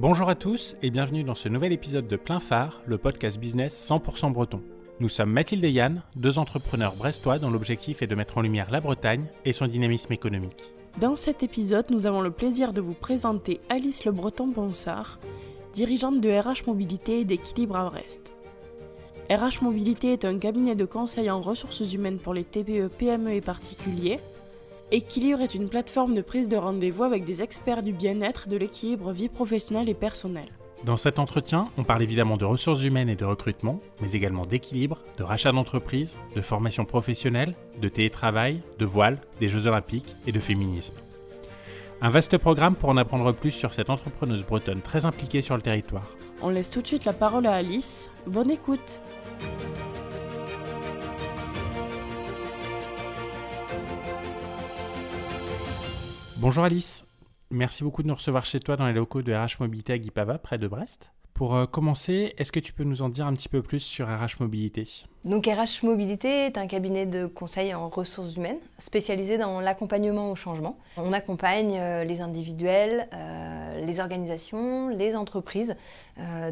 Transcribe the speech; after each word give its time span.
Bonjour 0.00 0.30
à 0.30 0.34
tous 0.34 0.76
et 0.80 0.88
bienvenue 0.88 1.24
dans 1.24 1.34
ce 1.34 1.50
nouvel 1.50 1.74
épisode 1.74 2.08
de 2.08 2.16
Plein 2.16 2.40
Phare, 2.40 2.80
le 2.86 2.96
podcast 2.96 3.38
business 3.38 3.86
100% 3.86 4.32
breton. 4.32 4.62
Nous 4.98 5.10
sommes 5.10 5.30
Mathilde 5.30 5.62
et 5.62 5.70
Yann, 5.70 6.02
deux 6.16 6.38
entrepreneurs 6.38 6.96
brestois 6.96 7.38
dont 7.38 7.50
l'objectif 7.50 8.00
est 8.00 8.06
de 8.06 8.14
mettre 8.14 8.38
en 8.38 8.40
lumière 8.40 8.70
la 8.70 8.80
Bretagne 8.80 9.26
et 9.44 9.52
son 9.52 9.66
dynamisme 9.66 10.10
économique. 10.14 10.72
Dans 10.98 11.16
cet 11.16 11.42
épisode, 11.42 11.90
nous 11.90 12.06
avons 12.06 12.22
le 12.22 12.30
plaisir 12.30 12.72
de 12.72 12.80
vous 12.80 12.94
présenter 12.94 13.60
Alice 13.68 14.06
Le 14.06 14.12
Breton-Ponsard, 14.12 15.18
dirigeante 15.74 16.22
de 16.22 16.30
RH 16.30 16.66
Mobilité 16.66 17.20
et 17.20 17.24
d'Équilibre 17.26 17.76
à 17.76 17.90
Brest. 17.90 18.32
RH 19.30 19.62
Mobilité 19.62 20.14
est 20.14 20.24
un 20.24 20.38
cabinet 20.38 20.76
de 20.76 20.86
conseil 20.86 21.30
en 21.30 21.42
ressources 21.42 21.92
humaines 21.92 22.20
pour 22.20 22.32
les 22.32 22.44
TPE, 22.44 22.88
PME 22.88 23.32
et 23.32 23.42
particuliers. 23.42 24.18
Équilibre 24.92 25.40
est 25.40 25.54
une 25.54 25.68
plateforme 25.68 26.16
de 26.16 26.20
prise 26.20 26.48
de 26.48 26.56
rendez-vous 26.56 27.04
avec 27.04 27.24
des 27.24 27.44
experts 27.44 27.84
du 27.84 27.92
bien-être, 27.92 28.48
de 28.48 28.56
l'équilibre 28.56 29.12
vie 29.12 29.28
professionnelle 29.28 29.88
et 29.88 29.94
personnelle. 29.94 30.50
Dans 30.84 30.96
cet 30.96 31.20
entretien, 31.20 31.68
on 31.78 31.84
parle 31.84 32.02
évidemment 32.02 32.36
de 32.36 32.44
ressources 32.44 32.82
humaines 32.82 33.08
et 33.08 33.14
de 33.14 33.24
recrutement, 33.24 33.80
mais 34.00 34.12
également 34.14 34.46
d'équilibre, 34.46 34.98
de 35.16 35.22
rachat 35.22 35.52
d'entreprise, 35.52 36.16
de 36.34 36.40
formation 36.40 36.84
professionnelle, 36.84 37.54
de 37.80 37.88
télétravail, 37.88 38.62
de 38.80 38.84
voile, 38.84 39.20
des 39.38 39.48
Jeux 39.48 39.68
olympiques 39.68 40.16
et 40.26 40.32
de 40.32 40.40
féminisme. 40.40 40.96
Un 42.02 42.10
vaste 42.10 42.36
programme 42.38 42.74
pour 42.74 42.88
en 42.88 42.96
apprendre 42.96 43.32
plus 43.32 43.52
sur 43.52 43.72
cette 43.72 43.90
entrepreneuse 43.90 44.44
bretonne 44.44 44.80
très 44.80 45.06
impliquée 45.06 45.42
sur 45.42 45.54
le 45.54 45.62
territoire. 45.62 46.08
On 46.42 46.48
laisse 46.48 46.70
tout 46.70 46.82
de 46.82 46.86
suite 46.88 47.04
la 47.04 47.12
parole 47.12 47.46
à 47.46 47.52
Alice. 47.52 48.10
Bonne 48.26 48.50
écoute 48.50 49.00
Bonjour 56.40 56.64
Alice, 56.64 57.04
merci 57.50 57.84
beaucoup 57.84 58.02
de 58.02 58.08
nous 58.08 58.14
recevoir 58.14 58.46
chez 58.46 58.60
toi 58.60 58.78
dans 58.78 58.86
les 58.86 58.94
locaux 58.94 59.20
de 59.20 59.30
RH 59.30 59.60
Mobilité 59.60 59.92
à 59.92 59.98
Guipava, 59.98 60.38
près 60.38 60.56
de 60.56 60.66
Brest. 60.66 61.12
Pour 61.34 61.54
euh, 61.54 61.66
commencer, 61.66 62.32
est-ce 62.38 62.50
que 62.50 62.60
tu 62.60 62.72
peux 62.72 62.82
nous 62.82 63.02
en 63.02 63.10
dire 63.10 63.26
un 63.26 63.34
petit 63.34 63.50
peu 63.50 63.60
plus 63.60 63.80
sur 63.80 64.06
RH 64.06 64.40
Mobilité? 64.40 64.88
Donc 65.26 65.44
RH 65.44 65.84
Mobilité 65.84 66.46
est 66.46 66.56
un 66.56 66.66
cabinet 66.66 67.04
de 67.04 67.26
conseil 67.26 67.74
en 67.74 67.90
ressources 67.90 68.36
humaines 68.36 68.56
spécialisé 68.78 69.36
dans 69.36 69.60
l'accompagnement 69.60 70.30
au 70.30 70.34
changement. 70.34 70.78
On 70.96 71.12
accompagne 71.12 71.76
euh, 71.78 72.04
les 72.04 72.22
individuels, 72.22 73.06
euh, 73.12 73.84
les 73.84 74.00
organisations, 74.00 74.88
les 74.88 75.16
entreprises 75.16 75.76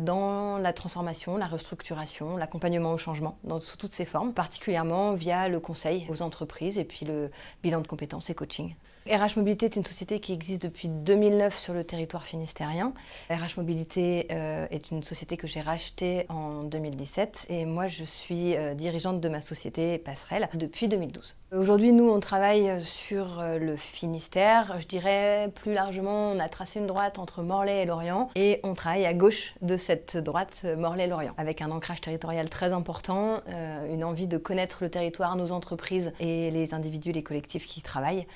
dans 0.02 0.58
la 0.58 0.72
transformation, 0.74 1.38
la 1.38 1.46
restructuration, 1.46 2.36
l'accompagnement 2.36 2.92
au 2.92 2.98
changement 2.98 3.38
dans 3.44 3.58
sous 3.58 3.78
toutes 3.78 3.92
ses 3.92 4.04
formes, 4.04 4.34
particulièrement 4.34 5.14
via 5.14 5.48
le 5.48 5.60
conseil 5.60 6.06
aux 6.10 6.20
entreprises 6.20 6.78
et 6.78 6.84
puis 6.84 7.06
le 7.06 7.30
bilan 7.62 7.80
de 7.80 7.86
compétences 7.86 8.28
et 8.28 8.34
coaching. 8.34 8.74
RH 9.10 9.38
Mobilité 9.38 9.66
est 9.66 9.76
une 9.76 9.86
société 9.86 10.20
qui 10.20 10.34
existe 10.34 10.62
depuis 10.62 10.88
2009 10.88 11.56
sur 11.56 11.72
le 11.72 11.82
territoire 11.82 12.24
finistérien. 12.24 12.92
RH 13.30 13.56
Mobilité 13.56 14.26
euh, 14.30 14.66
est 14.70 14.90
une 14.90 15.02
société 15.02 15.38
que 15.38 15.46
j'ai 15.46 15.62
rachetée 15.62 16.26
en 16.28 16.64
2017 16.64 17.46
et 17.48 17.64
moi 17.64 17.86
je 17.86 18.04
suis 18.04 18.54
euh, 18.56 18.74
dirigeante 18.74 19.20
de 19.20 19.28
ma 19.30 19.40
société 19.40 19.96
Passerelle 19.96 20.50
depuis 20.54 20.88
2012. 20.88 21.36
Aujourd'hui 21.56 21.92
nous 21.92 22.10
on 22.10 22.20
travaille 22.20 22.82
sur 22.82 23.40
euh, 23.40 23.58
le 23.58 23.76
Finistère. 23.76 24.78
Je 24.78 24.86
dirais 24.86 25.50
plus 25.54 25.72
largement 25.72 26.32
on 26.32 26.38
a 26.38 26.48
tracé 26.48 26.78
une 26.78 26.86
droite 26.86 27.18
entre 27.18 27.42
Morlaix 27.42 27.82
et 27.82 27.86
Lorient 27.86 28.28
et 28.34 28.60
on 28.62 28.74
travaille 28.74 29.06
à 29.06 29.14
gauche 29.14 29.54
de 29.62 29.78
cette 29.78 30.18
droite 30.18 30.66
Morlaix-Lorient 30.76 31.32
avec 31.38 31.62
un 31.62 31.70
ancrage 31.70 32.02
territorial 32.02 32.50
très 32.50 32.74
important, 32.74 33.40
une 33.90 34.04
envie 34.04 34.26
de 34.26 34.36
connaître 34.36 34.78
le 34.82 34.90
territoire, 34.90 35.36
nos 35.36 35.52
entreprises 35.52 36.12
et 36.20 36.50
les 36.50 36.74
individus, 36.74 37.12
les 37.12 37.22
collectifs 37.22 37.66
qui 37.66 37.80
y 37.80 37.82
travaillent. 37.82 38.26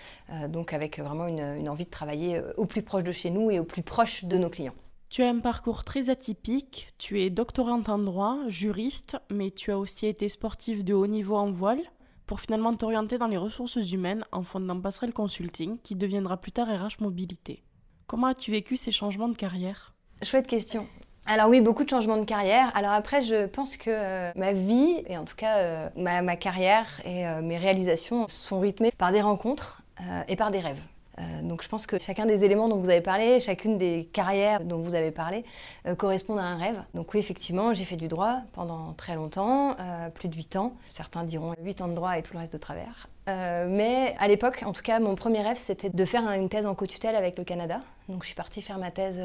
Donc 0.62 0.74
avec 0.74 1.00
vraiment 1.00 1.26
une, 1.26 1.68
envie 1.68 1.86
de 1.86 1.90
travailler 1.90 2.36
euh, 2.36 2.52
au 2.56 2.66
plus 2.66 2.82
proche 2.82 3.02
de 3.02 3.10
chez 3.10 3.30
nous 3.30 3.50
et 3.50 3.58
au 3.58 3.64
plus 3.64 3.82
proche 3.82 4.26
de 4.26 4.38
nos 4.38 4.48
clients. 4.48 4.74
Tu 5.08 5.24
as 5.24 5.28
un 5.28 5.40
parcours 5.40 5.82
très 5.82 6.08
atypique, 6.08 6.86
tu 6.98 7.20
es 7.20 7.30
doctorante 7.30 7.88
en 7.88 7.98
droit, 7.98 8.38
juriste, 8.46 9.16
mais 9.28 9.50
tu 9.50 9.72
as 9.72 9.78
aussi 9.78 10.06
été 10.06 10.28
sportive 10.28 10.84
de 10.84 10.94
haut 10.94 11.08
niveau 11.08 11.34
en 11.34 11.50
voile, 11.50 11.80
pour 12.26 12.40
finalement 12.40 12.72
t'orienter 12.74 13.18
dans 13.18 13.26
les 13.26 13.36
ressources 13.36 13.90
humaines 13.90 14.24
en 14.30 14.44
fondant 14.44 14.80
Passerelle 14.80 15.12
Consulting, 15.12 15.78
qui 15.82 15.96
deviendra 15.96 16.36
plus 16.36 16.52
tard 16.52 16.68
RH 16.68 17.02
Mobilité. 17.02 17.64
Comment 18.06 18.28
as-tu 18.28 18.52
vécu 18.52 18.76
ces 18.76 18.92
changements 18.92 19.28
de 19.28 19.36
carrière? 19.36 19.94
Chouette 20.22 20.46
question. 20.46 20.86
Alors 21.26 21.48
oui, 21.48 21.60
beaucoup 21.60 21.82
de 21.82 21.90
changements 21.90 22.18
de 22.18 22.24
carrière. 22.24 22.70
Alors 22.76 22.92
après, 22.92 23.22
je 23.22 23.46
pense 23.46 23.76
que 23.76 23.90
euh, 23.90 24.30
ma 24.36 24.52
vie, 24.52 25.02
et 25.08 25.18
en 25.18 25.24
tout 25.24 25.36
cas 25.36 25.58
euh, 25.58 25.88
ma, 25.96 26.36
carrière 26.36 26.86
et 27.04 27.24
mes 27.42 27.58
réalisations 27.58 28.28
sont 28.28 28.60
rythmées 28.60 28.92
par 28.96 29.10
des 29.10 29.22
rencontres 29.22 29.81
et 30.28 30.36
par 30.36 30.50
des 30.50 30.60
rêves. 30.60 30.80
Euh, 31.18 31.42
donc 31.42 31.62
je 31.62 31.68
pense 31.68 31.86
que 31.86 31.98
chacun 31.98 32.26
des 32.26 32.44
éléments 32.44 32.68
dont 32.68 32.78
vous 32.78 32.88
avez 32.88 33.00
parlé, 33.00 33.40
chacune 33.40 33.76
des 33.76 34.08
carrières 34.12 34.64
dont 34.64 34.78
vous 34.78 34.94
avez 34.94 35.10
parlé, 35.10 35.44
euh, 35.86 35.94
correspondent 35.94 36.38
à 36.38 36.44
un 36.44 36.56
rêve. 36.56 36.82
Donc 36.94 37.12
oui, 37.12 37.20
effectivement, 37.20 37.74
j'ai 37.74 37.84
fait 37.84 37.96
du 37.96 38.08
droit 38.08 38.40
pendant 38.52 38.92
très 38.94 39.14
longtemps, 39.14 39.76
plus 40.14 40.28
de 40.28 40.34
8 40.34 40.56
ans. 40.56 40.74
Certains 40.88 41.24
diront 41.24 41.54
8 41.60 41.82
ans 41.82 41.88
de 41.88 41.94
droit 41.94 42.18
et 42.18 42.22
tout 42.22 42.32
le 42.34 42.38
reste 42.40 42.52
de 42.52 42.58
travers. 42.58 43.08
mais 43.26 44.14
à 44.18 44.28
l'époque, 44.28 44.62
en 44.66 44.72
tout 44.72 44.82
cas, 44.82 45.00
mon 45.00 45.14
premier 45.14 45.42
rêve, 45.42 45.58
c'était 45.58 45.90
de 45.90 46.04
faire 46.04 46.28
une 46.32 46.48
thèse 46.48 46.66
en 46.66 46.74
co-tutelle 46.74 47.16
avec 47.16 47.38
le 47.38 47.44
Canada. 47.44 47.80
Donc 48.08 48.22
je 48.22 48.26
suis 48.26 48.34
partie 48.34 48.62
faire 48.62 48.78
ma 48.78 48.90
thèse 48.90 49.22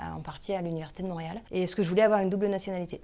en 0.00 0.20
partie 0.20 0.54
à 0.54 0.62
l'Université 0.62 1.02
de 1.02 1.08
Montréal. 1.08 1.40
Et 1.50 1.66
ce 1.66 1.76
que 1.76 1.82
je 1.82 1.88
voulais 1.88 2.02
avoir 2.02 2.20
une 2.20 2.30
double 2.30 2.48
nationalité. 2.48 3.00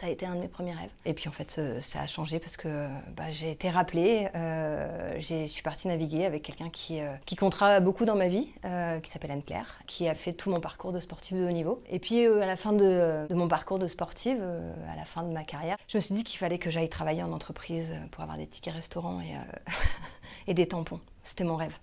Ça 0.00 0.06
a 0.06 0.10
été 0.10 0.26
un 0.26 0.34
de 0.34 0.40
mes 0.40 0.48
premiers 0.48 0.72
rêves. 0.72 0.90
Et 1.04 1.14
puis 1.14 1.28
en 1.28 1.32
fait, 1.32 1.60
ça 1.80 2.00
a 2.00 2.06
changé 2.06 2.38
parce 2.38 2.56
que 2.56 2.86
bah, 3.16 3.30
j'ai 3.30 3.50
été 3.50 3.70
rappelée. 3.70 4.28
Euh, 4.34 5.16
je 5.18 5.46
suis 5.46 5.62
partie 5.62 5.88
naviguer 5.88 6.24
avec 6.26 6.42
quelqu'un 6.42 6.70
qui, 6.70 7.00
euh, 7.00 7.14
qui 7.26 7.36
comptera 7.36 7.80
beaucoup 7.80 8.04
dans 8.04 8.16
ma 8.16 8.28
vie, 8.28 8.48
euh, 8.64 9.00
qui 9.00 9.10
s'appelle 9.10 9.30
Anne-Claire, 9.30 9.80
qui 9.86 10.08
a 10.08 10.14
fait 10.14 10.32
tout 10.32 10.50
mon 10.50 10.60
parcours 10.60 10.92
de 10.92 10.98
sportive 10.98 11.38
de 11.38 11.44
haut 11.44 11.52
niveau. 11.52 11.78
Et 11.88 11.98
puis 11.98 12.26
à 12.26 12.46
la 12.46 12.56
fin 12.56 12.72
de, 12.72 13.26
mon 13.30 13.48
parcours 13.48 13.78
de 13.78 13.86
sportive, 13.86 14.42
à 14.42 14.96
la 14.96 15.04
fin 15.04 15.22
de 15.22 15.32
ma 15.32 15.44
carrière, 15.44 15.76
je 15.88 15.98
me 15.98 16.00
suis 16.00 16.14
dit 16.14 16.24
qu'il 16.24 16.38
fallait 16.38 16.58
que 16.58 16.70
j'aille 16.70 16.88
travailler 16.88 17.22
en 17.22 17.32
entreprise 17.32 17.94
pour 18.10 18.22
avoir 18.22 18.38
des 18.38 18.46
tickets 18.46 18.74
restaurants 18.74 19.20
et 20.46 20.54
des 20.54 20.66
tampons. 20.66 21.00
C'était 21.24 21.44
mon 21.44 21.56
rêve. 21.56 21.78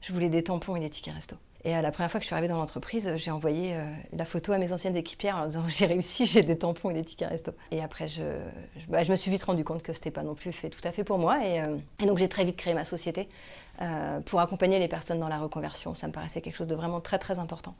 Je 0.00 0.12
voulais 0.12 0.28
des 0.28 0.44
tampons 0.44 0.76
et 0.76 0.80
des 0.80 0.90
tickets 0.90 1.14
resto. 1.14 1.36
Et 1.66 1.70
la 1.70 1.90
première 1.90 2.10
fois 2.10 2.20
que 2.20 2.24
je 2.24 2.26
suis 2.26 2.34
arrivée 2.34 2.48
dans 2.48 2.58
l'entreprise, 2.58 3.10
j'ai 3.16 3.30
envoyé 3.30 3.74
euh, 3.74 3.84
la 4.12 4.26
photo 4.26 4.52
à 4.52 4.58
mes 4.58 4.72
anciennes 4.74 4.96
équipières 4.96 5.36
en 5.36 5.46
disant 5.46 5.64
j'ai 5.68 5.86
réussi, 5.86 6.26
j'ai 6.26 6.42
des 6.42 6.58
tampons 6.58 6.90
et 6.90 6.94
des 6.94 7.04
tickets 7.04 7.28
resto. 7.30 7.52
Et 7.70 7.82
après, 7.82 8.06
je, 8.06 8.22
bah, 8.88 9.02
me 9.08 9.16
suis 9.16 9.30
vite 9.30 9.44
rendu 9.44 9.64
compte 9.64 9.82
que 9.82 9.94
c'était 9.94 10.10
pas 10.10 10.22
non 10.22 10.34
plus 10.34 10.52
fait 10.52 10.68
tout 10.68 10.82
à 10.84 10.92
fait 10.92 11.04
pour 11.04 11.18
moi. 11.18 11.42
Et, 11.44 11.62
euh, 11.62 11.76
donc 12.06 12.18
j'ai 12.18 12.28
très 12.28 12.44
vite 12.44 12.56
créé 12.56 12.74
ma 12.74 12.84
société 12.84 13.28
euh, 13.80 14.20
pour 14.20 14.40
accompagner 14.40 14.78
les 14.78 14.88
personnes 14.88 15.20
dans 15.20 15.28
la 15.28 15.38
reconversion. 15.38 15.94
Ça 15.94 16.06
me 16.06 16.12
paraissait 16.12 16.42
quelque 16.42 16.56
chose 16.56 16.66
de 16.66 16.74
vraiment 16.74 17.00
très 17.00 17.18
très 17.18 17.38
important. 17.38 17.72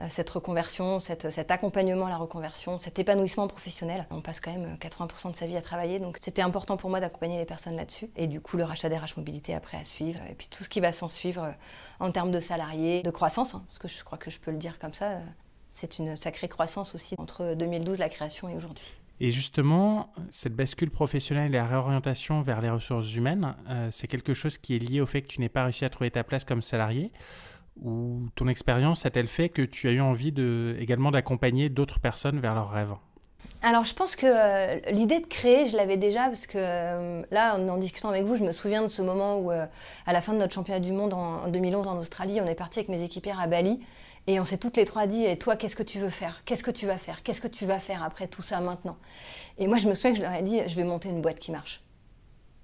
Euh, 0.00 0.06
cette 0.08 0.30
reconversion, 0.30 1.00
cet 1.00 1.50
accompagnement 1.50 2.06
à 2.06 2.10
la 2.10 2.18
reconversion, 2.18 2.78
cet 2.78 2.98
épanouissement 2.98 3.48
professionnel. 3.48 4.06
On 4.10 4.20
passe 4.20 4.40
quand 4.40 4.52
même 4.52 4.76
80% 4.76 5.32
de 5.32 5.36
sa 5.36 5.46
vie 5.46 5.56
à 5.56 5.62
travailler, 5.62 5.98
donc 5.98 6.18
c'était 6.20 6.42
important 6.42 6.76
pour 6.76 6.88
moi 6.88 7.00
d'accompagner 7.00 7.36
les 7.36 7.44
personnes 7.44 7.74
là-dessus. 7.74 8.08
Et 8.16 8.28
du 8.28 8.40
coup, 8.40 8.56
le 8.56 8.64
rachat 8.64 8.88
d'RH 8.88 9.16
Mobilité 9.16 9.54
après 9.54 9.76
à 9.76 9.84
suivre, 9.84 10.20
et 10.30 10.34
puis 10.34 10.46
tout 10.48 10.62
ce 10.62 10.68
qui 10.68 10.80
va 10.80 10.92
s'en 10.92 11.08
suivre 11.08 11.42
euh, 11.42 11.50
en 11.98 12.12
termes 12.12 12.30
de 12.30 12.38
salariés, 12.38 13.02
de 13.02 13.10
croissance, 13.10 13.54
hein, 13.54 13.64
parce 13.66 13.78
que 13.78 13.88
je 13.88 14.04
crois 14.04 14.18
que 14.18 14.30
je 14.30 14.38
peux 14.38 14.52
le 14.52 14.58
dire 14.58 14.78
comme 14.78 14.94
ça, 14.94 15.10
euh, 15.10 15.20
c'est 15.70 15.98
une 15.98 16.16
sacrée 16.16 16.48
croissance 16.48 16.94
aussi 16.94 17.16
entre 17.18 17.54
2012, 17.54 17.98
la 17.98 18.08
création, 18.08 18.48
et 18.48 18.54
aujourd'hui. 18.54 18.94
Et 19.20 19.32
justement, 19.32 20.12
cette 20.30 20.54
bascule 20.54 20.92
professionnelle 20.92 21.52
et 21.52 21.58
la 21.58 21.66
réorientation 21.66 22.40
vers 22.40 22.60
les 22.60 22.70
ressources 22.70 23.12
humaines, 23.16 23.52
c'est 23.90 24.06
quelque 24.06 24.32
chose 24.32 24.58
qui 24.58 24.76
est 24.76 24.78
lié 24.78 25.00
au 25.00 25.06
fait 25.06 25.22
que 25.22 25.26
tu 25.26 25.40
n'aies 25.40 25.48
pas 25.48 25.64
réussi 25.64 25.84
à 25.84 25.90
trouver 25.90 26.12
ta 26.12 26.22
place 26.22 26.44
comme 26.44 26.62
salarié 26.62 27.10
ou 27.82 28.26
ton 28.34 28.48
expérience 28.48 29.06
a-t-elle 29.06 29.28
fait 29.28 29.48
que 29.48 29.62
tu 29.62 29.88
as 29.88 29.92
eu 29.92 30.00
envie 30.00 30.34
également 30.78 31.10
d'accompagner 31.10 31.68
d'autres 31.68 32.00
personnes 32.00 32.40
vers 32.40 32.54
leurs 32.54 32.70
rêves? 32.70 32.94
Alors 33.60 33.84
je 33.84 33.94
pense 33.94 34.14
que 34.14 34.26
euh, 34.26 34.80
l'idée 34.92 35.20
de 35.20 35.26
créer, 35.26 35.66
je 35.66 35.76
l'avais 35.76 35.96
déjà 35.96 36.26
parce 36.26 36.46
que 36.46 36.58
euh, 36.58 37.22
là, 37.30 37.56
en, 37.56 37.76
discutant 37.76 38.08
avec 38.08 38.24
vous, 38.24 38.36
je 38.36 38.44
me 38.44 38.52
souviens 38.52 38.82
de 38.82 38.88
ce 38.88 39.02
moment 39.02 39.38
où, 39.38 39.50
euh, 39.50 39.66
à 40.06 40.12
la 40.12 40.20
fin 40.20 40.32
de 40.32 40.38
notre 40.38 40.54
championnat 40.54 40.78
du 40.80 40.92
monde 40.92 41.12
en, 41.12 41.44
en, 41.44 41.48
2011 41.48 41.88
en 41.88 41.98
Australie, 41.98 42.40
on 42.40 42.46
est 42.46 42.54
parti 42.54 42.78
avec 42.78 42.88
mes 42.88 43.02
équipières 43.02 43.40
à 43.40 43.48
Bali 43.48 43.80
et 44.28 44.38
on 44.38 44.44
s'est 44.44 44.58
toutes 44.58 44.76
les 44.76 44.84
trois 44.84 45.06
dit 45.06 45.24
Et 45.24 45.38
toi, 45.38 45.56
qu'est-ce 45.56 45.74
que 45.74 45.82
tu 45.82 45.98
veux 45.98 46.10
faire? 46.10 46.42
Qu'est-ce 46.44 46.62
que 46.62 46.70
tu 46.70 46.86
vas 46.86 46.98
faire? 46.98 47.22
Qu'est-ce 47.22 47.40
que 47.40 47.48
tu 47.48 47.66
vas 47.66 47.80
faire 47.80 48.04
après 48.04 48.28
tout 48.28 48.42
ça 48.42 48.60
maintenant? 48.60 48.96
Et 49.58 49.66
moi, 49.66 49.78
je 49.78 49.88
me 49.88 49.94
souviens 49.94 50.12
que 50.12 50.18
je 50.18 50.22
leur 50.22 50.34
ai 50.34 50.42
dit 50.42 50.60
Je 50.66 50.76
vais 50.76 50.84
monter 50.84 51.08
une 51.08 51.20
boîte 51.20 51.40
qui 51.40 51.50
marche. 51.50 51.82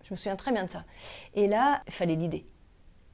Je 0.05 0.13
me 0.13 0.17
souviens 0.17 0.37
très 0.37 0.53
bien 0.53 0.67
de 0.67 0.71
ça. 0.71 0.85
Et 1.35 1.49
là, 1.49 1.83
il 1.87 1.93
fallait 1.93 2.17
l'idée. 2.17 2.45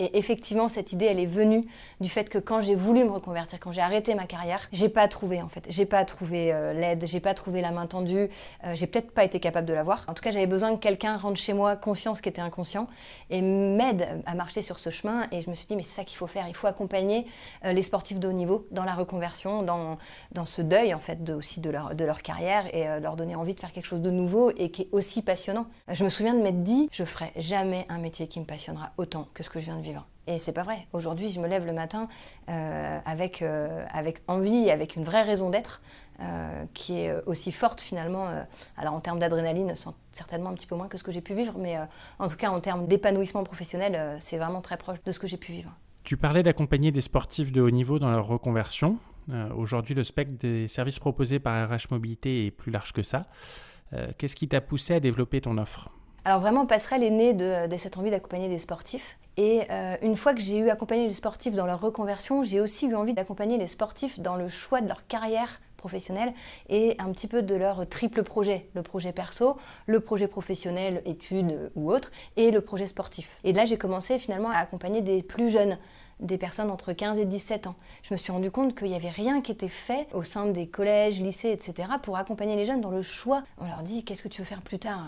Et 0.00 0.16
effectivement, 0.16 0.70
cette 0.70 0.94
idée, 0.94 1.04
elle 1.04 1.20
est 1.20 1.26
venue 1.26 1.62
du 2.00 2.08
fait 2.08 2.30
que 2.30 2.38
quand 2.38 2.62
j'ai 2.62 2.74
voulu 2.74 3.04
me 3.04 3.10
reconvertir, 3.10 3.60
quand 3.60 3.70
j'ai 3.70 3.82
arrêté 3.82 4.14
ma 4.14 4.24
carrière, 4.24 4.66
j'ai 4.72 4.88
pas 4.88 5.06
trouvé 5.08 5.42
en 5.42 5.48
fait, 5.48 5.66
j'ai 5.68 5.84
pas 5.84 6.06
trouvé 6.06 6.54
euh, 6.54 6.72
l'aide, 6.72 7.04
j'ai 7.06 7.20
pas 7.20 7.34
trouvé 7.34 7.60
la 7.60 7.70
main 7.70 7.86
tendue, 7.86 8.30
euh, 8.64 8.74
j'ai 8.74 8.86
peut-être 8.86 9.10
pas 9.10 9.24
été 9.24 9.40
capable 9.40 9.66
de 9.66 9.74
l'avoir. 9.74 10.06
En 10.08 10.14
tout 10.14 10.22
cas, 10.22 10.30
j'avais 10.30 10.46
besoin 10.46 10.74
que 10.74 10.80
quelqu'un 10.80 11.18
rentre 11.18 11.38
chez 11.38 11.52
moi 11.52 11.76
conscient 11.76 12.14
ce 12.14 12.22
qui 12.22 12.30
était 12.30 12.40
inconscient 12.40 12.88
et 13.28 13.42
m'aide 13.42 14.22
à 14.24 14.34
marcher 14.34 14.62
sur 14.62 14.78
ce 14.78 14.88
chemin. 14.88 15.26
Et 15.32 15.42
je 15.42 15.50
me 15.50 15.54
suis 15.54 15.66
dit, 15.66 15.76
mais 15.76 15.82
c'est 15.82 15.96
ça 15.96 16.04
qu'il 16.04 16.16
faut 16.16 16.26
faire, 16.26 16.48
il 16.48 16.56
faut 16.56 16.66
accompagner 16.66 17.26
euh, 17.66 17.72
les 17.72 17.82
sportifs 17.82 18.18
de 18.18 18.26
haut 18.26 18.32
niveau 18.32 18.66
dans 18.70 18.84
la 18.84 18.94
reconversion, 18.94 19.62
dans, 19.62 19.98
dans 20.32 20.46
ce 20.46 20.62
deuil 20.62 20.94
en 20.94 20.98
fait 20.98 21.28
aussi 21.28 21.60
de 21.60 21.68
leur, 21.68 21.94
de 21.94 22.04
leur 22.06 22.22
carrière 22.22 22.74
et 22.74 23.00
leur 23.00 23.16
donner 23.16 23.34
envie 23.34 23.54
de 23.54 23.60
faire 23.60 23.72
quelque 23.72 23.84
chose 23.84 24.00
de 24.00 24.10
nouveau 24.10 24.50
et 24.56 24.70
qui 24.70 24.82
est 24.82 24.88
aussi 24.92 25.20
passionnant. 25.20 25.66
Je 25.88 26.04
me 26.04 26.08
souviens 26.08 26.32
de 26.32 26.40
m'être 26.40 26.62
dit, 26.62 26.88
je 26.90 27.04
ferai 27.04 27.32
jamais 27.36 27.84
un 27.90 27.98
métier 27.98 28.26
qui 28.28 28.40
me 28.40 28.46
passionnera 28.46 28.92
autant 28.96 29.28
que 29.34 29.42
ce 29.42 29.50
que 29.50 29.60
je 29.60 29.66
viens 29.66 29.76
de 29.76 29.82
vivre. 29.82 29.89
Et 30.30 30.38
c'est 30.38 30.52
pas 30.52 30.62
vrai. 30.62 30.86
Aujourd'hui, 30.92 31.28
je 31.28 31.40
me 31.40 31.48
lève 31.48 31.66
le 31.66 31.72
matin 31.72 32.08
avec, 32.46 33.42
avec 33.92 34.22
envie, 34.28 34.70
avec 34.70 34.94
une 34.94 35.02
vraie 35.02 35.22
raison 35.22 35.50
d'être, 35.50 35.82
qui 36.72 37.00
est 37.00 37.12
aussi 37.26 37.50
forte 37.50 37.80
finalement. 37.80 38.26
alors 38.76 38.94
en 38.94 39.00
termes 39.00 39.18
d'adrénaline, 39.18 39.74
certainement 40.12 40.50
un 40.50 40.54
petit 40.54 40.68
peu 40.68 40.76
moins 40.76 40.86
que 40.86 40.98
ce 40.98 41.02
que 41.02 41.10
j'ai 41.10 41.20
pu 41.20 41.34
vivre, 41.34 41.54
mais 41.58 41.76
en 42.20 42.28
tout 42.28 42.36
cas 42.36 42.50
en 42.50 42.60
termes 42.60 42.86
d'épanouissement 42.86 43.42
professionnel, 43.42 44.18
c'est 44.20 44.38
vraiment 44.38 44.60
très 44.60 44.76
proche 44.76 45.02
de 45.02 45.10
ce 45.10 45.18
que 45.18 45.26
j'ai 45.26 45.36
pu 45.36 45.50
vivre. 45.50 45.72
Tu 46.04 46.16
parlais 46.16 46.42
d'accompagner 46.42 46.92
des 46.92 47.00
sportifs 47.00 47.52
de 47.52 47.60
haut 47.60 47.70
niveau 47.70 47.98
dans 47.98 48.10
leur 48.10 48.26
reconversion. 48.26 48.98
Euh, 49.30 49.48
aujourd'hui, 49.54 49.94
le 49.94 50.04
spectre 50.04 50.34
des 50.38 50.66
services 50.66 50.98
proposés 50.98 51.38
par 51.38 51.68
RH 51.68 51.90
Mobilité 51.90 52.46
est 52.46 52.50
plus 52.50 52.72
large 52.72 52.92
que 52.92 53.02
ça. 53.02 53.26
Euh, 53.92 54.08
qu'est-ce 54.18 54.34
qui 54.36 54.48
t'a 54.48 54.60
poussé 54.60 54.94
à 54.94 55.00
développer 55.00 55.40
ton 55.40 55.58
offre? 55.58 55.90
Alors 56.24 56.40
vraiment, 56.40 56.66
Passerelle 56.66 57.02
est 57.02 57.10
née 57.10 57.32
de, 57.32 57.76
cette 57.78 57.96
envie 57.96 58.10
d'accompagner 58.10 58.48
des 58.48 58.58
sportifs. 58.58 59.18
Et 59.36 59.62
euh, 59.70 59.96
une 60.02 60.16
fois 60.16 60.34
que 60.34 60.40
j'ai 60.40 60.58
eu 60.58 60.68
accompagné 60.68 61.04
les 61.04 61.14
sportifs 61.14 61.54
dans 61.54 61.66
leur 61.66 61.80
reconversion, 61.80 62.42
j'ai 62.42 62.60
aussi 62.60 62.86
eu 62.86 62.94
envie 62.94 63.14
d'accompagner 63.14 63.56
les 63.56 63.68
sportifs 63.68 64.20
dans 64.20 64.36
le 64.36 64.48
choix 64.48 64.80
de 64.82 64.88
leur 64.88 65.06
carrière 65.06 65.60
professionnelle 65.78 66.34
et 66.68 66.94
un 66.98 67.10
petit 67.12 67.26
peu 67.26 67.40
de 67.40 67.54
leur 67.54 67.88
triple 67.88 68.22
projet, 68.22 68.68
le 68.74 68.82
projet 68.82 69.12
perso, 69.12 69.56
le 69.86 70.00
projet 70.00 70.28
professionnel, 70.28 71.00
études 71.06 71.70
ou 71.74 71.90
autre, 71.90 72.10
et 72.36 72.50
le 72.50 72.60
projet 72.60 72.86
sportif. 72.86 73.38
Et 73.44 73.54
là, 73.54 73.64
j'ai 73.64 73.78
commencé 73.78 74.18
finalement 74.18 74.50
à 74.50 74.58
accompagner 74.58 75.00
des 75.00 75.22
plus 75.22 75.48
jeunes 75.48 75.78
des 76.18 76.36
personnes 76.36 76.70
entre 76.70 76.92
15 76.92 77.18
et 77.18 77.24
17 77.24 77.66
ans. 77.66 77.76
Je 78.02 78.12
me 78.12 78.18
suis 78.18 78.30
rendu 78.30 78.50
compte 78.50 78.76
qu'il 78.76 78.88
n'y 78.88 78.94
avait 78.94 79.08
rien 79.08 79.40
qui 79.40 79.52
était 79.52 79.68
fait 79.68 80.06
au 80.12 80.22
sein 80.22 80.44
des 80.46 80.66
collèges, 80.66 81.18
lycées, 81.18 81.50
etc. 81.50 81.88
pour 82.02 82.18
accompagner 82.18 82.56
les 82.56 82.66
jeunes 82.66 82.82
dans 82.82 82.90
le 82.90 83.00
choix. 83.00 83.42
On 83.56 83.66
leur 83.66 83.82
dit 83.82 84.04
qu'est-ce 84.04 84.22
que 84.22 84.28
tu 84.28 84.42
veux 84.42 84.46
faire 84.46 84.60
plus 84.60 84.78
tard? 84.78 85.06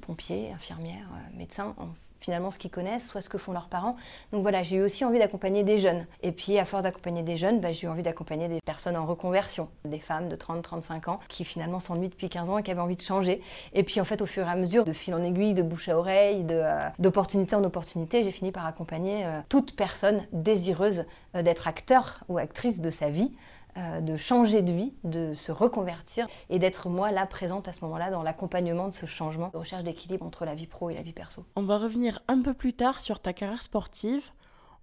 Pompiers, 0.00 0.50
infirmières, 0.52 1.08
euh, 1.12 1.38
médecins, 1.38 1.74
finalement 2.18 2.50
ce 2.50 2.58
qu'ils 2.58 2.70
connaissent, 2.70 3.08
soit 3.08 3.20
ce 3.20 3.28
que 3.28 3.38
font 3.38 3.52
leurs 3.52 3.68
parents. 3.68 3.96
Donc 4.32 4.42
voilà, 4.42 4.62
j'ai 4.62 4.76
eu 4.76 4.82
aussi 4.82 5.04
envie 5.04 5.18
d'accompagner 5.18 5.62
des 5.62 5.78
jeunes. 5.78 6.06
Et 6.22 6.32
puis 6.32 6.58
à 6.58 6.64
force 6.64 6.82
d'accompagner 6.82 7.22
des 7.22 7.36
jeunes, 7.36 7.60
bah, 7.60 7.72
j'ai 7.72 7.86
eu 7.86 7.90
envie 7.90 8.02
d'accompagner 8.02 8.48
des 8.48 8.60
personnes 8.60 8.96
en 8.96 9.06
reconversion, 9.06 9.68
des 9.84 9.98
femmes 9.98 10.28
de 10.28 10.36
30-35 10.36 11.10
ans 11.10 11.20
qui 11.28 11.44
finalement 11.44 11.80
s'ennuient 11.80 12.08
depuis 12.08 12.28
15 12.28 12.50
ans 12.50 12.58
et 12.58 12.62
qui 12.62 12.70
avaient 12.70 12.80
envie 12.80 12.96
de 12.96 13.02
changer. 13.02 13.40
Et 13.72 13.84
puis 13.84 14.00
en 14.00 14.04
fait 14.04 14.22
au 14.22 14.26
fur 14.26 14.46
et 14.46 14.50
à 14.50 14.56
mesure, 14.56 14.84
de 14.84 14.92
fil 14.92 15.14
en 15.14 15.22
aiguille, 15.22 15.54
de 15.54 15.62
bouche 15.62 15.88
à 15.88 15.96
oreille, 15.96 16.46
euh, 16.50 16.88
d'opportunité 16.98 17.56
en 17.56 17.64
opportunité, 17.64 18.24
j'ai 18.24 18.32
fini 18.32 18.52
par 18.52 18.66
accompagner 18.66 19.26
euh, 19.26 19.40
toute 19.48 19.76
personne 19.76 20.22
désireuse 20.32 21.04
d'être 21.34 21.68
acteur 21.68 22.24
ou 22.28 22.38
actrice 22.38 22.80
de 22.80 22.90
sa 22.90 23.08
vie. 23.08 23.30
Euh, 23.76 24.00
de 24.00 24.16
changer 24.16 24.62
de 24.62 24.72
vie, 24.72 24.92
de 25.04 25.32
se 25.32 25.52
reconvertir 25.52 26.26
et 26.48 26.58
d'être 26.58 26.88
moi 26.88 27.12
là 27.12 27.24
présente 27.24 27.68
à 27.68 27.72
ce 27.72 27.84
moment-là 27.84 28.10
dans 28.10 28.22
l'accompagnement 28.22 28.88
de 28.88 28.94
ce 28.94 29.06
changement, 29.06 29.50
de 29.52 29.58
recherche 29.58 29.84
d'équilibre 29.84 30.24
entre 30.24 30.44
la 30.44 30.56
vie 30.56 30.66
pro 30.66 30.90
et 30.90 30.94
la 30.94 31.02
vie 31.02 31.12
perso. 31.12 31.44
On 31.54 31.62
va 31.62 31.78
revenir 31.78 32.20
un 32.26 32.42
peu 32.42 32.52
plus 32.52 32.72
tard 32.72 33.00
sur 33.00 33.20
ta 33.20 33.32
carrière 33.32 33.62
sportive. 33.62 34.30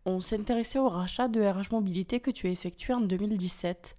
On 0.06 0.22
s'intéressait 0.22 0.80
au 0.80 0.88
rachat 0.88 1.28
de 1.28 1.42
RH 1.42 1.72
Mobilité 1.72 2.22
que 2.22 2.32
tu 2.32 2.48
as 2.48 2.50
effectué 2.50 2.94
en 2.94 3.02
2017. 3.02 3.98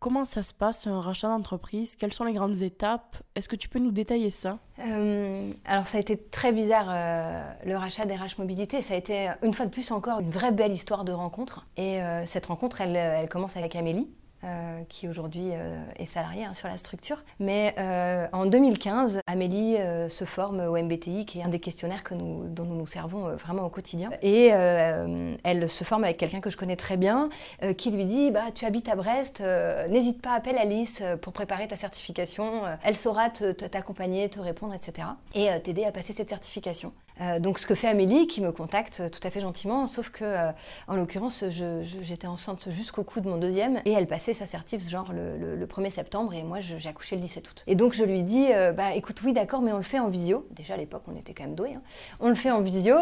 Comment 0.00 0.24
ça 0.24 0.42
se 0.42 0.54
passe, 0.54 0.86
un 0.86 0.98
rachat 1.02 1.28
d'entreprise? 1.28 1.94
Quelles 1.94 2.14
sont 2.14 2.24
les 2.24 2.32
grandes 2.32 2.62
étapes? 2.62 3.18
Est-ce 3.34 3.50
que 3.50 3.56
tu 3.56 3.68
peux 3.68 3.78
nous 3.78 3.90
détailler 3.90 4.30
ça? 4.30 4.58
Euh, 4.78 5.52
Alors 5.66 5.86
ça 5.88 5.98
a 5.98 6.00
été 6.00 6.16
très 6.16 6.52
bizarre, 6.52 6.88
euh, 6.88 7.52
le 7.66 7.76
rachat 7.76 8.06
d'RH 8.06 8.38
Mobilité. 8.38 8.80
Ça 8.80 8.94
a 8.94 8.96
été 8.96 9.28
une 9.42 9.52
fois 9.52 9.66
de 9.66 9.70
plus 9.70 9.90
encore 9.90 10.20
une 10.20 10.30
vraie 10.30 10.52
belle 10.52 10.72
histoire 10.72 11.04
de 11.04 11.12
rencontre. 11.12 11.66
Et 11.76 12.02
euh, 12.02 12.24
cette 12.24 12.46
rencontre, 12.46 12.80
elle, 12.80 12.96
elle 12.96 13.28
commence 13.28 13.58
avec 13.58 13.76
Amélie. 13.76 14.08
Euh, 14.42 14.80
qui 14.88 15.06
aujourd'hui 15.06 15.50
euh, 15.52 15.78
est 15.96 16.06
salariée 16.06 16.46
hein, 16.46 16.54
sur 16.54 16.66
la 16.66 16.78
structure. 16.78 17.22
Mais 17.40 17.74
euh, 17.78 18.26
en 18.32 18.46
2015, 18.46 19.20
Amélie 19.26 19.76
se 20.08 20.24
forme 20.24 20.60
au 20.60 20.82
MBTI, 20.82 21.26
qui 21.26 21.40
est 21.40 21.42
un 21.42 21.50
des 21.50 21.60
questionnaires 21.60 22.02
que 22.02 22.14
nous, 22.14 22.48
dont 22.48 22.64
nous 22.64 22.74
nous 22.74 22.86
servons 22.86 23.36
vraiment 23.36 23.64
au 23.64 23.68
quotidien. 23.68 24.08
Et 24.22 24.46
elle 24.46 25.68
se 25.68 25.84
forme 25.84 26.04
avec 26.04 26.16
quelqu'un 26.16 26.40
que 26.40 26.48
je 26.48 26.56
connais 26.56 26.76
très 26.76 26.96
bien, 26.96 27.28
qui 27.76 27.90
lui 27.90 28.06
dit 28.06 28.30
bah, 28.30 28.44
Tu 28.54 28.64
habites 28.64 28.88
à 28.88 28.96
Brest, 28.96 29.42
n'hésite 29.90 30.22
pas, 30.22 30.32
appelle 30.32 30.56
Alice 30.56 31.02
pour 31.20 31.34
préparer 31.34 31.68
ta 31.68 31.76
certification. 31.76 32.62
elle 32.82 32.96
saura 32.96 33.28
t'accompagner, 33.28 34.30
te, 34.30 34.38
te, 34.38 34.40
répondre, 34.44 34.74
etc. 34.74 35.08
Et 35.34 35.48
t'aider 35.62 35.84
à 35.84 35.92
passer 35.92 36.12
cette 36.12 36.30
certification. 36.30 36.92
Euh, 37.20 37.38
donc 37.38 37.58
ce 37.58 37.66
que 37.66 37.74
fait 37.74 37.88
Amélie, 37.88 38.26
qui 38.26 38.40
me 38.40 38.52
contacte 38.52 39.10
tout 39.10 39.20
à 39.26 39.30
fait 39.30 39.40
gentiment, 39.40 39.86
sauf 39.86 40.10
que 40.10 40.24
euh, 40.24 40.50
en 40.88 40.96
l'occurrence, 40.96 41.44
j'étais 42.00 42.26
enceinte 42.26 42.70
jusqu'au 42.70 43.04
coup 43.04 43.20
de 43.20 43.28
mon 43.28 43.38
deuxième 43.38 43.80
et 43.84 43.92
elle 43.92 44.06
passait 44.06 44.34
sa 44.34 44.46
certif 44.46 44.88
genre 44.88 45.12
le, 45.12 45.66
1er 45.66 45.90
septembre 45.90 46.34
et 46.34 46.42
moi 46.42 46.58
j'ai 46.58 46.88
accouché 46.88 47.16
le 47.16 47.22
17 47.22 47.48
août. 47.48 47.64
Et 47.66 47.74
donc 47.74 47.94
je 47.94 48.04
lui 48.04 48.22
dis, 48.22 48.52
euh, 48.52 48.72
bah 48.72 48.94
écoute 48.94 49.20
oui 49.22 49.32
d'accord, 49.32 49.60
mais 49.60 49.72
on 49.72 49.76
le 49.76 49.82
fait 49.82 49.98
en 49.98 50.08
visio. 50.08 50.46
Déjà 50.50 50.74
à 50.74 50.76
l'époque 50.76 51.02
on 51.06 51.16
était 51.16 51.34
quand 51.34 51.44
même 51.44 51.54
doués. 51.54 51.74
Hein. 51.74 51.82
On 52.18 52.28
le 52.28 52.34
fait 52.34 52.50
en 52.50 52.60
visio, 52.60 52.96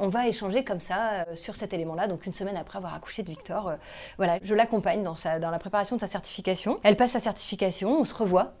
on 0.00 0.08
va 0.08 0.26
échanger 0.26 0.64
comme 0.64 0.80
ça 0.80 1.26
sur 1.34 1.56
cet 1.56 1.72
élément-là. 1.72 2.08
Donc 2.08 2.26
une 2.26 2.34
semaine 2.34 2.56
après 2.56 2.78
avoir 2.78 2.94
accouché 2.94 3.22
de 3.22 3.28
Victor, 3.28 3.74
voilà, 4.16 4.38
je 4.42 4.54
l'accompagne 4.54 5.02
dans 5.02 5.50
la 5.50 5.58
préparation 5.58 5.96
de 5.96 6.00
sa 6.00 6.06
certification. 6.06 6.80
Elle 6.82 6.96
passe 6.96 7.12
sa 7.12 7.20
certification, 7.20 8.00
on 8.00 8.04
se 8.04 8.14
revoit 8.14 8.54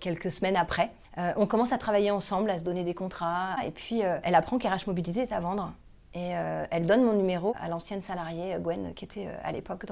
quelques 0.00 0.30
semaines 0.30 0.56
après. 0.56 0.90
On 1.36 1.46
commence 1.46 1.72
à 1.72 1.78
travailler 1.78 2.10
ensemble, 2.10 2.50
à 2.50 2.58
se 2.58 2.64
donner 2.64 2.84
des 2.84 2.94
contrats 2.94 3.56
et 3.66 3.70
puis 3.70 4.00
elle 4.00 4.34
apprend 4.34 4.58
qu'RH 4.58 4.86
Mobilité 4.86 5.20
est 5.20 5.32
à 5.32 5.40
vendre. 5.40 5.72
Et 6.12 6.36
euh, 6.36 6.64
elle 6.70 6.86
donne 6.86 7.04
mon 7.04 7.12
numéro 7.12 7.54
à 7.60 7.68
l'ancienne 7.68 8.02
salariée 8.02 8.56
Gwen, 8.58 8.94
qui 8.94 9.04
était 9.04 9.26
euh, 9.28 9.34
à 9.44 9.52
l'époque 9.52 9.86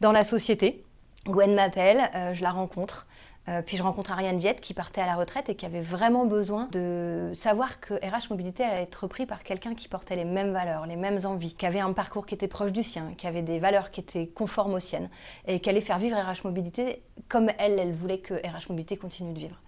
dans, 0.00 0.12
la 0.12 0.24
société. 0.24 0.84
Gwen 1.26 1.54
m'appelle, 1.54 2.10
euh, 2.14 2.34
je 2.34 2.42
la 2.42 2.50
rencontre. 2.50 3.06
Euh, 3.48 3.60
puis 3.60 3.76
je 3.76 3.82
rencontre 3.82 4.12
Ariane 4.12 4.38
Viette 4.38 4.60
qui 4.60 4.72
partait 4.72 5.02
à 5.02 5.06
la 5.06 5.16
retraite 5.16 5.50
et 5.50 5.54
qui 5.54 5.66
avait 5.66 5.80
vraiment 5.80 6.24
besoin 6.24 6.68
de 6.72 7.30
savoir 7.34 7.78
que 7.78 7.94
RH 7.94 8.30
Mobilité 8.30 8.64
allait 8.64 8.82
être 8.82 8.94
repris 8.94 9.26
par 9.26 9.42
quelqu'un 9.42 9.74
qui 9.74 9.88
portait 9.88 10.16
les 10.16 10.24
mêmes 10.24 10.52
valeurs, 10.52 10.86
les 10.86 10.96
mêmes 10.96 11.20
envies, 11.24 11.54
qui 11.54 11.66
avait 11.66 11.80
un 11.80 11.92
parcours 11.92 12.24
qui 12.24 12.34
était 12.34 12.48
proche 12.48 12.72
du 12.72 12.82
sien, 12.82 13.12
qui 13.18 13.26
avait 13.26 13.42
des 13.42 13.58
valeurs 13.58 13.90
qui 13.90 14.00
étaient 14.00 14.26
conformes 14.26 14.74
aux 14.74 14.80
siennes 14.80 15.10
et 15.46 15.60
qui 15.60 15.68
allait 15.68 15.82
faire 15.82 15.98
vivre 15.98 16.16
RH 16.16 16.44
Mobilité 16.44 17.02
comme 17.28 17.50
elle, 17.58 17.78
elle 17.78 17.92
voulait 17.92 18.18
que 18.18 18.34
RH 18.34 18.70
Mobilité 18.70 18.96
continue 18.96 19.32
de 19.32 19.38
vivre. 19.38 19.60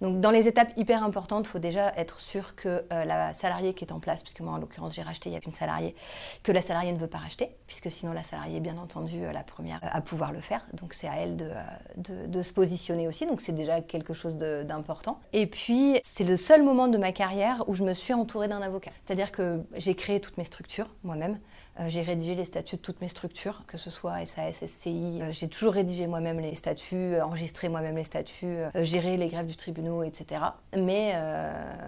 Donc 0.00 0.20
dans 0.20 0.30
les 0.30 0.48
étapes 0.48 0.72
hyper 0.76 1.04
importantes, 1.04 1.46
il 1.46 1.50
faut 1.50 1.58
déjà 1.58 1.92
être 1.96 2.20
sûr 2.20 2.54
que 2.54 2.84
euh, 2.92 3.04
la 3.04 3.34
salariée 3.34 3.74
qui 3.74 3.84
est 3.84 3.92
en 3.92 4.00
place, 4.00 4.22
puisque 4.22 4.40
moi 4.40 4.54
en 4.54 4.58
l'occurrence 4.58 4.94
j'ai 4.94 5.02
racheté, 5.02 5.28
il 5.28 5.32
y 5.34 5.36
a 5.36 5.40
une 5.44 5.52
salariée, 5.52 5.94
que 6.42 6.52
la 6.52 6.62
salariée 6.62 6.92
ne 6.92 6.98
veut 6.98 7.06
pas 7.06 7.18
racheter, 7.18 7.50
puisque 7.66 7.90
sinon 7.90 8.12
la 8.12 8.22
salariée 8.22 8.60
bien 8.60 8.78
entendu 8.78 9.20
la 9.20 9.42
première 9.42 9.80
à 9.82 10.00
pouvoir 10.00 10.32
le 10.32 10.40
faire. 10.40 10.66
Donc 10.72 10.94
c'est 10.94 11.08
à 11.08 11.16
elle 11.16 11.36
de 11.96 12.42
se 12.42 12.52
positionner 12.52 13.06
aussi 13.06 13.17
donc 13.26 13.40
c'est 13.40 13.52
déjà 13.52 13.80
quelque 13.80 14.14
chose 14.14 14.36
d'important. 14.36 15.20
Et 15.32 15.46
puis, 15.46 15.98
c'est 16.02 16.24
le 16.24 16.36
seul 16.36 16.62
moment 16.62 16.88
de 16.88 16.98
ma 16.98 17.12
carrière 17.12 17.64
où 17.68 17.74
je 17.74 17.84
me 17.84 17.94
suis 17.94 18.14
entourée 18.14 18.48
d'un 18.48 18.62
avocat. 18.62 18.90
C'est-à-dire 19.04 19.32
que 19.32 19.60
j'ai 19.76 19.94
créé 19.94 20.20
toutes 20.20 20.38
mes 20.38 20.44
structures 20.44 20.94
moi-même. 21.02 21.38
Euh, 21.80 21.86
j'ai 21.88 22.02
rédigé 22.02 22.34
les 22.34 22.44
statuts 22.44 22.76
de 22.76 22.80
toutes 22.80 23.00
mes 23.00 23.08
structures, 23.08 23.62
que 23.66 23.78
ce 23.78 23.90
soit 23.90 24.24
SAS, 24.26 24.64
SCI. 24.66 25.20
Euh, 25.22 25.32
j'ai 25.32 25.48
toujours 25.48 25.74
rédigé 25.74 26.06
moi-même 26.06 26.40
les 26.40 26.54
statuts, 26.54 26.96
euh, 26.96 27.24
enregistré 27.24 27.68
moi-même 27.68 27.96
les 27.96 28.04
statuts, 28.04 28.58
géré 28.74 29.16
les 29.16 29.28
grèves 29.28 29.46
du 29.46 29.56
tribunal, 29.56 30.06
etc. 30.06 30.40
Mais 30.76 31.12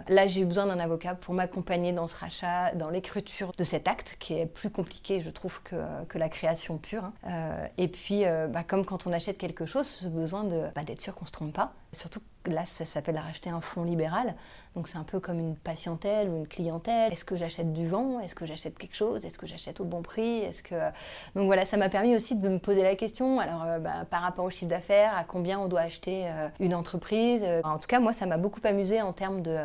là, 0.09 0.27
j'ai 0.27 0.43
eu 0.43 0.45
besoin 0.45 0.67
d'un 0.67 0.79
avocat 0.79 1.15
pour 1.15 1.35
m'accompagner 1.35 1.93
dans 1.93 2.07
ce 2.07 2.17
rachat, 2.17 2.73
dans 2.75 2.91
l'écriture 2.91 3.53
de 3.57 3.65
cet 3.65 3.89
acte, 3.89 4.17
qui 4.21 4.35
est 4.35 4.47
plus 4.47 4.71
compliqué, 4.71 5.21
je 5.21 5.31
trouve, 5.31 5.63
que, 5.63 5.77
que 6.09 6.19
la 6.19 6.29
création 6.29 6.79
pure. 6.79 7.11
Hein. 7.25 7.69
et 7.79 7.89
puis, 7.89 8.25
bah, 8.25 8.63
comme 8.65 8.85
quand 8.85 9.07
on 9.07 9.13
achète 9.13 9.39
quelque 9.39 9.67
chose, 9.67 9.87
ce 9.87 10.07
besoin 10.07 10.45
bah, 10.45 10.85
d'être 10.85 11.01
sûr 11.01 11.15
qu'on 11.15 11.25
ne 11.25 11.29
se 11.29 11.33
trompe 11.33 11.53
pas. 11.53 11.73
Surtout 11.93 12.21
là, 12.47 12.65
ça 12.65 12.85
s'appelle 12.85 13.19
racheter 13.19 13.51
un 13.51 13.61
fonds 13.61 13.85
libéral. 13.85 14.35
Donc 14.75 14.89
c'est 14.89 14.99
un 14.99 15.05
peu 15.05 15.21
comme 15.21 15.39
une 15.39 15.57
patientèle 15.57 16.29
ou 16.29 16.37
une 16.37 16.49
clientèle. 16.49 17.13
Est-ce 17.13 17.25
que 17.25 17.37
j'achète 17.37 17.73
du 17.73 17.87
vent? 17.89 18.21
Est-ce 18.21 18.35
que 18.35 18.47
j'achète 18.47 18.79
quelque 18.79 18.97
chose? 18.97 19.25
Est-ce 19.25 19.39
que 19.39 19.47
j'achète 19.47 19.81
au 19.81 19.85
bon 19.85 20.03
prix? 20.03 20.39
Est-ce 20.39 20.63
que 20.63 20.75
donc 21.35 21.47
voilà, 21.47 21.65
ça 21.65 21.77
m'a 21.77 21.89
permis 21.89 22.15
aussi 22.15 22.37
de 22.37 22.49
me 22.49 22.59
poser 22.59 22.83
la 22.83 22.97
question. 22.97 23.41
Alors 23.41 23.65
euh, 23.65 23.79
bah, 23.79 24.05
par 24.11 24.23
rapport 24.23 24.45
au 24.45 24.51
chiffre 24.51 24.71
d'affaires, 24.71 25.15
à 25.17 25.25
combien 25.25 25.59
on 25.59 25.69
doit 25.69 25.81
acheter 25.81 26.27
euh, 26.27 26.49
une 26.59 26.75
entreprise 26.75 27.45
En 27.65 27.79
tout 27.79 27.89
cas, 27.89 28.01
moi, 28.01 28.13
ça 28.13 28.27
m'a 28.27 28.39
beaucoup 28.39 28.61
amusé 28.65 29.01
en 29.01 29.13
termes 29.13 29.43
de, 29.43 29.57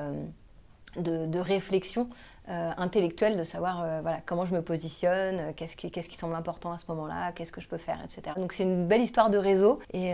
de, 0.98 1.40
réflexion 1.40 2.10
euh, 2.50 2.72
intellectuelle, 2.78 3.38
de 3.38 3.44
savoir 3.44 4.02
voilà, 4.02 4.20
comment 4.26 4.46
je 4.46 4.54
me 4.54 4.62
positionne, 4.62 5.54
qu'est-ce 5.56 5.76
qui, 5.76 5.92
qu'est-ce 5.92 6.10
qui 6.10 6.18
semble 6.18 6.36
important 6.36 6.72
à 6.72 6.78
ce 6.78 6.86
moment-là, 6.90 7.32
qu'est-ce 7.34 7.52
que 7.52 7.62
je 7.62 7.68
peux 7.68 7.78
faire, 7.78 8.00
etc. 8.04 8.36
Donc 8.38 8.54
c'est 8.54 8.64
une 8.64 8.88
belle 8.88 9.02
histoire 9.02 9.30
de 9.30 9.38
réseau 9.38 9.80
et 9.94 10.14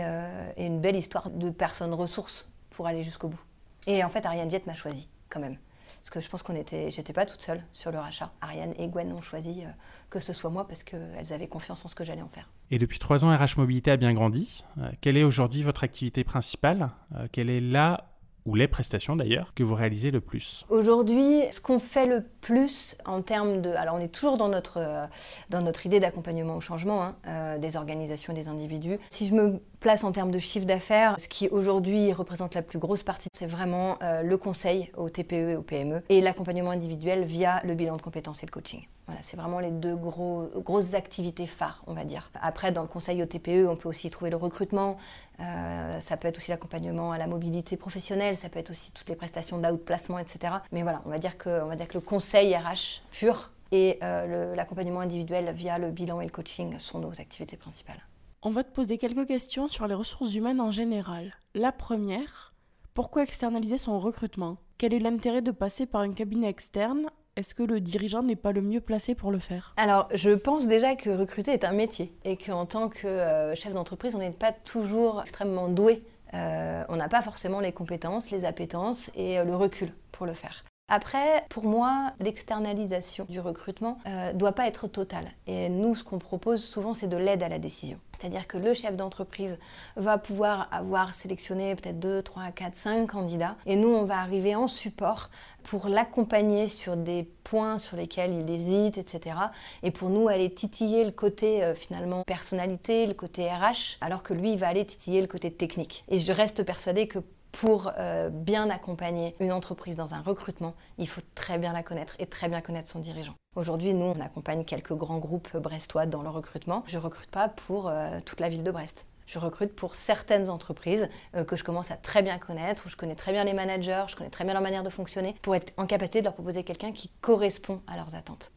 une 0.56 0.80
belle 0.80 0.96
histoire 0.96 1.30
de 1.30 1.50
personnes 1.50 1.94
ressources 1.94 2.48
pour 2.72 2.86
aller 2.86 3.02
jusqu'au 3.02 3.28
bout. 3.28 3.40
Et 3.86 4.02
en 4.04 4.08
fait, 4.08 4.26
Ariane 4.26 4.48
Viette 4.48 4.66
m'a 4.66 4.74
choisi 4.74 5.08
quand 5.28 5.40
même. 5.40 5.56
Parce 5.98 6.10
que 6.10 6.20
je 6.20 6.28
pense 6.28 6.42
qu'on 6.42 6.56
était, 6.56 6.90
j'étais 6.90 7.12
pas 7.12 7.26
toute 7.26 7.42
seule 7.42 7.62
sur 7.72 7.90
le 7.92 7.98
rachat. 7.98 8.32
Ariane 8.40 8.74
et 8.78 8.88
Gwen 8.88 9.12
ont 9.12 9.22
choisi 9.22 9.62
euh, 9.62 9.68
que 10.10 10.20
ce 10.20 10.32
soit 10.32 10.50
moi 10.50 10.66
parce 10.66 10.82
qu'elles 10.82 11.32
avaient 11.32 11.48
confiance 11.48 11.84
en 11.84 11.88
ce 11.88 11.94
que 11.94 12.04
j'allais 12.04 12.22
en 12.22 12.28
faire. 12.28 12.48
Et 12.70 12.78
depuis 12.78 12.98
trois 12.98 13.24
ans, 13.24 13.36
RH 13.36 13.58
Mobilité 13.58 13.90
a 13.90 13.96
bien 13.96 14.14
grandi. 14.14 14.64
Euh, 14.78 14.90
quelle 15.00 15.16
est 15.16 15.22
aujourd'hui 15.24 15.62
votre 15.62 15.84
activité 15.84 16.24
principale? 16.24 16.90
Euh, 17.14 17.26
Quelle 17.30 17.50
est 17.50 17.60
là 17.60 18.08
ou 18.44 18.56
les 18.56 18.66
prestations 18.66 19.14
d'ailleurs, 19.14 19.54
que 19.54 19.62
vous 19.62 19.74
réalisez 19.74 20.10
le 20.10 20.20
plus? 20.20 20.64
Aujourd'hui, 20.68 21.42
ce 21.52 21.60
qu'on 21.60 21.78
fait 21.78 22.06
le 22.06 22.24
plus 22.40 22.96
en 23.04 23.22
termes 23.22 23.62
de... 23.62 23.70
Alors 23.70 23.94
on 23.94 24.00
est 24.00 24.12
toujours 24.12 24.36
dans 24.36 24.48
notre, 24.48 25.08
dans 25.50 25.60
notre 25.60 25.86
idée 25.86 26.00
d'accompagnement 26.00 26.56
au 26.56 26.60
changement 26.60 27.14
hein, 27.24 27.58
des 27.58 27.76
organisations 27.76 28.32
et 28.32 28.36
des 28.36 28.48
individus. 28.48 28.98
Si 29.10 29.28
je 29.28 29.34
me 29.34 29.62
place 29.82 30.04
en 30.04 30.12
termes 30.12 30.30
de 30.30 30.38
chiffre 30.38 30.64
d'affaires, 30.64 31.16
ce 31.18 31.28
qui 31.28 31.48
aujourd'hui 31.48 32.12
représente 32.12 32.54
la 32.54 32.62
plus 32.62 32.78
grosse 32.78 33.02
partie, 33.02 33.28
c'est 33.32 33.46
vraiment 33.46 33.98
euh, 34.02 34.22
le 34.22 34.38
conseil 34.38 34.90
au 34.96 35.10
TPE 35.10 35.50
et 35.50 35.56
au 35.56 35.62
PME 35.62 36.02
et 36.08 36.20
l'accompagnement 36.20 36.70
individuel 36.70 37.24
via 37.24 37.60
le 37.64 37.74
bilan 37.74 37.96
de 37.96 38.02
compétences 38.02 38.42
et 38.42 38.46
le 38.46 38.52
coaching. 38.52 38.86
Voilà, 39.06 39.20
c'est 39.22 39.36
vraiment 39.36 39.58
les 39.58 39.72
deux 39.72 39.96
gros, 39.96 40.48
grosses 40.58 40.94
activités 40.94 41.48
phares, 41.48 41.82
on 41.88 41.94
va 41.94 42.04
dire. 42.04 42.30
Après, 42.40 42.70
dans 42.70 42.82
le 42.82 42.88
conseil 42.88 43.20
au 43.22 43.26
TPE, 43.26 43.66
on 43.68 43.74
peut 43.74 43.88
aussi 43.88 44.08
trouver 44.08 44.30
le 44.30 44.36
recrutement, 44.36 44.96
euh, 45.40 46.00
ça 46.00 46.16
peut 46.16 46.28
être 46.28 46.38
aussi 46.38 46.52
l'accompagnement 46.52 47.10
à 47.10 47.18
la 47.18 47.26
mobilité 47.26 47.76
professionnelle, 47.76 48.36
ça 48.36 48.48
peut 48.48 48.60
être 48.60 48.70
aussi 48.70 48.92
toutes 48.92 49.08
les 49.08 49.16
prestations 49.16 49.58
d'outplacement, 49.58 50.20
etc. 50.20 50.54
Mais 50.70 50.82
voilà, 50.82 51.02
on 51.04 51.10
va 51.10 51.18
dire 51.18 51.36
que, 51.36 51.62
on 51.62 51.66
va 51.66 51.74
dire 51.74 51.88
que 51.88 51.94
le 51.94 52.00
conseil 52.00 52.54
RH 52.56 53.02
pur 53.10 53.50
et 53.72 53.98
euh, 54.04 54.54
l'accompagnement 54.54 55.00
individuel 55.00 55.50
via 55.52 55.78
le 55.78 55.90
bilan 55.90 56.20
et 56.20 56.24
le 56.24 56.30
coaching 56.30 56.78
sont 56.78 57.00
nos 57.00 57.20
activités 57.20 57.56
principales. 57.56 58.00
On 58.44 58.50
va 58.50 58.64
te 58.64 58.72
poser 58.72 58.98
quelques 58.98 59.28
questions 59.28 59.68
sur 59.68 59.86
les 59.86 59.94
ressources 59.94 60.34
humaines 60.34 60.60
en 60.60 60.72
général. 60.72 61.30
La 61.54 61.70
première, 61.70 62.54
pourquoi 62.92 63.22
externaliser 63.22 63.78
son 63.78 64.00
recrutement? 64.00 64.56
Quel 64.78 64.94
est 64.94 64.98
l'intérêt 64.98 65.42
de 65.42 65.52
passer 65.52 65.86
par 65.86 66.00
un 66.00 66.12
cabinet 66.12 66.48
externe? 66.48 67.06
Est-ce 67.36 67.54
que 67.54 67.62
le 67.62 67.80
dirigeant 67.80 68.24
n'est 68.24 68.34
pas 68.34 68.50
le 68.50 68.60
mieux 68.60 68.80
placé 68.80 69.14
pour 69.14 69.30
le 69.30 69.38
faire? 69.38 69.74
Alors, 69.76 70.08
je 70.12 70.30
pense 70.30 70.66
déjà 70.66 70.96
que 70.96 71.10
recruter 71.10 71.52
est 71.52 71.62
un 71.62 71.72
métier 71.72 72.12
et 72.24 72.36
qu'en 72.36 72.66
tant 72.66 72.88
que 72.88 73.06
euh, 73.06 73.54
chef 73.54 73.74
d'entreprise, 73.74 74.16
on 74.16 74.18
n'est 74.18 74.32
pas 74.32 74.50
toujours 74.50 75.20
extrêmement 75.20 75.68
doué. 75.68 76.02
Euh, 76.34 76.82
on 76.88 76.96
n'a 76.96 77.08
pas 77.08 77.22
forcément 77.22 77.60
les 77.60 77.70
compétences, 77.70 78.32
les 78.32 78.44
appétences 78.44 79.12
et 79.14 79.40
le 79.44 79.54
recul 79.54 79.94
pour 80.10 80.26
le 80.26 80.34
faire. 80.34 80.64
Après, 80.94 81.46
pour 81.48 81.64
moi, 81.64 82.12
l'externalisation 82.20 83.24
du 83.26 83.40
recrutement 83.40 83.96
ne 84.04 84.10
euh, 84.10 84.32
doit 84.34 84.52
pas 84.52 84.66
être 84.66 84.88
totale. 84.88 85.24
Et 85.46 85.70
nous, 85.70 85.94
ce 85.94 86.04
qu'on 86.04 86.18
propose 86.18 86.62
souvent, 86.62 86.92
c'est 86.92 87.06
de 87.06 87.16
l'aide 87.16 87.42
à 87.42 87.48
la 87.48 87.58
décision. 87.58 87.98
C'est-à-dire 88.12 88.46
que 88.46 88.58
le 88.58 88.74
chef 88.74 88.94
d'entreprise 88.94 89.58
va 89.96 90.18
pouvoir 90.18 90.68
avoir 90.70 91.14
sélectionné 91.14 91.74
peut-être 91.76 91.98
2, 91.98 92.20
3, 92.20 92.50
4, 92.50 92.74
5 92.74 93.06
candidats. 93.10 93.56
Et 93.64 93.76
nous, 93.76 93.88
on 93.88 94.04
va 94.04 94.18
arriver 94.18 94.54
en 94.54 94.68
support 94.68 95.30
pour 95.62 95.88
l'accompagner 95.88 96.68
sur 96.68 96.98
des 96.98 97.22
points 97.42 97.78
sur 97.78 97.96
lesquels 97.96 98.34
il 98.34 98.50
hésite, 98.50 98.98
etc. 98.98 99.36
Et 99.82 99.92
pour 99.92 100.10
nous, 100.10 100.28
aller 100.28 100.52
titiller 100.52 101.06
le 101.06 101.12
côté 101.12 101.64
euh, 101.64 101.74
finalement 101.74 102.22
personnalité, 102.24 103.06
le 103.06 103.14
côté 103.14 103.48
RH, 103.48 103.96
alors 104.02 104.22
que 104.22 104.34
lui, 104.34 104.52
il 104.52 104.58
va 104.58 104.68
aller 104.68 104.84
titiller 104.84 105.22
le 105.22 105.26
côté 105.26 105.50
technique. 105.50 106.04
Et 106.10 106.18
je 106.18 106.32
reste 106.32 106.64
persuadée 106.64 107.08
que 107.08 107.20
pour 107.52 107.92
euh, 107.98 108.30
bien 108.30 108.70
accompagner 108.70 109.34
une 109.38 109.52
entreprise 109.52 109.94
dans 109.94 110.14
un 110.14 110.20
recrutement, 110.20 110.74
il 110.98 111.06
faut 111.06 111.20
très 111.34 111.58
bien 111.58 111.72
la 111.72 111.82
connaître 111.82 112.16
et 112.18 112.26
très 112.26 112.48
bien 112.48 112.60
connaître 112.60 112.88
son 112.88 112.98
dirigeant. 112.98 113.34
Aujourd'hui, 113.54 113.94
nous, 113.94 114.06
on 114.06 114.20
accompagne 114.20 114.64
quelques 114.64 114.94
grands 114.94 115.18
groupes 115.18 115.56
brestois 115.58 116.06
dans 116.06 116.22
le 116.22 116.30
recrutement. 116.30 116.82
Je 116.86 116.98
ne 116.98 117.02
recrute 117.02 117.30
pas 117.30 117.48
pour 117.48 117.88
euh, 117.88 118.18
toute 118.24 118.40
la 118.40 118.48
ville 118.48 118.62
de 118.62 118.70
Brest. 118.70 119.06
Je 119.26 119.38
recrute 119.38 119.74
pour 119.74 119.94
certaines 119.94 120.50
entreprises 120.50 121.08
euh, 121.36 121.44
que 121.44 121.56
je 121.56 121.62
commence 121.62 121.90
à 121.90 121.96
très 121.96 122.22
bien 122.22 122.38
connaître, 122.38 122.84
où 122.86 122.88
je 122.88 122.96
connais 122.96 123.14
très 123.14 123.32
bien 123.32 123.44
les 123.44 123.52
managers, 123.52 124.04
je 124.08 124.16
connais 124.16 124.30
très 124.30 124.44
bien 124.44 124.54
leur 124.54 124.62
manière 124.62 124.82
de 124.82 124.90
fonctionner, 124.90 125.36
pour 125.42 125.54
être 125.54 125.72
en 125.76 125.86
capacité 125.86 126.20
de 126.20 126.24
leur 126.24 126.34
proposer 126.34 126.64
quelqu'un 126.64 126.92
qui 126.92 127.10
correspond 127.20 127.82
à 127.86 127.96
leurs 127.96 128.14
attentes. 128.14 128.52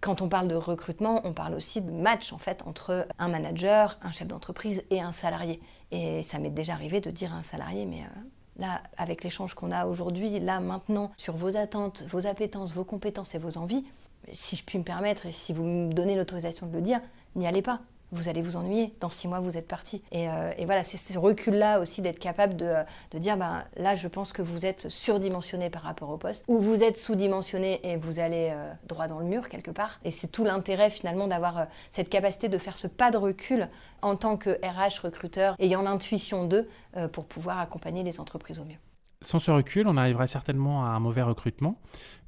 Quand 0.00 0.22
on 0.22 0.28
parle 0.28 0.48
de 0.48 0.54
recrutement, 0.54 1.20
on 1.24 1.32
parle 1.32 1.54
aussi 1.54 1.82
de 1.82 1.90
match 1.90 2.32
en 2.32 2.38
fait 2.38 2.62
entre 2.66 3.06
un 3.18 3.28
manager, 3.28 3.98
un 4.02 4.12
chef 4.12 4.28
d'entreprise 4.28 4.82
et 4.90 5.00
un 5.00 5.12
salarié. 5.12 5.60
Et 5.90 6.22
ça 6.22 6.38
m'est 6.38 6.50
déjà 6.50 6.72
arrivé 6.72 7.00
de 7.00 7.10
dire 7.10 7.34
à 7.34 7.38
un 7.38 7.42
salarié, 7.42 7.84
mais 7.84 8.00
euh, 8.00 8.20
là, 8.56 8.80
avec 8.96 9.24
l'échange 9.24 9.54
qu'on 9.54 9.70
a 9.70 9.86
aujourd'hui, 9.86 10.40
là 10.40 10.60
maintenant, 10.60 11.12
sur 11.16 11.36
vos 11.36 11.56
attentes, 11.56 12.04
vos 12.08 12.26
appétences, 12.26 12.72
vos 12.72 12.84
compétences 12.84 13.34
et 13.34 13.38
vos 13.38 13.58
envies, 13.58 13.84
si 14.32 14.56
je 14.56 14.64
puis 14.64 14.78
me 14.78 14.84
permettre 14.84 15.26
et 15.26 15.32
si 15.32 15.52
vous 15.52 15.64
me 15.64 15.92
donnez 15.92 16.16
l'autorisation 16.16 16.66
de 16.66 16.72
le 16.72 16.80
dire, 16.80 17.00
n'y 17.36 17.46
allez 17.46 17.62
pas 17.62 17.80
vous 18.12 18.28
allez 18.28 18.42
vous 18.42 18.56
ennuyer. 18.56 18.94
Dans 19.00 19.10
six 19.10 19.28
mois, 19.28 19.40
vous 19.40 19.56
êtes 19.56 19.68
parti. 19.68 20.02
Et, 20.12 20.28
euh, 20.28 20.50
voilà, 20.66 20.84
c'est 20.84 20.96
ce 20.96 21.18
recul-là 21.18 21.80
aussi 21.80 22.02
d'être 22.02 22.18
capable 22.18 22.56
de, 22.56 22.74
de 23.10 23.18
dire, 23.18 23.36
ben, 23.36 23.64
là, 23.76 23.94
je 23.94 24.08
pense 24.08 24.32
que 24.32 24.42
vous 24.42 24.66
êtes 24.66 24.88
surdimensionné 24.88 25.70
par 25.70 25.82
rapport 25.82 26.10
au 26.10 26.16
poste, 26.16 26.44
ou 26.48 26.58
vous 26.58 26.82
êtes 26.82 26.98
sous-dimensionné 26.98 27.80
et 27.84 27.96
vous 27.96 28.20
allez 28.20 28.50
euh, 28.52 28.72
droit 28.86 29.06
dans 29.06 29.18
le 29.18 29.26
mur 29.26 29.48
quelque 29.48 29.70
part. 29.70 30.00
Et 30.04 30.10
c'est 30.10 30.28
tout 30.28 30.44
l'intérêt 30.44 30.90
finalement 30.90 31.26
d'avoir 31.26 31.58
euh, 31.58 31.64
cette 31.90 32.08
capacité 32.08 32.48
de 32.48 32.58
faire 32.58 32.76
ce 32.76 32.86
pas 32.86 33.10
de 33.10 33.16
recul 33.16 33.68
en 34.02 34.16
tant 34.16 34.36
que 34.36 34.50
RH 34.50 35.00
recruteur, 35.04 35.54
ayant 35.58 35.82
l'intuition 35.82 36.46
d'eux, 36.46 36.68
pour 37.12 37.26
pouvoir 37.26 37.58
accompagner 37.58 38.02
les 38.02 38.20
entreprises 38.20 38.58
au 38.58 38.64
mieux. 38.64 38.78
Sans 39.20 39.38
ce 39.38 39.50
recul, 39.50 39.86
on 39.86 39.96
arrivera 39.96 40.26
certainement 40.26 40.84
à 40.84 40.88
un 40.88 41.00
mauvais 41.00 41.22
recrutement, 41.22 41.78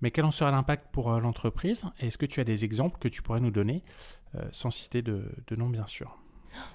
mais 0.03 0.11
quel 0.11 0.25
en 0.25 0.31
sera 0.31 0.51
l'impact 0.51 0.89
pour 0.93 1.11
l'entreprise? 1.13 1.85
Est-ce 1.99 2.19
que 2.19 2.27
tu 2.27 2.41
as 2.41 2.45
des 2.45 2.65
exemples 2.65 2.99
que 2.99 3.09
tu 3.09 3.23
pourrais 3.23 3.41
nous 3.41 3.51
donner, 3.51 3.83
sans 4.51 4.71
citer 4.71 5.03
de, 5.03 5.25
nom 5.57 5.69
bien 5.69 5.87
sûr 5.87 6.19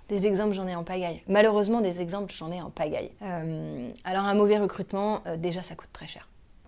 des 0.09 0.25
exemples, 0.25 0.55
j'en 0.55 0.65
ai 0.65 0.73
en 0.73 0.83
pagaille. 0.83 1.21
Malheureusement, 1.27 1.81
des 1.81 2.01
exemples, 2.01 2.33
j'en 2.33 2.51
ai 2.51 2.59
en 2.59 2.71
pagaille. 2.71 3.11
Euh, 3.21 3.91
alors, 4.05 4.23
un 4.23 4.33
mauvais 4.33 4.57
recrutement, 4.57 5.21
déjà, 5.37 5.61
ça 5.61 5.75
coûte 5.75 5.91
très 5.93 6.07
cher 6.07 6.27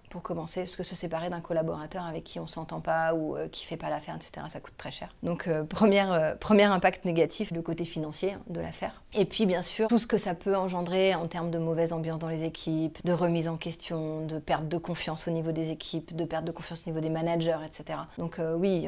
pour 0.09 0.23
commencer, 0.23 0.61
parce 0.61 0.75
que 0.75 0.83
se 0.83 0.95
séparer 0.95 1.29
d'un 1.29 1.39
collaborateur 1.39 2.03
avec 2.03 2.23
qui 2.23 2.39
on 2.39 2.47
s'entend 2.47 2.81
pas 2.81 3.13
ou 3.13 3.37
euh, 3.37 3.47
qui 3.47 3.65
fait 3.65 3.77
pas 3.77 3.89
l'affaire, 3.89 4.15
etc., 4.15 4.45
ça 4.49 4.59
coûte 4.59 4.73
très 4.77 4.91
cher. 4.91 5.13
Donc, 5.23 5.47
euh, 5.47 5.63
première, 5.63 6.11
euh, 6.11 6.35
premier 6.35 6.63
impact 6.63 7.05
négatif, 7.05 7.51
le 7.51 7.61
côté 7.61 7.85
financier 7.85 8.33
hein, 8.33 8.41
de 8.47 8.59
l'affaire. 8.59 9.01
Et 9.13 9.25
puis, 9.25 9.45
bien 9.45 9.61
sûr, 9.61 9.87
tout 9.87 9.99
ce 9.99 10.07
que 10.07 10.17
ça 10.17 10.35
peut 10.35 10.55
engendrer 10.55 11.15
en 11.15 11.27
termes 11.27 11.51
de 11.51 11.59
mauvaise 11.59 11.93
ambiance 11.93 12.19
dans 12.19 12.27
les 12.27 12.43
équipes, 12.43 12.97
de 13.05 13.13
remise 13.13 13.47
en 13.47 13.57
question, 13.57 14.25
de 14.25 14.39
perte 14.39 14.67
de 14.67 14.77
confiance 14.77 15.27
au 15.27 15.31
niveau 15.31 15.51
des 15.51 15.71
équipes, 15.71 16.15
de 16.15 16.25
perte 16.25 16.45
de 16.45 16.51
confiance 16.51 16.83
au 16.85 16.89
niveau 16.89 17.01
des 17.01 17.09
managers, 17.09 17.57
etc. 17.65 17.99
Donc, 18.17 18.39
oui, 18.57 18.87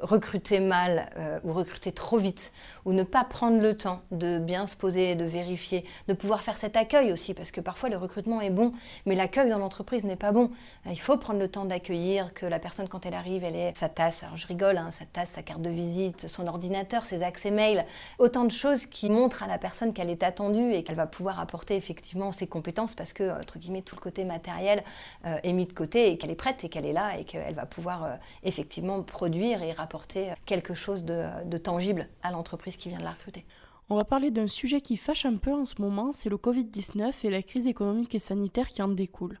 recruter 0.00 0.60
mal 0.60 1.10
ou 1.44 1.52
recruter 1.52 1.92
trop 1.92 2.18
vite, 2.18 2.52
ou 2.84 2.92
ne 2.92 3.02
pas 3.02 3.24
prendre 3.24 3.60
le 3.60 3.76
temps 3.76 4.02
de 4.12 4.38
bien 4.38 4.66
se 4.66 4.76
poser, 4.76 5.14
de 5.14 5.24
vérifier, 5.24 5.84
de 6.06 6.14
pouvoir 6.14 6.42
faire 6.42 6.56
cet 6.56 6.76
accueil 6.76 7.12
aussi, 7.12 7.34
parce 7.34 7.50
que 7.50 7.60
parfois 7.60 7.88
le 7.88 7.96
recrutement 7.96 8.40
est 8.40 8.50
bon, 8.50 8.72
mais 9.06 9.14
l'accueil 9.14 9.50
dans 9.50 9.58
l'entreprise 9.58 10.04
n'est 10.04 10.16
pas 10.16 10.32
bon 10.32 10.39
il 10.86 10.98
faut 10.98 11.16
prendre 11.16 11.38
le 11.38 11.48
temps 11.48 11.64
d'accueillir, 11.64 12.32
que 12.34 12.46
la 12.46 12.58
personne, 12.58 12.88
quand 12.88 13.06
elle 13.06 13.14
arrive, 13.14 13.44
elle 13.44 13.56
ait 13.56 13.72
sa 13.74 13.88
tasse, 13.88 14.24
alors 14.24 14.36
je 14.36 14.46
rigole, 14.46 14.78
hein, 14.78 14.90
sa 14.90 15.04
tasse, 15.04 15.30
sa 15.30 15.42
carte 15.42 15.62
de 15.62 15.70
visite, 15.70 16.28
son 16.28 16.46
ordinateur, 16.46 17.04
ses 17.04 17.22
accès 17.22 17.50
mail, 17.50 17.84
autant 18.18 18.44
de 18.44 18.50
choses 18.50 18.86
qui 18.86 19.10
montrent 19.10 19.42
à 19.42 19.46
la 19.46 19.58
personne 19.58 19.92
qu'elle 19.92 20.10
est 20.10 20.22
attendue 20.22 20.72
et 20.72 20.82
qu'elle 20.82 20.96
va 20.96 21.06
pouvoir 21.06 21.40
apporter 21.40 21.76
effectivement 21.76 22.32
ses 22.32 22.46
compétences 22.46 22.94
parce 22.94 23.12
que, 23.12 23.38
entre 23.38 23.58
guillemets, 23.58 23.82
tout 23.82 23.96
le 23.96 24.00
côté 24.00 24.24
matériel 24.24 24.84
euh, 25.26 25.36
est 25.42 25.52
mis 25.52 25.66
de 25.66 25.72
côté 25.72 26.10
et 26.10 26.18
qu'elle 26.18 26.30
est 26.30 26.36
prête 26.36 26.64
et 26.64 26.68
qu'elle 26.68 26.86
est 26.86 26.92
là 26.92 27.18
et 27.18 27.24
qu'elle 27.24 27.54
va 27.54 27.66
pouvoir 27.66 28.04
euh, 28.04 28.14
effectivement 28.42 29.02
produire 29.02 29.62
et 29.62 29.72
rapporter 29.72 30.32
quelque 30.46 30.74
chose 30.74 31.04
de 31.04 31.56
tangible 31.58 32.08
à 32.22 32.30
l'entreprise 32.30 32.76
qui 32.76 32.88
vient 32.88 32.98
de 32.98 33.04
la 33.04 33.10
recruter. 33.10 33.44
On 33.92 33.96
va 33.96 34.04
parler 34.04 34.30
d'un 34.30 34.46
sujet 34.46 34.80
qui 34.80 34.96
fâche 34.96 35.26
un 35.26 35.36
peu 35.36 35.52
en 35.52 35.66
ce 35.66 35.82
moment, 35.82 36.12
c'est 36.12 36.28
le 36.28 36.36
Covid-19 36.36 37.12
et 37.24 37.30
la 37.30 37.42
crise 37.42 37.66
économique 37.66 38.14
et 38.14 38.20
sanitaire 38.20 38.68
qui 38.68 38.82
en 38.82 38.88
découle. 38.88 39.40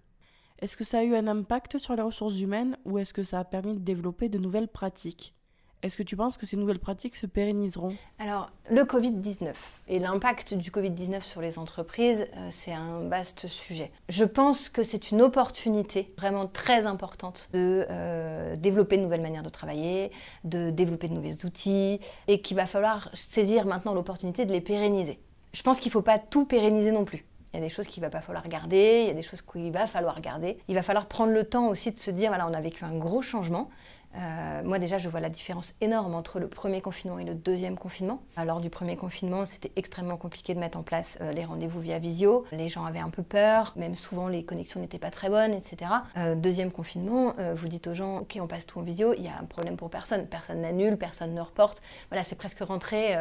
Est-ce 0.60 0.76
que 0.76 0.84
ça 0.84 0.98
a 0.98 1.02
eu 1.04 1.14
un 1.14 1.26
impact 1.26 1.78
sur 1.78 1.96
les 1.96 2.02
ressources 2.02 2.38
humaines 2.38 2.76
ou 2.84 2.98
est-ce 2.98 3.14
que 3.14 3.22
ça 3.22 3.38
a 3.38 3.44
permis 3.44 3.74
de 3.74 3.78
développer 3.78 4.28
de 4.28 4.38
nouvelles 4.38 4.68
pratiques? 4.68 5.34
Est-ce 5.82 5.96
que 5.96 6.02
tu 6.02 6.14
penses 6.14 6.36
que 6.36 6.44
ces 6.44 6.58
nouvelles 6.58 6.78
pratiques 6.78 7.16
se 7.16 7.24
pérenniseront? 7.24 7.96
Alors, 8.18 8.50
le 8.70 8.82
Covid-19 8.82 9.54
et 9.88 9.98
l'impact 9.98 10.52
du 10.52 10.70
Covid-19 10.70 11.22
sur 11.22 11.40
les 11.40 11.58
entreprises, 11.58 12.28
euh, 12.36 12.48
c'est 12.50 12.74
un 12.74 13.08
vaste 13.08 13.46
sujet. 13.46 13.90
Je 14.10 14.24
pense 14.24 14.68
que 14.68 14.82
c'est 14.82 15.10
une 15.10 15.22
opportunité 15.22 16.08
vraiment 16.18 16.46
très 16.46 16.84
importante 16.84 17.48
de 17.54 17.86
euh, 17.88 18.56
développer 18.56 18.98
de 18.98 19.02
nouvelles 19.02 19.22
manières 19.22 19.42
de 19.42 19.48
travailler, 19.48 20.12
de 20.44 20.68
développer 20.68 21.08
de 21.08 21.14
nouveaux 21.14 21.46
outils, 21.46 21.98
et 22.28 22.42
qu'il 22.42 22.58
va 22.58 22.66
falloir 22.66 23.08
saisir 23.14 23.64
maintenant 23.64 23.94
l'opportunité 23.94 24.44
de 24.44 24.52
les 24.52 24.60
pérenniser. 24.60 25.18
Je 25.54 25.62
pense 25.62 25.80
qu'il 25.80 25.88
ne 25.88 25.92
faut 25.94 26.02
pas 26.02 26.18
tout 26.18 26.44
pérenniser 26.44 26.92
non 26.92 27.06
plus. 27.06 27.24
Il 27.52 27.56
y 27.56 27.58
a 27.60 27.62
des 27.62 27.68
choses 27.68 27.88
qu'il 27.88 28.00
va 28.00 28.10
pas 28.10 28.20
falloir 28.20 28.46
garder, 28.46 29.00
il 29.02 29.06
y 29.08 29.10
a 29.10 29.14
des 29.14 29.22
choses 29.22 29.42
qu'il 29.42 29.72
va 29.72 29.86
falloir 29.86 30.20
garder. 30.20 30.58
Il 30.68 30.76
va 30.76 30.82
falloir 30.82 31.06
prendre 31.06 31.32
le 31.32 31.44
temps 31.44 31.68
aussi 31.68 31.90
de 31.90 31.98
se 31.98 32.10
dire, 32.12 32.28
voilà, 32.28 32.46
on 32.46 32.54
a 32.54 32.60
vécu 32.60 32.84
un 32.84 32.96
gros 32.96 33.22
changement. 33.22 33.70
Euh, 34.16 34.62
moi 34.64 34.78
déjà, 34.78 34.98
je 34.98 35.08
vois 35.08 35.20
la 35.20 35.28
différence 35.28 35.74
énorme 35.80 36.14
entre 36.14 36.40
le 36.40 36.48
premier 36.48 36.80
confinement 36.80 37.18
et 37.18 37.24
le 37.24 37.34
deuxième 37.34 37.78
confinement. 37.78 38.22
Lors 38.44 38.60
du 38.60 38.70
premier 38.70 38.96
confinement, 38.96 39.46
c'était 39.46 39.70
extrêmement 39.76 40.16
compliqué 40.16 40.54
de 40.54 40.58
mettre 40.58 40.78
en 40.78 40.82
place 40.82 41.18
euh, 41.20 41.32
les 41.32 41.44
rendez-vous 41.44 41.80
via 41.80 41.98
visio. 41.98 42.44
Les 42.52 42.68
gens 42.68 42.84
avaient 42.84 43.00
un 43.00 43.10
peu 43.10 43.22
peur, 43.22 43.72
même 43.76 43.96
souvent 43.96 44.28
les 44.28 44.44
connexions 44.44 44.80
n'étaient 44.80 44.98
pas 44.98 45.10
très 45.10 45.28
bonnes, 45.28 45.52
etc. 45.52 45.90
Euh, 46.16 46.34
deuxième 46.34 46.72
confinement, 46.72 47.34
vous 47.54 47.68
dites 47.68 47.86
aux 47.86 47.94
gens, 47.94 48.18
ok, 48.18 48.38
on 48.40 48.46
passe 48.46 48.66
tout 48.66 48.78
en 48.78 48.82
visio, 48.82 49.14
il 49.14 49.22
y 49.22 49.28
a 49.28 49.38
un 49.40 49.44
problème 49.44 49.76
pour 49.76 49.90
personne. 49.90 50.26
Personne 50.26 50.60
n'annule, 50.62 50.96
personne 50.96 51.34
ne 51.34 51.40
reporte. 51.40 51.82
Voilà, 52.08 52.24
c'est 52.24 52.34
presque 52.34 52.60
rentré 52.60 53.14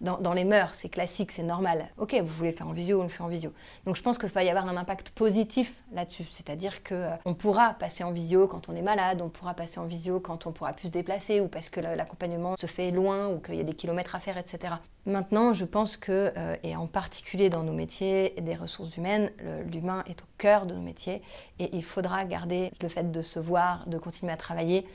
dans, 0.00 0.32
les 0.32 0.44
mœurs, 0.44 0.74
c'est 0.74 0.88
classique, 0.88 1.32
c'est 1.32 1.42
normal. 1.42 1.88
Ok, 1.98 2.14
vous 2.14 2.26
voulez 2.26 2.50
le 2.50 2.56
faire 2.56 2.68
en 2.68 2.72
visio, 2.72 3.00
on 3.00 3.04
le 3.04 3.08
fait 3.08 3.22
en 3.22 3.28
visio. 3.28 3.52
Donc 3.84 3.96
je 3.96 4.02
pense 4.02 4.18
qu'il 4.18 4.28
va 4.28 4.44
y 4.44 4.48
avoir 4.48 4.66
un 4.68 4.76
impact 4.76 5.10
positif 5.10 5.74
là-dessus, 5.92 6.26
c'est-à-dire 6.30 6.82
qu'on 6.82 7.34
pourra 7.34 7.74
passer 7.74 8.04
en 8.04 8.12
visio 8.12 8.46
quand 8.48 8.68
on 8.68 8.74
est 8.74 8.82
malade, 8.82 9.20
on 9.22 9.28
pourra 9.28 9.54
passer 9.54 9.80
en 9.80 9.86
visio 9.86 10.20
quand 10.20 10.35
on 10.44 10.52
pourra 10.52 10.72
plus 10.72 10.88
se 10.88 10.92
déplacer 10.92 11.40
ou 11.40 11.48
parce 11.48 11.70
que 11.70 11.80
l'accompagnement 11.80 12.56
se 12.56 12.66
fait 12.66 12.90
loin 12.90 13.28
ou 13.28 13.38
qu'il 13.38 13.54
y 13.54 13.60
a 13.60 13.64
des 13.64 13.74
kilomètres 13.74 14.14
à 14.14 14.20
faire, 14.20 14.36
etc. 14.36 14.74
Maintenant, 15.06 15.54
je 15.54 15.64
pense 15.64 15.96
que, 15.96 16.32
euh, 16.36 16.56
et 16.62 16.76
en 16.76 16.86
particulier 16.86 17.48
dans 17.48 17.62
nos 17.62 17.72
métiers 17.72 18.34
des 18.40 18.54
ressources 18.54 18.96
humaines, 18.96 19.30
l'humain 19.72 20.02
est 20.08 20.20
au 20.20 20.26
cœur 20.36 20.66
de 20.66 20.74
nos 20.74 20.82
métiers 20.82 21.22
et 21.58 21.74
il 21.74 21.84
faudra 21.84 22.24
garder 22.24 22.72
le 22.82 22.88
fait 22.88 23.10
de 23.10 23.22
se 23.22 23.38
voir, 23.38 23.86
de 23.86 23.98
continuer 23.98 24.32
à 24.32 24.36
travailler 24.36 24.86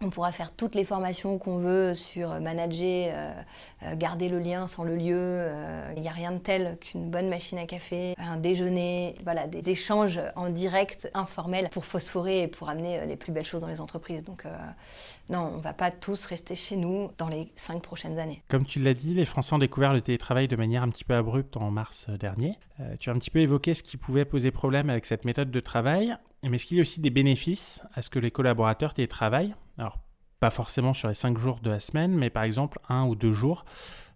On 0.00 0.10
pourra 0.10 0.30
faire 0.30 0.52
toutes 0.52 0.76
les 0.76 0.84
formations 0.84 1.38
qu'on 1.38 1.58
veut 1.58 1.94
sur 1.96 2.40
manager, 2.40 3.12
euh, 3.12 3.32
euh, 3.82 3.96
garder 3.96 4.28
le 4.28 4.38
lien 4.38 4.68
sans 4.68 4.84
le 4.84 4.94
lieu. 4.94 5.16
Euh, 5.16 5.92
il 5.96 6.02
n'y 6.02 6.08
a 6.08 6.12
rien 6.12 6.30
de 6.30 6.38
tel 6.38 6.78
qu'une 6.78 7.10
bonne 7.10 7.28
machine 7.28 7.58
à 7.58 7.66
café, 7.66 8.14
un 8.16 8.36
déjeuner, 8.36 9.16
voilà, 9.24 9.48
des 9.48 9.70
échanges 9.70 10.20
en 10.36 10.50
direct, 10.50 11.10
informels, 11.14 11.68
pour 11.70 11.84
phosphorer 11.84 12.42
et 12.42 12.48
pour 12.48 12.68
amener 12.68 13.04
les 13.06 13.16
plus 13.16 13.32
belles 13.32 13.44
choses 13.44 13.60
dans 13.60 13.66
les 13.68 13.80
entreprises. 13.80 14.22
Donc 14.22 14.44
non, 15.30 15.50
on 15.54 15.56
ne 15.56 15.62
va 15.62 15.72
pas 15.72 15.90
tous 15.90 16.26
rester 16.26 16.54
chez 16.54 16.76
nous 16.76 17.10
dans 17.18 17.28
les 17.28 17.48
cinq 17.56 17.82
prochaines 17.82 18.20
années. 18.20 18.40
Comme 18.48 18.64
tu 18.64 18.78
l'as 18.78 18.94
dit, 18.94 19.14
les 19.14 19.24
Français 19.24 19.54
ont 19.54 19.58
découvert 19.58 19.92
le 19.92 20.00
télétravail 20.00 20.46
de 20.46 20.56
manière 20.56 20.84
un 20.84 20.88
petit 20.90 21.04
peu 21.04 21.14
abrupte 21.14 21.56
en 21.56 21.70
mars 21.70 22.08
dernier. 22.20 22.54
tu 23.00 23.10
as 23.10 23.12
un 23.12 23.18
petit 23.18 23.30
peu 23.30 23.40
évoqué 23.40 23.74
ce 23.74 23.82
qui 23.82 23.96
pouvait 23.96 24.24
poser 24.24 24.52
problème 24.52 24.90
avec 24.90 25.06
cette 25.06 25.24
méthode 25.24 25.50
de 25.50 25.60
travail. 25.60 26.16
Mais 26.44 26.54
est-ce 26.56 26.66
qu'il 26.66 26.76
y 26.76 26.80
a 26.80 26.82
aussi 26.82 27.00
des 27.00 27.10
bénéfices 27.10 27.82
à 27.94 28.02
ce 28.02 28.10
que 28.10 28.20
les 28.20 28.30
collaborateurs 28.30 28.94
télétravaillent? 28.94 29.54
Alors, 29.78 29.98
pas 30.40 30.50
forcément 30.50 30.94
sur 30.94 31.08
les 31.08 31.14
cinq 31.14 31.38
jours 31.38 31.60
de 31.60 31.70
la 31.70 31.80
semaine, 31.80 32.12
mais 32.12 32.30
par 32.30 32.42
exemple 32.42 32.78
un 32.88 33.06
ou 33.06 33.14
deux 33.14 33.32
jours 33.32 33.64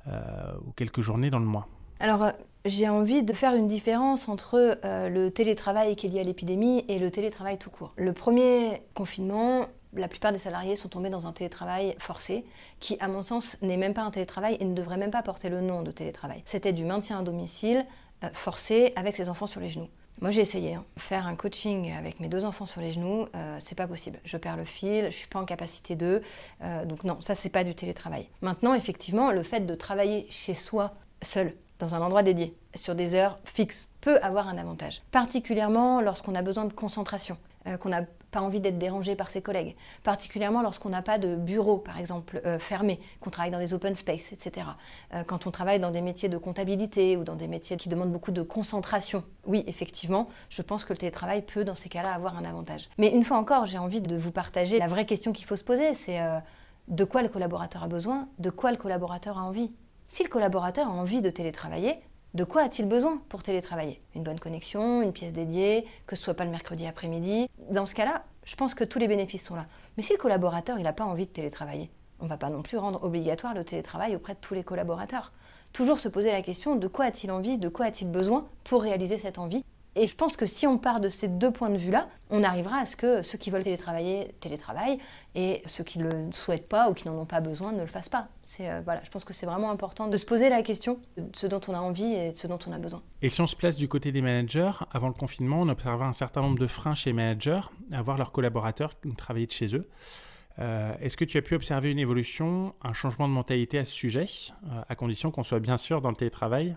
euh, 0.08 0.20
ou 0.66 0.72
quelques 0.72 1.00
journées 1.00 1.30
dans 1.30 1.38
le 1.38 1.46
mois 1.46 1.68
Alors, 2.00 2.24
euh, 2.24 2.30
j'ai 2.64 2.88
envie 2.88 3.22
de 3.22 3.32
faire 3.32 3.54
une 3.54 3.68
différence 3.68 4.28
entre 4.28 4.78
euh, 4.84 5.08
le 5.08 5.30
télétravail 5.30 5.96
qui 5.96 6.06
est 6.06 6.10
lié 6.10 6.20
à 6.20 6.24
l'épidémie 6.24 6.84
et 6.88 6.98
le 6.98 7.10
télétravail 7.10 7.58
tout 7.58 7.70
court. 7.70 7.92
Le 7.96 8.12
premier 8.12 8.82
confinement, 8.94 9.66
la 9.94 10.08
plupart 10.08 10.32
des 10.32 10.38
salariés 10.38 10.74
sont 10.74 10.88
tombés 10.88 11.10
dans 11.10 11.26
un 11.26 11.32
télétravail 11.32 11.94
forcé, 11.98 12.44
qui, 12.80 12.96
à 13.00 13.08
mon 13.08 13.22
sens, 13.22 13.56
n'est 13.62 13.76
même 13.76 13.94
pas 13.94 14.02
un 14.02 14.10
télétravail 14.10 14.56
et 14.58 14.64
ne 14.64 14.74
devrait 14.74 14.96
même 14.96 15.10
pas 15.10 15.22
porter 15.22 15.48
le 15.48 15.60
nom 15.60 15.82
de 15.82 15.90
télétravail. 15.90 16.42
C'était 16.44 16.72
du 16.72 16.84
maintien 16.84 17.20
à 17.20 17.22
domicile 17.22 17.86
forcé 18.32 18.92
avec 18.94 19.16
ses 19.16 19.28
enfants 19.28 19.46
sur 19.46 19.60
les 19.60 19.68
genoux. 19.68 19.88
Moi, 20.20 20.30
j'ai 20.30 20.42
essayé. 20.42 20.74
Hein. 20.74 20.84
Faire 20.98 21.26
un 21.26 21.34
coaching 21.34 21.90
avec 21.92 22.20
mes 22.20 22.28
deux 22.28 22.44
enfants 22.44 22.66
sur 22.66 22.80
les 22.80 22.92
genoux, 22.92 23.26
euh, 23.34 23.56
c'est 23.58 23.74
pas 23.74 23.88
possible. 23.88 24.20
Je 24.24 24.36
perds 24.36 24.56
le 24.56 24.64
fil, 24.64 25.06
je 25.06 25.16
suis 25.16 25.26
pas 25.26 25.40
en 25.40 25.44
capacité 25.44 25.96
d'eux. 25.96 26.22
Euh, 26.62 26.84
donc 26.84 27.02
non, 27.04 27.20
ça 27.20 27.34
c'est 27.34 27.48
pas 27.48 27.64
du 27.64 27.74
télétravail. 27.74 28.28
Maintenant, 28.40 28.74
effectivement, 28.74 29.32
le 29.32 29.42
fait 29.42 29.66
de 29.66 29.74
travailler 29.74 30.26
chez 30.30 30.54
soi, 30.54 30.92
seul, 31.22 31.54
dans 31.78 31.94
un 31.94 32.00
endroit 32.00 32.22
dédié, 32.22 32.56
sur 32.74 32.94
des 32.94 33.14
heures 33.14 33.38
fixes, 33.44 33.88
peut 34.00 34.18
avoir 34.22 34.48
un 34.48 34.58
avantage. 34.58 35.02
Particulièrement 35.10 36.00
lorsqu'on 36.00 36.34
a 36.34 36.42
besoin 36.42 36.66
de 36.66 36.72
concentration, 36.72 37.36
euh, 37.66 37.76
qu'on 37.76 37.92
a 37.92 38.02
pas 38.32 38.40
envie 38.40 38.60
d'être 38.60 38.78
dérangé 38.78 39.14
par 39.14 39.30
ses 39.30 39.42
collègues, 39.42 39.76
particulièrement 40.02 40.62
lorsqu'on 40.62 40.88
n'a 40.88 41.02
pas 41.02 41.18
de 41.18 41.36
bureau, 41.36 41.76
par 41.76 41.98
exemple, 41.98 42.40
euh, 42.46 42.58
fermé, 42.58 42.98
qu'on 43.20 43.30
travaille 43.30 43.52
dans 43.52 43.58
des 43.58 43.74
open 43.74 43.94
space, 43.94 44.32
etc. 44.32 44.66
Euh, 45.14 45.22
quand 45.22 45.46
on 45.46 45.50
travaille 45.50 45.78
dans 45.78 45.90
des 45.90 46.00
métiers 46.00 46.30
de 46.30 46.38
comptabilité 46.38 47.16
ou 47.18 47.24
dans 47.24 47.36
des 47.36 47.46
métiers 47.46 47.76
qui 47.76 47.90
demandent 47.90 48.10
beaucoup 48.10 48.32
de 48.32 48.42
concentration, 48.42 49.22
oui, 49.46 49.62
effectivement, 49.66 50.28
je 50.48 50.62
pense 50.62 50.84
que 50.84 50.94
le 50.94 50.98
télétravail 50.98 51.42
peut, 51.42 51.62
dans 51.62 51.74
ces 51.74 51.90
cas-là, 51.90 52.12
avoir 52.12 52.36
un 52.38 52.44
avantage. 52.44 52.88
Mais 52.96 53.10
une 53.10 53.22
fois 53.22 53.36
encore, 53.36 53.66
j'ai 53.66 53.78
envie 53.78 54.00
de 54.00 54.16
vous 54.16 54.32
partager 54.32 54.78
la 54.78 54.88
vraie 54.88 55.06
question 55.06 55.32
qu'il 55.32 55.46
faut 55.46 55.56
se 55.56 55.64
poser, 55.64 55.92
c'est 55.92 56.20
euh, 56.20 56.38
de 56.88 57.04
quoi 57.04 57.20
le 57.20 57.28
collaborateur 57.28 57.82
a 57.82 57.88
besoin, 57.88 58.28
de 58.38 58.48
quoi 58.48 58.70
le 58.70 58.78
collaborateur 58.78 59.36
a 59.38 59.42
envie? 59.42 59.74
Si 60.08 60.22
le 60.22 60.30
collaborateur 60.30 60.88
a 60.88 60.90
envie 60.90 61.20
de 61.20 61.28
télétravailler, 61.28 62.00
de 62.34 62.44
quoi 62.44 62.62
a-t-il 62.62 62.88
besoin 62.88 63.18
pour 63.28 63.42
télétravailler? 63.42 64.00
Une 64.14 64.22
bonne 64.22 64.40
connexion, 64.40 65.02
une 65.02 65.12
pièce 65.12 65.34
dédiée, 65.34 65.86
que 66.06 66.16
ce 66.16 66.22
soit 66.22 66.34
pas 66.34 66.46
le 66.46 66.50
mercredi 66.50 66.86
après-midi? 66.86 67.46
Dans 67.70 67.84
ce 67.84 67.94
cas-là, 67.94 68.24
je 68.44 68.56
pense 68.56 68.74
que 68.74 68.84
tous 68.84 68.98
les 68.98 69.06
bénéfices 69.06 69.44
sont 69.44 69.54
là. 69.54 69.66
Mais 69.96 70.02
si 70.02 70.14
le 70.14 70.18
collaborateur 70.18 70.78
n'a 70.78 70.94
pas 70.94 71.04
envie 71.04 71.26
de 71.26 71.30
télétravailler, 71.30 71.90
on 72.20 72.24
ne 72.24 72.30
va 72.30 72.38
pas 72.38 72.48
non 72.48 72.62
plus 72.62 72.78
rendre 72.78 73.04
obligatoire 73.04 73.52
le 73.52 73.64
télétravail 73.64 74.16
auprès 74.16 74.32
de 74.32 74.38
tous 74.40 74.54
les 74.54 74.64
collaborateurs. 74.64 75.32
Toujours 75.74 75.98
se 75.98 76.08
poser 76.08 76.32
la 76.32 76.40
question 76.40 76.76
de 76.76 76.86
quoi 76.86 77.04
a-t-il 77.04 77.30
envie, 77.30 77.58
de 77.58 77.68
quoi 77.68 77.86
a-t-il 77.86 78.10
besoin 78.10 78.46
pour 78.64 78.82
réaliser 78.82 79.18
cette 79.18 79.38
envie? 79.38 79.62
Et 79.94 80.06
je 80.06 80.14
pense 80.14 80.36
que 80.36 80.46
si 80.46 80.66
on 80.66 80.78
part 80.78 81.00
de 81.00 81.08
ces 81.08 81.28
deux 81.28 81.50
points 81.50 81.70
de 81.70 81.76
vue-là, 81.76 82.06
on 82.30 82.42
arrivera 82.42 82.78
à 82.78 82.86
ce 82.86 82.96
que 82.96 83.22
ceux 83.22 83.36
qui 83.36 83.50
veulent 83.50 83.62
télétravailler 83.62 84.34
télétravaillent 84.40 84.98
et 85.34 85.62
ceux 85.66 85.84
qui 85.84 85.98
ne 85.98 86.04
le 86.04 86.32
souhaitent 86.32 86.68
pas 86.68 86.88
ou 86.88 86.94
qui 86.94 87.06
n'en 87.06 87.18
ont 87.18 87.26
pas 87.26 87.40
besoin 87.40 87.72
ne 87.72 87.80
le 87.80 87.86
fassent 87.86 88.08
pas. 88.08 88.28
Euh, 88.60 88.80
voilà, 88.84 89.02
je 89.04 89.10
pense 89.10 89.24
que 89.24 89.34
c'est 89.34 89.44
vraiment 89.44 89.70
important 89.70 90.08
de 90.08 90.16
se 90.16 90.24
poser 90.24 90.48
la 90.48 90.62
question 90.62 90.98
de 91.18 91.24
ce 91.34 91.46
dont 91.46 91.60
on 91.68 91.74
a 91.74 91.78
envie 91.78 92.14
et 92.14 92.30
de 92.30 92.36
ce 92.36 92.46
dont 92.46 92.58
on 92.66 92.72
a 92.72 92.78
besoin. 92.78 93.02
Et 93.20 93.28
si 93.28 93.40
on 93.42 93.46
se 93.46 93.54
place 93.54 93.76
du 93.76 93.86
côté 93.86 94.12
des 94.12 94.22
managers, 94.22 94.72
avant 94.92 95.08
le 95.08 95.14
confinement, 95.14 95.60
on 95.60 95.68
observait 95.68 96.04
un 96.04 96.14
certain 96.14 96.40
nombre 96.40 96.58
de 96.58 96.66
freins 96.66 96.94
chez 96.94 97.10
les 97.10 97.16
managers 97.16 97.60
à 97.92 98.00
voir 98.00 98.16
leurs 98.16 98.32
collaborateurs 98.32 98.94
travailler 99.16 99.46
de 99.46 99.52
chez 99.52 99.76
eux. 99.76 99.88
Euh, 100.58 100.94
est-ce 101.00 101.16
que 101.16 101.24
tu 101.24 101.38
as 101.38 101.42
pu 101.42 101.54
observer 101.54 101.90
une 101.90 101.98
évolution, 101.98 102.74
un 102.82 102.92
changement 102.92 103.28
de 103.28 103.32
mentalité 103.32 103.78
à 103.78 103.84
ce 103.84 103.92
sujet, 103.92 104.26
euh, 104.66 104.82
à 104.88 104.94
condition 104.94 105.30
qu'on 105.30 105.42
soit 105.42 105.60
bien 105.60 105.78
sûr 105.78 106.00
dans 106.00 106.10
le 106.10 106.16
télétravail, 106.16 106.76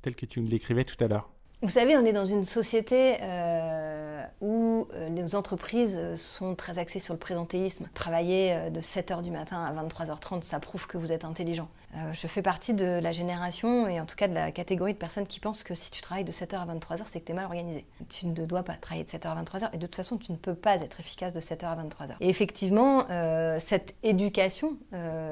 tel 0.00 0.14
que 0.14 0.26
tu 0.26 0.40
nous 0.40 0.48
l'écrivais 0.48 0.84
tout 0.84 1.02
à 1.02 1.08
l'heure? 1.08 1.30
Vous 1.62 1.68
savez, 1.68 1.96
on 1.96 2.04
est 2.04 2.12
dans 2.12 2.26
une 2.26 2.44
société 2.44 3.18
euh, 3.22 4.24
où 4.40 4.88
euh, 4.94 5.08
les 5.10 5.36
entreprises 5.36 6.00
sont 6.16 6.56
très 6.56 6.78
axées 6.78 6.98
sur 6.98 7.14
le 7.14 7.20
présentéisme. 7.20 7.88
Travailler 7.94 8.52
euh, 8.52 8.70
de 8.70 8.80
7h 8.80 9.22
du 9.22 9.30
matin 9.30 9.64
à 9.64 9.72
23h30, 9.72 10.42
ça 10.42 10.58
prouve 10.58 10.88
que 10.88 10.98
vous 10.98 11.12
êtes 11.12 11.24
intelligent. 11.24 11.68
je 12.14 12.26
fais 12.26 12.42
partie 12.42 12.74
de 12.74 12.98
la 13.00 13.12
génération 13.12 13.86
et 13.86 14.00
en 14.00 14.06
tout 14.06 14.16
cas 14.16 14.26
de 14.26 14.34
la 14.34 14.50
catégorie 14.50 14.92
de 14.92 14.98
personnes 14.98 15.26
qui 15.26 15.38
pensent 15.38 15.62
que 15.62 15.74
si 15.74 15.92
tu 15.92 16.00
travailles 16.00 16.24
de 16.24 16.32
7h 16.32 16.56
à 16.56 16.66
23h, 16.66 17.02
c'est 17.04 17.20
que 17.20 17.26
tu 17.26 17.32
es 17.32 17.34
mal 17.34 17.44
organisé. 17.44 17.84
Tu 18.08 18.26
ne 18.26 18.34
dois 18.44 18.64
pas 18.64 18.74
travailler 18.74 19.04
de 19.04 19.10
7h 19.10 19.28
à 19.28 19.40
23h 19.40 19.68
et 19.72 19.76
de 19.76 19.86
toute 19.86 19.94
façon, 19.94 20.18
tu 20.18 20.32
ne 20.32 20.36
peux 20.36 20.56
pas 20.56 20.80
être 20.80 20.98
efficace 20.98 21.32
de 21.32 21.40
7h 21.40 21.66
à 21.66 21.76
23h. 21.76 22.16
Et 22.20 22.28
effectivement, 22.28 23.06
cette 23.60 23.94
éducation 24.02 24.76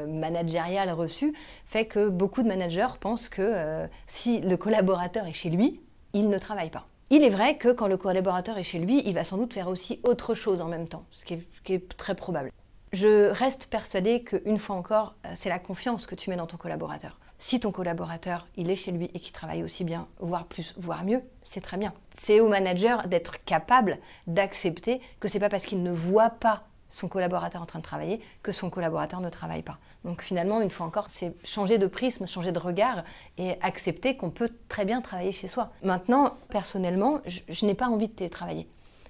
managériale 0.07 0.93
reçue 0.93 1.35
fait 1.67 1.87
que 1.87 2.09
beaucoup 2.09 2.43
de 2.45 2.49
managers 2.49 2.99
pensent 3.01 3.29
que 3.29 3.89
si 4.07 4.41
le 4.41 4.57
collaborateur 4.57 5.27
est 5.27 5.33
chez 5.33 5.51
lui, 5.51 5.81
il 6.13 6.29
ne 6.29 6.39
travaille 6.39 6.71
pas. 6.71 6.87
Il 7.11 7.25
est 7.25 7.31
vrai 7.31 7.57
que 7.57 7.73
quand 7.73 7.89
le 7.89 7.97
collaborateur 7.97 8.57
est 8.59 8.63
chez 8.63 8.79
lui, 8.79 9.03
il 9.05 9.15
va 9.15 9.25
sans 9.25 9.37
doute 9.37 9.53
faire 9.53 9.69
aussi 9.69 10.01
autre 10.05 10.35
chose 10.35 10.61
en 10.61 10.69
même 10.69 10.87
temps, 10.87 11.05
ce 11.11 11.25
qui 11.25 11.35
est, 11.35 11.97
très 11.97 12.15
probable. 12.15 12.53
Je 12.93 13.31
reste 13.31 13.67
persuadée 13.67 14.23
qu'une 14.23 14.59
fois 14.59 14.77
encore, 14.77 15.15
euh, 15.27 15.31
c'est 15.35 15.49
la 15.49 15.59
confiance 15.59 16.07
que 16.07 16.15
tu 16.15 16.31
mets 16.31 16.37
dans 16.37 16.47
ton 16.47 16.57
collaborateur. 16.57 17.19
Si 17.39 17.59
ton 17.59 17.73
collaborateur, 17.73 18.47
il 18.57 18.71
est 18.71 18.77
chez 18.77 18.93
lui 18.93 19.11
et 19.15 19.19
qu'il 19.19 19.33
travaille 19.33 19.63
aussi 19.63 19.83
bien, 19.83 20.07
voire 20.19 20.45
plus, 20.45 20.75
voire 20.77 21.05
mieux, 21.05 21.23
c'est 21.43 21.63
très 21.63 21.79
bien. 21.79 21.95
C'est 22.15 22.39
au 22.41 22.49
manager 22.49 23.09
d'être 23.09 23.43
capable 23.45 23.99
d'accepter 24.27 25.01
que 25.21 25.27
c'est 25.27 25.41
pas 25.41 25.49
parce 25.49 25.65
qu'il 25.65 25.83
ne 25.83 25.91
voit 25.91 26.31
pas 26.31 26.65
son 26.91 27.09
collaborateur 27.09 27.63
en 27.63 27.67
train 27.67 27.79
de 27.79 27.85
travailler 27.85 28.21
que 28.43 28.53
son 28.53 28.69
collaborateur 28.71 29.21
ne 29.21 29.31
travaille 29.31 29.63
pas. 29.63 29.79
Donc 30.05 30.23
finalement, 30.23 30.61
une 30.61 30.71
fois 30.71 30.87
encore, 30.87 31.07
c'est 31.09 31.35
changer 31.45 31.79
de 31.79 31.87
prisme, 31.87 32.27
changer 32.27 32.53
de 32.53 32.59
regard 32.59 33.05
et 33.37 33.57
accepter 33.61 34.17
qu'on 34.17 34.31
peut 34.31 34.51
très 34.69 34.85
bien 34.85 35.01
travailler 35.01 35.33
chez 35.33 35.49
soi. 35.49 35.71
Maintenant, 35.83 36.37
personnellement, 36.49 37.21
je, 37.27 37.67
n'ai 37.67 37.75
pas 37.75 37.89
envie 37.89 38.09
de 38.09 38.13
télétravailler. 38.13 38.67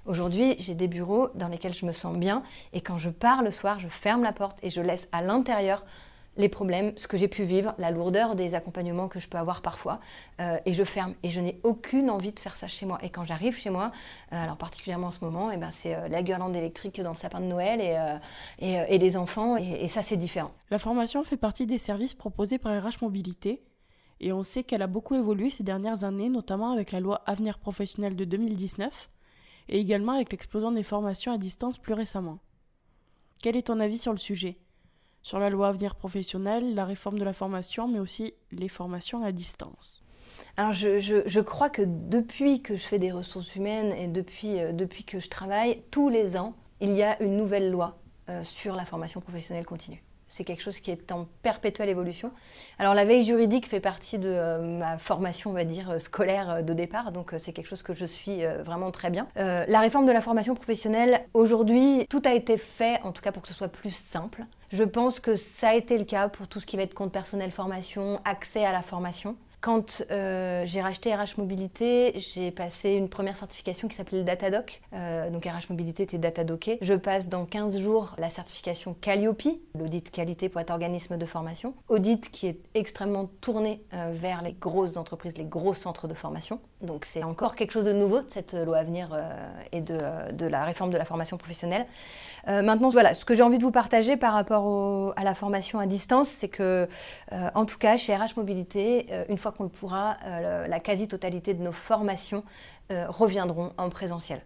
Aujourd'hui, 0.07 0.57
j'ai 0.59 0.75
des 0.75 0.89
bureaux 0.89 1.29
dans 1.35 1.49
lesquels 1.49 1.75
je 1.75 1.87
me 1.87 1.93
sens 1.93 2.17
bien 2.17 2.43
et 2.73 2.81
quand 2.81 2.99
je 2.99 3.11
pars 3.11 3.43
le 3.43 3.51
soir, 3.51 3.79
je 3.79 3.89
ferme 3.89 4.23
la 4.23 4.33
porte 4.33 4.59
et 4.63 4.71
je 4.71 4.81
laisse 4.81 5.09
à 5.13 5.23
l'intérieur 5.23 5.85
les 6.37 6.49
problèmes, 6.49 6.93
ce 6.97 7.09
que 7.09 7.17
j'ai 7.17 7.29
pu 7.29 7.43
vivre, 7.43 7.75
la 7.79 7.91
lourdeur 7.91 8.35
des 8.35 8.55
accompagnements 8.55 9.09
que 9.09 9.19
je 9.19 9.29
peux 9.29 9.39
avoir 9.39 9.63
parfois, 9.63 10.01
euh, 10.41 10.59
et 10.65 10.73
je 10.73 10.85
ferme. 10.85 11.15
Et 11.23 11.29
je 11.29 11.41
n'ai 11.41 11.61
aucune 11.65 12.09
envie 12.11 12.33
de 12.33 12.39
faire 12.39 12.57
ça 12.57 12.69
chez 12.69 12.87
moi. 12.87 12.99
Et 13.03 13.11
quand 13.11 13.25
j'arrive 13.25 13.57
chez 13.57 13.71
moi, 13.71 13.93
euh, 14.33 14.43
alors 14.43 14.57
particulièrement 14.57 15.09
en 15.09 15.11
ce 15.11 15.25
moment, 15.25 15.51
et 15.51 15.55
eh 15.55 15.59
ben 15.59 15.71
c'est 15.71 15.95
euh, 15.95 16.09
la 16.09 16.23
guirlande 16.23 16.57
électrique 16.57 17.01
dans 17.01 17.11
le 17.11 17.17
sapin 17.17 17.41
de 17.41 17.47
Noël 17.47 17.81
et, 17.81 18.77
et, 18.89 18.99
les 18.99 19.17
enfants, 19.17 19.57
et, 19.57 19.85
et 19.85 19.89
ça 19.89 20.03
c'est 20.03 20.17
différent. 20.17 20.53
La 20.71 20.79
formation 20.79 21.25
fait 21.25 21.37
partie 21.37 21.67
des 21.67 21.79
services 21.79 22.15
proposés 22.15 22.59
par 22.59 22.73
RH 22.81 23.03
Mobilité, 23.03 23.63
et 24.21 24.33
on 24.33 24.45
sait 24.45 24.63
qu'elle 24.63 24.83
a 24.83 24.87
beaucoup 24.87 25.15
évolué 25.15 25.51
ces 25.51 25.63
dernières 25.63 26.05
années, 26.05 26.29
notamment 26.29 26.73
avec 26.73 26.93
la 26.93 27.01
loi 27.01 27.23
Avenir 27.27 27.59
professionnel 27.59 28.17
de 28.17 28.25
2019, 28.25 29.11
et 29.71 29.79
également 29.79 30.13
avec 30.13 30.31
l'explosion 30.31 30.73
des 30.73 30.83
formations 30.83 31.33
à 31.33 31.39
distance 31.39 31.79
plus 31.79 31.95
récemment. 31.95 32.39
Quel 33.43 33.57
est 33.57 33.63
ton 33.63 33.81
avis 33.81 33.99
sur 33.99 34.13
le 34.13 34.19
sujet? 34.19 34.59
Sur 35.23 35.39
la 35.39 35.51
loi 35.51 35.69
Avenir 35.69 35.95
professionnel, 35.95 36.75
la 36.75 36.85
réforme 36.85 37.19
de 37.19 37.25
la 37.25 37.33
formation, 37.33 37.89
mais 37.89 37.99
aussi 37.99 38.35
les 38.53 38.69
formations 38.69 39.23
à 39.23 39.33
distance. 39.33 40.03
Alors 40.57 40.73
je, 40.73 40.99
je, 40.99 41.41
crois 41.41 41.71
que 41.71 41.83
depuis 41.87 42.61
que 42.61 42.77
je 42.77 42.83
fais 42.83 42.99
des 42.99 43.13
ressources 43.13 43.55
humaines 43.57 43.93
et 43.93 44.09
depuis, 44.09 44.61
euh, 44.61 44.73
depuis 44.73 45.05
que 45.05 45.21
je 45.21 45.29
travaille, 45.29 45.83
tous 45.91 46.09
les 46.09 46.37
ans, 46.37 46.55
il 46.81 46.93
y 46.93 47.03
a 47.03 47.23
une 47.23 47.37
nouvelle 47.37 47.71
loi 47.71 47.99
euh, 48.29 48.43
sur 48.45 48.75
la 48.75 48.85
formation 48.85 49.21
professionnelle 49.21 49.65
continue. 49.65 50.03
C'est 50.31 50.45
quelque 50.45 50.63
chose 50.63 50.81
qui 50.81 50.91
est 50.91 51.13
en 51.13 51.27
perpétuelle 51.43 51.91
évolution. 51.91 52.33
Alors 52.79 52.95
la 52.95 53.05
veille 53.05 53.23
juridique 53.23 53.69
fait 53.69 53.81
partie 53.81 54.19
de 54.19 54.29
euh, 54.29 54.79
ma 54.79 54.97
formation, 54.97 55.51
on 55.51 55.53
va 55.53 55.65
dire, 55.65 56.01
scolaire 56.01 56.65
de 56.65 56.73
départ, 56.73 57.13
donc 57.13 57.35
c'est 57.39 57.53
quelque 57.53 57.67
chose 57.67 57.83
que 57.83 57.93
je 57.93 58.07
suis 58.07 58.45
vraiment 58.65 58.91
très 58.91 59.11
bien. 59.11 59.27
la 59.37 59.81
réforme 59.81 60.07
de 60.07 60.13
la 60.13 60.23
formation 60.23 60.55
professionnelle, 60.55 61.21
aujourd'hui, 61.35 62.07
tout 62.09 62.23
a 62.25 62.33
été 62.33 62.57
fait, 62.57 63.01
en 63.03 63.13
tout 63.13 63.21
cas 63.21 63.33
pour 63.33 63.43
que 63.43 63.49
ce 63.49 63.55
soit 63.55 63.69
plus 63.69 63.95
simple. 63.95 64.45
Je 64.71 64.85
pense 64.85 65.21
que 65.21 65.37
ça 65.37 65.71
a 65.71 65.75
été 65.75 65.99
le 65.99 66.05
cas 66.05 66.29
pour 66.29 66.47
tout 66.47 66.61
ce 66.61 66.67
qui 66.67 66.77
va 66.77 66.85
être 66.85 66.95
compte 66.95 67.13
personnel 67.13 67.51
formation, 67.51 68.21
accès 68.25 68.65
à 68.65 68.73
la 68.73 68.83
formation. 68.83 69.37
Quand 69.61 70.03
euh, 70.11 70.63
j'ai 70.65 70.81
racheté 70.81 71.15
RH 71.15 71.37
Mobilité, 71.37 72.15
j'ai 72.17 72.51
passé 72.51 72.93
une 72.93 73.11
première 73.11 73.37
certification 73.37 73.89
qui 73.89 73.97
s'appelait 73.97 74.19
le 74.19 74.25
Datadoc. 74.25 74.81
Euh, 74.95 75.29
donc 75.29 75.45
RH 75.45 75.69
Mobilité 75.69 76.05
était 76.05 76.17
Datadocké. 76.17 76.79
Je 76.81 76.95
passe 76.95 77.29
dans 77.29 77.45
15 77.45 77.77
jours 77.77 78.15
la 78.17 78.31
certification 78.31 78.97
Calliope, 78.99 79.43
l'audit 79.79 80.11
qualité 80.11 80.49
pour 80.49 80.63
être 80.63 80.71
organisme 80.71 81.19
de 81.19 81.27
formation. 81.27 81.75
Audit 81.89 82.31
qui 82.31 82.47
est 82.47 82.59
extrêmement 82.73 83.31
tourné 83.43 83.83
euh, 83.93 84.11
vers 84.15 84.41
les 84.41 84.53
grosses 84.53 84.97
entreprises, 84.97 85.37
les 85.37 85.45
gros 85.45 85.75
centres 85.75 86.09
de 86.09 86.15
formation. 86.15 86.59
Donc 86.83 87.05
c'est 87.05 87.23
encore 87.23 87.55
quelque 87.55 87.73
chose 87.73 87.85
de 87.85 87.93
nouveau, 87.93 88.21
cette 88.29 88.55
loi 88.55 88.79
à 88.79 88.85
venir 88.85 89.09
et 89.71 89.81
de, 89.83 89.99
de, 90.33 90.47
la 90.47 90.65
réforme 90.65 90.91
de 90.91 90.97
la 90.97 91.05
formation 91.05 91.37
professionnelle. 91.37 91.87
maintenant, 92.47 92.89
voilà, 92.89 93.13
ce 93.13 93.27
que 93.27 93.35
j'ai 93.35 93.43
envie 93.43 93.59
de 93.59 93.63
vous 93.63 93.71
partager 93.71 94.17
par 94.17 94.33
rapport 94.33 95.13
à 95.17 95.25
la 95.25 95.35
formation 95.35 95.79
à 95.79 95.87
distance, 95.87 96.29
c'est 96.29 96.49
que, 96.49 96.89
en 97.31 97.67
tout 97.67 97.77
cas, 97.77 97.99
chez 97.99 98.17
RH 98.17 98.37
Mobilité, 98.37 99.09
une 99.29 99.37
fois 99.37 99.53
qu'on 99.53 99.65
le 99.65 99.69
pourra, 99.69 100.17
euh, 100.51 100.67
la 100.67 100.81
quasi-totalité 100.81 101.55
de 101.55 101.63
nos 101.63 101.73
formations 101.73 102.45
euh, 102.93 103.07
reviendront 103.09 103.73
en 103.79 103.91
présentiel. 103.91 104.43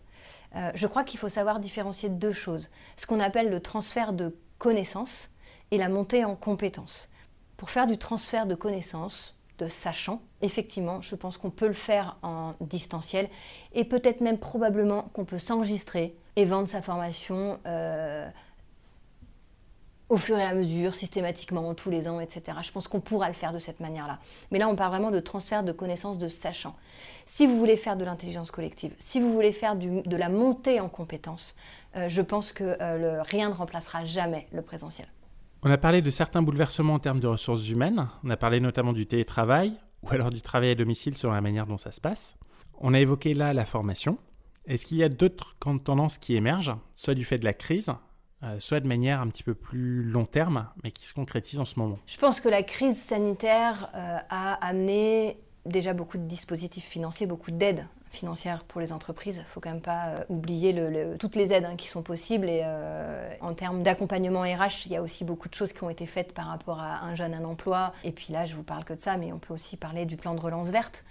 Euh, 0.57 0.70
je 0.75 0.87
crois 0.87 1.05
qu'il 1.05 1.18
faut 1.18 1.29
savoir 1.29 1.61
différencier 1.61 2.09
deux 2.09 2.33
choses, 2.33 2.70
ce 2.97 3.07
qu'on 3.07 3.20
appelle 3.20 3.51
le 3.51 3.61
transfert 3.61 4.12
de 4.12 4.37
connaissances 4.59 5.31
et 5.70 5.79
la 5.79 5.88
montée 5.88 6.25
en 6.25 6.37
compétences. 6.37 7.11
Pour 7.57 7.70
faire 7.70 7.87
du 7.87 7.99
transfert 7.99 8.47
de 8.47 8.55
connaissances, 8.55 9.34
de 9.59 9.69
sachant, 9.69 10.21
effectivement, 10.43 11.01
je 11.01 11.14
pense 11.14 11.38
qu'on 11.38 11.51
peut 11.51 11.69
le 11.69 11.75
faire 11.75 12.17
en 12.23 12.55
distanciel 12.61 13.29
et 13.73 13.85
peut-être 13.85 14.21
même 14.21 14.38
probablement 14.38 15.03
qu'on 15.12 15.25
peut 15.25 15.38
s'enregistrer 15.38 16.17
et 16.37 16.45
vendre 16.45 16.69
sa 16.69 16.83
formation 16.83 17.61
au 20.09 20.17
fur 20.17 20.38
et 20.38 20.45
à 20.45 20.55
mesure, 20.55 20.95
systématiquement, 20.95 21.75
tous 21.75 21.90
les 21.90 22.09
ans, 22.09 22.21
etc. 22.21 22.59
Je 22.62 22.71
pense 22.71 22.88
qu'on 22.88 23.01
pourra 23.01 23.29
le 23.29 23.35
faire 23.35 23.53
de 23.53 23.59
cette 23.59 23.81
manière-là. 23.81 24.19
Mais 24.51 24.59
là, 24.59 24.69
on 24.69 24.77
parle 24.77 24.90
vraiment 24.90 25.11
de 25.11 25.21
transfert 25.21 25.64
de 25.64 25.73
connaissances 25.73 26.19
de 26.19 26.29
sachant. 26.29 26.77
Si 27.27 27.47
vous 27.47 27.59
voulez 27.59 27.77
faire 27.77 27.97
de 27.97 28.05
l'intelligence 28.05 28.51
collective, 28.51 28.95
si 28.99 29.21
vous 29.21 29.33
voulez 29.33 29.53
faire 29.53 29.77
de 29.77 30.17
la 30.17 30.29
montée 30.29 30.81
en 30.81 30.88
compétences, 30.88 31.57
euh, 31.97 32.09
je 32.09 32.23
pense 32.23 32.53
que 32.53 32.77
euh, 32.81 33.23
rien 33.23 33.49
ne 33.49 33.55
remplacera 33.55 34.05
jamais 34.05 34.47
le 34.53 34.62
présentiel. 34.62 35.09
On 35.66 35.70
a 35.70 35.79
parlé 35.79 36.03
de 36.03 36.11
certains 36.11 36.42
bouleversements 36.42 36.92
en 36.92 36.98
termes 36.98 37.20
de 37.20 37.27
ressources 37.27 37.70
humaines. 37.70 38.07
On 38.22 38.29
a 38.29 38.37
parlé 38.37 38.61
notamment 38.61 38.92
du 38.92 39.07
télétravail 39.07 39.72
ou 40.03 40.11
alors 40.11 40.29
du 40.29 40.42
travail 40.42 40.68
à 40.72 40.74
domicile 40.74 41.16
selon 41.16 41.33
la 41.33 41.40
manière 41.40 41.66
dont 41.66 41.79
ça 41.79 41.90
se 41.90 42.03
passe. 42.03 42.37
On 42.81 42.92
a 42.92 43.00
évoqué 43.00 43.33
là 43.33 43.55
la 43.55 43.64
formation. 43.64 44.18
Est-ce 44.66 44.85
qu'il 44.85 44.98
y 44.98 45.03
a 45.03 45.09
d'autres 45.09 45.57
tendances 45.83 46.18
qui 46.18 46.37
émergent, 46.37 46.77
soit 46.94 47.14
du 47.14 47.24
fait 47.24 47.38
de 47.38 47.46
la 47.46 47.55
crise, 47.55 47.90
euh, 48.42 48.61
soit 48.61 48.81
de 48.81 48.87
manière 48.87 49.22
un 49.22 49.29
petit 49.29 49.42
peu 49.42 49.55
plus 49.55 50.03
long 50.03 50.27
terme, 50.27 50.68
mais 50.83 50.90
qui 50.90 51.07
se 51.07 51.14
concrétise 51.14 51.59
en 51.59 51.64
ce 51.64 51.79
moment? 51.79 51.98
Je 52.07 52.18
pense 52.18 52.40
que 52.40 52.50
la 52.50 52.62
crise 52.62 52.98
sanitaire 52.98 53.90
euh, 53.94 54.18
a 54.29 54.66
amené 54.66 55.38
déjà 55.64 55.94
beaucoup 55.94 56.18
de 56.18 56.27
dispositifs 56.27 56.85
financiers, 56.85 57.27
beaucoup 57.27 57.53
d'aides 57.53 57.87
financières 58.14 58.64
pour 58.64 58.81
les 58.81 58.92
entreprises. 58.92 59.37
Il 59.37 59.40
ne 59.40 59.44
faut 59.44 59.61
quand 59.61 59.70
même 59.70 59.81
pas 59.81 60.07
euh, 60.07 60.24
oublier 60.29 60.74
toutes 61.18 61.37
les 61.37 61.53
aides 61.53 61.64
hein, 61.64 61.77
qui 61.77 61.88
sont 61.88 62.03
possibles. 62.03 62.48
Et 62.48 62.64
en 63.40 63.55
termes 63.55 63.83
d'accompagnement 63.83 64.42
RH, 64.42 64.87
il 64.87 64.92
y 64.92 64.96
a 64.96 65.03
aussi 65.03 65.24
beaucoup 65.24 65.48
de 65.48 65.55
choses 65.55 65.72
qui 65.72 65.83
ont 65.85 65.90
été 65.90 66.07
faites 66.07 66.33
par 66.33 66.46
rapport 66.46 66.81
à 66.81 67.05
un 67.05 67.14
jeune, 67.14 67.35
un 67.35 67.44
emploi. 67.44 67.92
Et 68.05 68.12
puis 68.12 68.33
là, 68.33 68.44
je 68.44 68.55
vous 68.55 68.62
parle 68.62 68.85
que 68.85 68.92
de 68.92 69.00
ça, 69.00 69.16
mais 69.16 69.33
on 69.33 69.38
peut 69.38 69.55
aussi 69.55 69.77
parler 69.77 70.07
du 70.07 70.16
plan 70.16 70.35
de 70.35 70.40
relance 70.40 70.70
verte, 70.70 71.05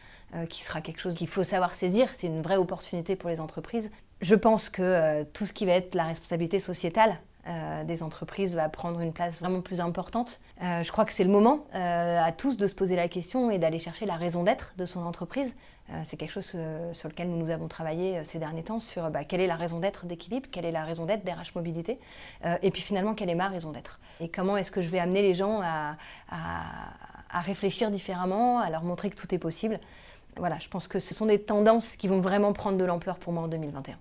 qui 0.50 0.64
sera 0.64 0.82
quelque 0.82 1.00
chose 1.00 1.16
qu'il 1.16 1.28
faut 1.28 1.44
savoir 1.44 1.76
saisir. 1.76 2.10
C'est 2.14 2.28
une 2.28 2.42
vraie 2.42 2.58
opportunité 2.58 3.16
pour 3.16 3.30
les 3.30 3.40
entreprises. 3.40 3.92
Je 4.24 4.36
pense 4.36 4.70
que 4.70 4.82
euh, 4.82 5.24
tout 5.34 5.46
ce 5.46 5.52
qui 5.52 5.66
va 5.66 5.74
être 5.74 5.96
la 5.96 6.06
responsabilité 6.06 6.62
sociétale 6.62 7.18
euh, 7.46 7.84
des 7.84 8.04
entreprises 8.04 8.56
va 8.56 8.70
prendre 8.70 9.02
une 9.02 9.12
place 9.12 9.42
vraiment 9.42 9.60
plus 9.60 9.82
importante. 9.82 10.40
Euh, 10.64 10.82
je 10.82 10.90
crois 10.94 11.04
que 11.04 11.12
c'est 11.12 11.26
le 11.26 11.30
moment 11.30 11.66
à 11.74 12.32
tous 12.32 12.56
de 12.56 12.66
se 12.66 12.74
poser 12.74 12.96
la 12.96 13.10
question 13.10 13.52
et 13.52 13.60
d'aller 13.60 13.80
chercher 13.80 14.06
la 14.06 14.16
raison 14.16 14.44
d'être 14.44 14.76
de 14.78 14.86
son 14.86 15.02
entreprise. 15.02 15.58
C'est 16.04 16.18
quelque 16.18 16.32
chose 16.32 16.56
sur 16.94 17.10
lequel 17.10 17.30
nous, 17.30 17.50
avons 17.50 17.68
travaillé 17.68 18.24
ces 18.24 18.40
derniers 18.40 18.64
temps 18.64 18.80
sur 18.80 19.10
bah, 19.10 19.24
quelle 19.24 19.42
est 19.42 19.48
la 19.48 19.56
raison 19.56 19.80
d'être 19.80 20.06
d'équilibre, 20.06 20.48
quelle 20.52 20.66
est 20.66 20.72
la 20.72 20.86
raison 20.86 21.06
d'être 21.06 21.24
d'RH 21.24 21.56
Mobilité, 21.56 22.00
et 22.62 22.72
puis 22.72 22.82
finalement 22.82 23.14
quelle 23.14 23.30
est 23.30 23.36
ma 23.36 23.50
raison 23.50 23.72
d'être. 23.72 24.00
Et 24.20 24.30
comment 24.30 24.58
est-ce 24.58 24.72
que 24.72 24.82
je 24.82 24.90
vais 24.90 25.00
amener 25.00 25.22
les 25.22 25.34
gens 25.34 25.62
à, 25.62 25.98
à 27.34 27.42
réfléchir 27.42 27.92
différemment, 27.92 28.60
à 28.60 28.70
leur 28.70 28.84
montrer 28.84 29.10
que 29.10 29.16
tout 29.16 29.34
est 29.36 29.40
possible. 29.40 29.80
Voilà, 30.38 30.60
je 30.60 30.70
pense 30.70 30.88
que 30.88 31.00
ce 31.00 31.14
sont 31.14 31.26
des 31.26 31.42
tendances 31.42 31.98
qui 31.98 32.08
vont 32.08 32.22
vraiment 32.22 32.54
prendre 32.54 32.78
de 32.78 32.86
l'ampleur 32.86 33.18
pour 33.18 33.34
moi 33.34 33.44
en 33.44 33.48
2021. 33.48 34.00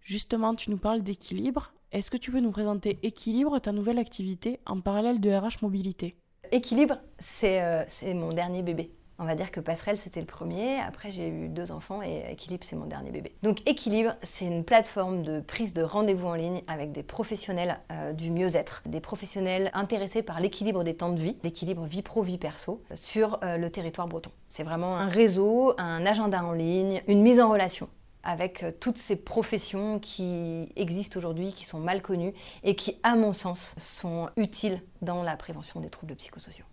Justement, 0.00 0.54
tu 0.54 0.70
nous 0.70 0.78
parles 0.78 1.02
d'équilibre. 1.02 1.72
Est-ce 1.90 2.10
que 2.10 2.16
tu 2.16 2.30
peux 2.30 2.40
nous 2.40 2.52
présenter 2.52 2.98
Équilibre, 3.02 3.58
ta 3.58 3.72
nouvelle 3.72 3.98
activité, 3.98 4.60
en 4.66 4.80
parallèle 4.80 5.20
de 5.20 5.30
RH 5.30 5.62
Mobilité? 5.62 6.16
Équilibre, 6.52 6.98
euh, 7.44 7.84
c'est 7.88 8.14
mon 8.14 8.32
dernier 8.32 8.62
bébé. 8.62 8.92
On 9.18 9.24
va 9.24 9.36
dire 9.36 9.52
que 9.52 9.60
Passerelle, 9.60 9.96
c'était 9.96 10.20
le 10.20 10.26
premier. 10.26 10.80
Après, 10.80 11.12
j'ai 11.12 11.28
eu 11.28 11.48
deux 11.48 11.70
enfants 11.70 12.02
et 12.02 12.24
Équilibre, 12.32 12.64
c'est 12.66 12.74
mon 12.74 12.86
dernier 12.86 13.12
bébé. 13.12 13.32
Donc, 13.42 13.60
Équilibre, 13.68 14.16
c'est 14.22 14.44
une 14.44 14.64
plateforme 14.64 15.22
de 15.22 15.40
prise 15.40 15.72
de 15.72 15.82
rendez-vous 15.82 16.26
en 16.26 16.34
ligne 16.34 16.62
avec 16.66 16.90
des 16.90 17.04
professionnels 17.04 17.78
euh, 17.92 18.12
du 18.12 18.32
mieux-être, 18.32 18.82
des 18.86 19.00
professionnels 19.00 19.70
intéressés 19.72 20.22
par 20.22 20.40
l'équilibre 20.40 20.82
des 20.82 20.96
temps 20.96 21.12
de 21.12 21.20
vie, 21.20 21.36
l'équilibre 21.44 21.84
vie 21.84 22.02
pro, 22.02 22.22
vie 22.22 22.38
perso, 22.38 22.82
sur 22.96 23.38
euh, 23.44 23.56
le 23.56 23.70
territoire 23.70 24.08
breton. 24.08 24.32
C'est 24.48 24.64
vraiment 24.64 24.96
un 24.96 25.08
réseau, 25.08 25.74
un 25.78 26.04
agenda 26.06 26.44
en 26.44 26.52
ligne, 26.52 27.00
une 27.06 27.22
mise 27.22 27.40
en 27.40 27.50
relation 27.50 27.88
avec 28.24 28.62
euh, 28.62 28.72
toutes 28.80 28.98
ces 28.98 29.16
professions 29.16 29.98
qui 30.00 30.72
existent 30.76 31.18
aujourd'hui, 31.18 31.52
qui 31.52 31.64
sont 31.64 31.78
mal 31.78 32.02
connues 32.02 32.32
et 32.64 32.74
qui, 32.74 32.98
à 33.02 33.16
mon 33.16 33.32
sens, 33.32 33.74
sont 33.78 34.28
utiles 34.36 34.80
dans 35.02 35.22
la 35.22 35.36
prévention 35.36 35.80
des 35.80 35.90
troubles 35.90 36.16
psychosociaux. 36.16 36.64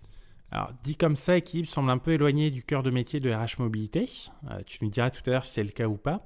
Alors, 0.51 0.71
dit 0.83 0.97
comme 0.97 1.15
ça, 1.15 1.37
Équilibre 1.37 1.69
semble 1.69 1.89
un 1.89 1.97
peu 1.97 2.11
éloigné 2.11 2.51
du 2.51 2.63
cœur 2.63 2.83
de 2.83 2.91
métier 2.91 3.19
de 3.21 3.31
RH 3.31 3.59
Mobilité. 3.59 4.09
Euh, 4.49 4.59
tu 4.65 4.79
nous 4.81 4.89
diras 4.89 5.09
tout 5.09 5.21
à 5.27 5.29
l'heure 5.29 5.45
si 5.45 5.53
c'est 5.53 5.63
le 5.63 5.71
cas 5.71 5.87
ou 5.87 5.95
pas. 5.95 6.25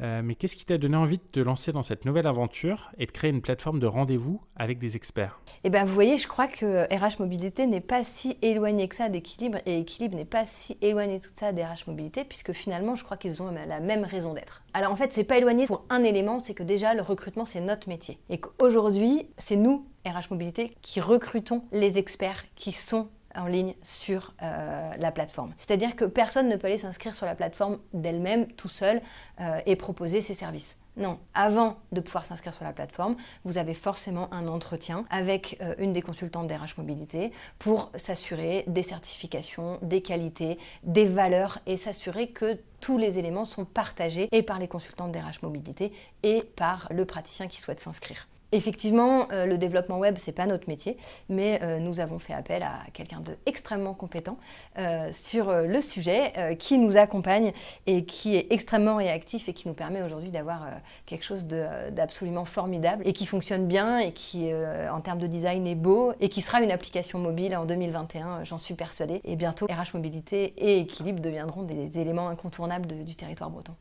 Euh, 0.00 0.22
mais 0.24 0.34
qu'est-ce 0.34 0.56
qui 0.56 0.64
t'a 0.64 0.76
donné 0.76 0.96
envie 0.96 1.18
de 1.18 1.22
te 1.22 1.40
lancer 1.40 1.72
dans 1.72 1.82
cette 1.82 2.04
nouvelle 2.04 2.26
aventure 2.26 2.90
et 2.98 3.06
de 3.06 3.12
créer 3.12 3.30
une 3.30 3.40
plateforme 3.40 3.78
de 3.78 3.86
rendez-vous 3.86 4.40
avec 4.56 4.78
des 4.78 4.96
experts? 4.96 5.40
Eh 5.62 5.70
bien, 5.70 5.84
vous 5.84 5.94
voyez, 5.94 6.18
je 6.18 6.26
crois 6.26 6.48
que 6.48 6.84
RH 6.92 7.20
Mobilité 7.20 7.66
n'est 7.66 7.80
pas 7.80 8.04
si 8.04 8.36
éloigné 8.42 8.88
que 8.88 8.96
ça 8.96 9.08
d'équilibre 9.08 9.58
et 9.66 9.78
équilibre 9.78 10.16
n'est 10.16 10.24
pas 10.24 10.46
si 10.46 10.76
éloigné 10.80 11.20
que 11.20 11.26
ça 11.36 11.52
d'RH 11.52 11.86
Mobilité 11.86 12.24
puisque 12.24 12.52
finalement, 12.52 12.96
je 12.96 13.04
crois 13.04 13.16
qu'ils 13.16 13.40
ont 13.40 13.50
la 13.52 13.80
même 13.80 14.04
raison 14.04 14.34
d'être. 14.34 14.62
Alors 14.74 14.92
en 14.92 14.96
fait, 14.96 15.12
c'est 15.12 15.24
pas 15.24 15.38
éloigné 15.38 15.66
pour 15.66 15.84
un 15.88 16.02
élément, 16.02 16.40
c'est 16.40 16.54
que 16.54 16.64
déjà 16.64 16.94
le 16.94 17.02
recrutement 17.02 17.44
c'est 17.44 17.60
notre 17.60 17.88
métier 17.88 18.18
et 18.28 18.38
qu'aujourd'hui, 18.38 19.28
c'est 19.38 19.56
nous 19.56 19.86
RH 20.06 20.30
Mobilité 20.30 20.76
qui 20.82 21.00
recrutons 21.00 21.64
les 21.72 21.98
experts 21.98 22.44
qui 22.56 22.72
sont 22.72 23.08
en 23.36 23.46
ligne 23.46 23.74
sur 23.82 24.34
euh, 24.42 24.92
la 24.96 25.12
plateforme. 25.12 25.52
C'est-à-dire 25.56 25.96
que 25.96 26.04
personne 26.04 26.48
ne 26.48 26.56
peut 26.56 26.66
aller 26.66 26.78
s'inscrire 26.78 27.14
sur 27.14 27.26
la 27.26 27.34
plateforme 27.34 27.78
d'elle-même 27.92 28.46
tout 28.52 28.68
seul 28.68 29.00
euh, 29.40 29.60
et 29.66 29.76
proposer 29.76 30.20
ses 30.20 30.34
services. 30.34 30.78
Non, 30.96 31.18
avant 31.34 31.78
de 31.90 32.00
pouvoir 32.00 32.24
s'inscrire 32.24 32.54
sur 32.54 32.64
la 32.64 32.72
plateforme, 32.72 33.16
vous 33.44 33.58
avez 33.58 33.74
forcément 33.74 34.32
un 34.32 34.46
entretien 34.46 35.04
avec 35.10 35.58
euh, 35.60 35.74
une 35.78 35.92
des 35.92 36.02
consultantes 36.02 36.46
d'RH 36.46 36.78
Mobilité 36.78 37.32
pour 37.58 37.90
s'assurer 37.96 38.64
des 38.68 38.84
certifications, 38.84 39.78
des 39.82 40.02
qualités, 40.02 40.56
des 40.84 41.04
valeurs 41.04 41.58
et 41.66 41.76
s'assurer 41.76 42.28
que 42.28 42.60
tous 42.80 42.96
les 42.96 43.18
éléments 43.18 43.44
sont 43.44 43.64
partagés 43.64 44.28
et 44.30 44.44
par 44.44 44.60
les 44.60 44.68
consultantes 44.68 45.10
d'RH 45.10 45.42
Mobilité 45.42 45.92
et 46.22 46.42
par 46.42 46.86
le 46.92 47.04
praticien 47.04 47.48
qui 47.48 47.60
souhaite 47.60 47.80
s'inscrire. 47.80 48.28
Effectivement, 48.54 49.26
euh, 49.32 49.46
le 49.46 49.58
développement 49.58 49.98
web, 49.98 50.14
c'est 50.16 50.30
pas 50.30 50.46
notre 50.46 50.68
métier, 50.68 50.96
mais 51.28 51.58
euh, 51.64 51.80
nous 51.80 51.98
avons 51.98 52.20
fait 52.20 52.34
appel 52.34 52.62
à 52.62 52.84
quelqu'un 52.92 53.20
d'extrêmement 53.20 53.94
compétent 53.94 54.38
euh, 54.78 55.08
sur 55.12 55.52
le 55.52 55.82
sujet, 55.82 56.54
qui 56.60 56.78
nous 56.78 56.96
accompagne 56.96 57.52
et 57.86 58.04
qui 58.04 58.36
est 58.36 58.46
extrêmement 58.50 58.94
réactif 58.94 59.48
et 59.48 59.52
qui 59.52 59.66
nous 59.66 59.74
permet 59.74 60.02
aujourd'hui 60.02 60.30
d'avoir 60.30 60.68
quelque 61.04 61.24
chose 61.24 61.46
d'absolument 61.46 62.44
formidable 62.44 63.02
et 63.04 63.12
qui 63.12 63.26
fonctionne 63.26 63.66
bien 63.66 63.98
et 63.98 64.12
qui, 64.12 64.50
en 64.54 65.00
termes 65.00 65.18
de 65.18 65.26
design, 65.26 65.66
est 65.66 65.74
beau 65.74 66.12
et 66.20 66.28
qui 66.28 66.40
sera 66.40 66.62
une 66.62 66.70
application 66.70 67.18
mobile 67.18 67.56
en 67.56 67.64
2021, 67.64 68.44
j'en 68.44 68.58
suis 68.58 68.74
persuadée. 68.74 69.20
Et 69.24 69.34
bientôt, 69.34 69.66
RH 69.66 69.94
Mobilité 69.94 70.54
et 70.58 70.78
Équilibre 70.78 71.20
deviendront 71.20 71.64
des, 71.64 71.98
éléments 71.98 72.28
incontournables 72.28 73.04
du 73.04 73.16
territoire 73.16 73.50
breton. 73.50 73.74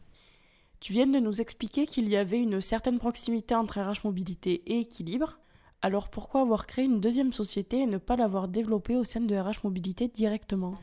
Tu 0.84 0.92
viens 0.92 1.08
de 1.08 1.18
nous 1.18 1.40
expliquer 1.40 1.88
qu'il 1.88 2.10
y 2.10 2.18
avait 2.18 2.42
une 2.42 2.60
certaine 2.60 3.00
proximité 3.00 3.56
entre 3.56 3.80
RH 3.80 4.04
Mobilité 4.04 4.62
et 4.68 4.80
Équilibre. 4.80 5.40
Alors 5.82 6.10
pourquoi 6.10 6.42
avoir 6.42 6.68
créé 6.68 6.84
une 6.84 7.00
deuxième 7.00 7.32
société 7.32 7.80
et 7.80 7.86
ne 7.86 7.98
pas 7.98 8.18
l'avoir 8.18 8.50
développée 8.50 8.98
au 8.98 9.06
sein 9.06 9.22
de 9.22 9.34
RH 9.34 9.64
Mobilité 9.64 10.10
directement? 10.10 10.74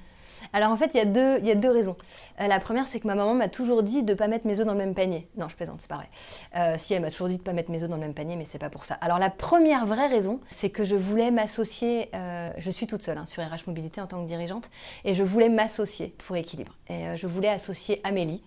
Alors 0.55 0.71
en 0.71 0.77
fait, 0.79 0.93
il 0.95 0.97
y, 0.97 1.01
a 1.01 1.05
deux, 1.05 1.45
y 1.45 1.51
a 1.51 1.55
deux 1.55 1.71
raisons. 1.71 1.99
Euh, 2.41 2.47
la 2.47 2.61
première, 2.61 2.87
c'est 2.87 2.99
que 2.99 3.07
ma 3.07 3.15
maman 3.15 3.35
m'a 3.35 3.51
toujours 3.51 3.83
dit 3.83 4.03
de 4.03 4.13
ne 4.13 4.17
pas 4.17 4.27
mettre 4.27 4.47
mes 4.47 4.59
œufs 4.59 4.65
dans 4.65 4.73
le 4.73 4.79
même 4.79 4.95
panier. 4.95 5.29
Non, 5.37 5.51
je 5.51 5.57
plaisante, 5.57 5.83
c'est 5.83 5.91
pas 5.91 5.97
vrai. 5.97 6.09
Euh, 6.57 6.77
si, 6.79 6.95
elle 6.95 7.03
m'a 7.03 7.11
toujours 7.11 7.29
dit 7.29 7.37
de 7.37 7.43
ne 7.43 7.45
pas 7.45 7.53
mettre 7.53 7.71
mes 7.71 7.83
œufs 7.83 7.91
dans 7.91 7.97
le 7.97 8.01
même 8.01 8.15
panier, 8.15 8.37
mais 8.37 8.47
c'est 8.47 8.59
pas 8.59 8.71
pour 8.71 8.87
ça. 8.87 8.95
Alors 9.03 9.19
la 9.19 9.29
première 9.29 9.85
vraie 9.85 10.07
raison, 10.07 10.41
c'est 10.49 10.71
que 10.71 10.83
je 10.83 10.97
voulais 10.97 11.31
m'associer, 11.31 12.09
euh, 12.15 12.51
je 12.57 12.71
suis 12.71 12.87
toute 12.87 13.03
seule 13.03 13.19
hein, 13.19 13.27
sur 13.27 13.43
RH 13.43 13.67
Mobilité 13.67 14.01
en 14.01 14.07
tant 14.07 14.23
que 14.23 14.27
dirigeante, 14.27 14.71
et 15.05 15.13
je 15.13 15.23
voulais 15.23 15.51
m'associer 15.51 16.15
pour 16.17 16.37
équilibre. 16.37 16.75
Et 16.89 17.19
je 17.19 17.27
voulais 17.27 17.49
associer 17.49 18.01
Amélie, 18.03 18.43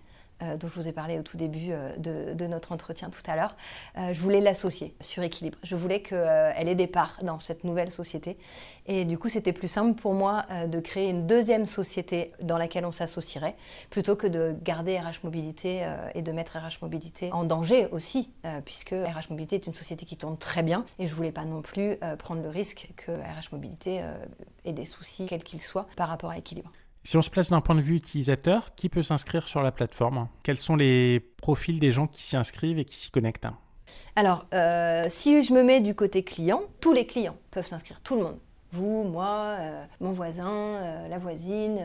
dont 0.58 0.68
je 0.68 0.74
vous 0.74 0.88
ai 0.88 0.92
parlé 0.92 1.18
au 1.18 1.22
tout 1.22 1.36
début 1.36 1.68
euh, 1.70 1.96
de, 1.96 2.46
notre 2.46 2.72
entretien 2.72 3.08
tout 3.08 3.22
à 3.26 3.36
l'heure, 3.36 3.56
je 3.96 4.20
voulais 4.20 4.42
l'associer 4.42 4.94
sur 5.00 5.22
Équilibre. 5.22 5.58
Je 5.62 5.76
voulais 5.76 6.02
qu'elle 6.02 6.68
ait 6.68 6.74
des 6.74 6.86
parts 6.86 7.18
dans 7.22 7.40
cette 7.40 7.64
nouvelle 7.64 7.90
société. 7.90 8.36
Et 8.86 9.06
du 9.06 9.16
coup, 9.16 9.30
c'était 9.30 9.54
plus 9.54 9.68
simple 9.68 9.98
pour 9.98 10.12
moi 10.12 10.44
de 10.66 10.78
créer 10.78 11.08
une 11.08 11.26
deuxième 11.26 11.66
société 11.66 12.32
dans 12.42 12.58
laquelle 12.58 12.84
on 12.84 12.92
s'associerait, 12.92 13.56
plutôt 13.88 14.14
que 14.14 14.26
de 14.26 14.54
garder 14.62 14.98
RH 14.98 15.24
Mobilité 15.24 15.88
et 16.14 16.20
de 16.20 16.32
mettre 16.32 16.58
RH 16.58 16.82
Mobilité 16.82 17.32
en 17.32 17.44
danger 17.44 17.88
aussi, 17.92 18.30
puisque 18.66 18.90
RH 18.90 19.30
Mobilité 19.30 19.56
est 19.56 19.66
une 19.66 19.74
société 19.74 20.04
qui 20.04 20.18
tourne 20.18 20.36
très 20.36 20.62
bien. 20.62 20.84
Et 20.98 21.06
je 21.06 21.14
voulais 21.14 21.32
pas 21.32 21.46
non 21.46 21.62
plus 21.62 21.96
prendre 22.18 22.42
le 22.42 22.50
risque 22.50 22.90
que 22.96 23.10
RH 23.12 23.52
Mobilité 23.52 24.02
ait 24.66 24.72
des 24.74 24.84
soucis, 24.84 25.26
quels 25.26 25.44
qu'ils 25.44 25.62
soient, 25.62 25.86
par 25.96 26.10
rapport 26.10 26.30
à 26.30 26.36
Équilibre. 26.36 26.70
Si 27.06 27.18
on 27.18 27.22
se 27.22 27.28
place 27.28 27.50
d'un 27.50 27.60
point 27.60 27.74
de 27.74 27.82
vue 27.82 27.96
utilisateur, 27.96 28.74
qui 28.74 28.88
peut 28.88 29.02
s'inscrire 29.02 29.46
sur 29.46 29.62
la 29.62 29.72
plateforme? 29.72 30.26
Quels 30.42 30.56
sont 30.56 30.74
les 30.74 31.20
profils 31.20 31.78
des 31.78 31.92
gens 31.92 32.06
qui 32.06 32.22
s'y 32.22 32.34
inscrivent 32.34 32.78
et 32.78 32.86
qui 32.86 32.96
s'y 32.96 33.10
connectent? 33.10 33.46
Alors, 34.16 34.46
euh, 34.54 35.04
si 35.10 35.42
je 35.42 35.52
me 35.52 35.62
mets 35.62 35.82
du 35.82 35.94
côté 35.94 36.24
client, 36.24 36.62
tous 36.80 36.92
les 36.92 37.06
clients 37.06 37.36
peuvent 37.50 37.66
s'inscrire, 37.66 38.00
tout 38.00 38.16
le 38.16 38.22
monde. 38.22 38.38
Vous, 38.72 39.04
moi, 39.04 39.56
euh, 39.60 39.84
mon 40.00 40.12
voisin, 40.12 40.48
euh, 40.48 41.08
la 41.08 41.18
voisine, 41.18 41.78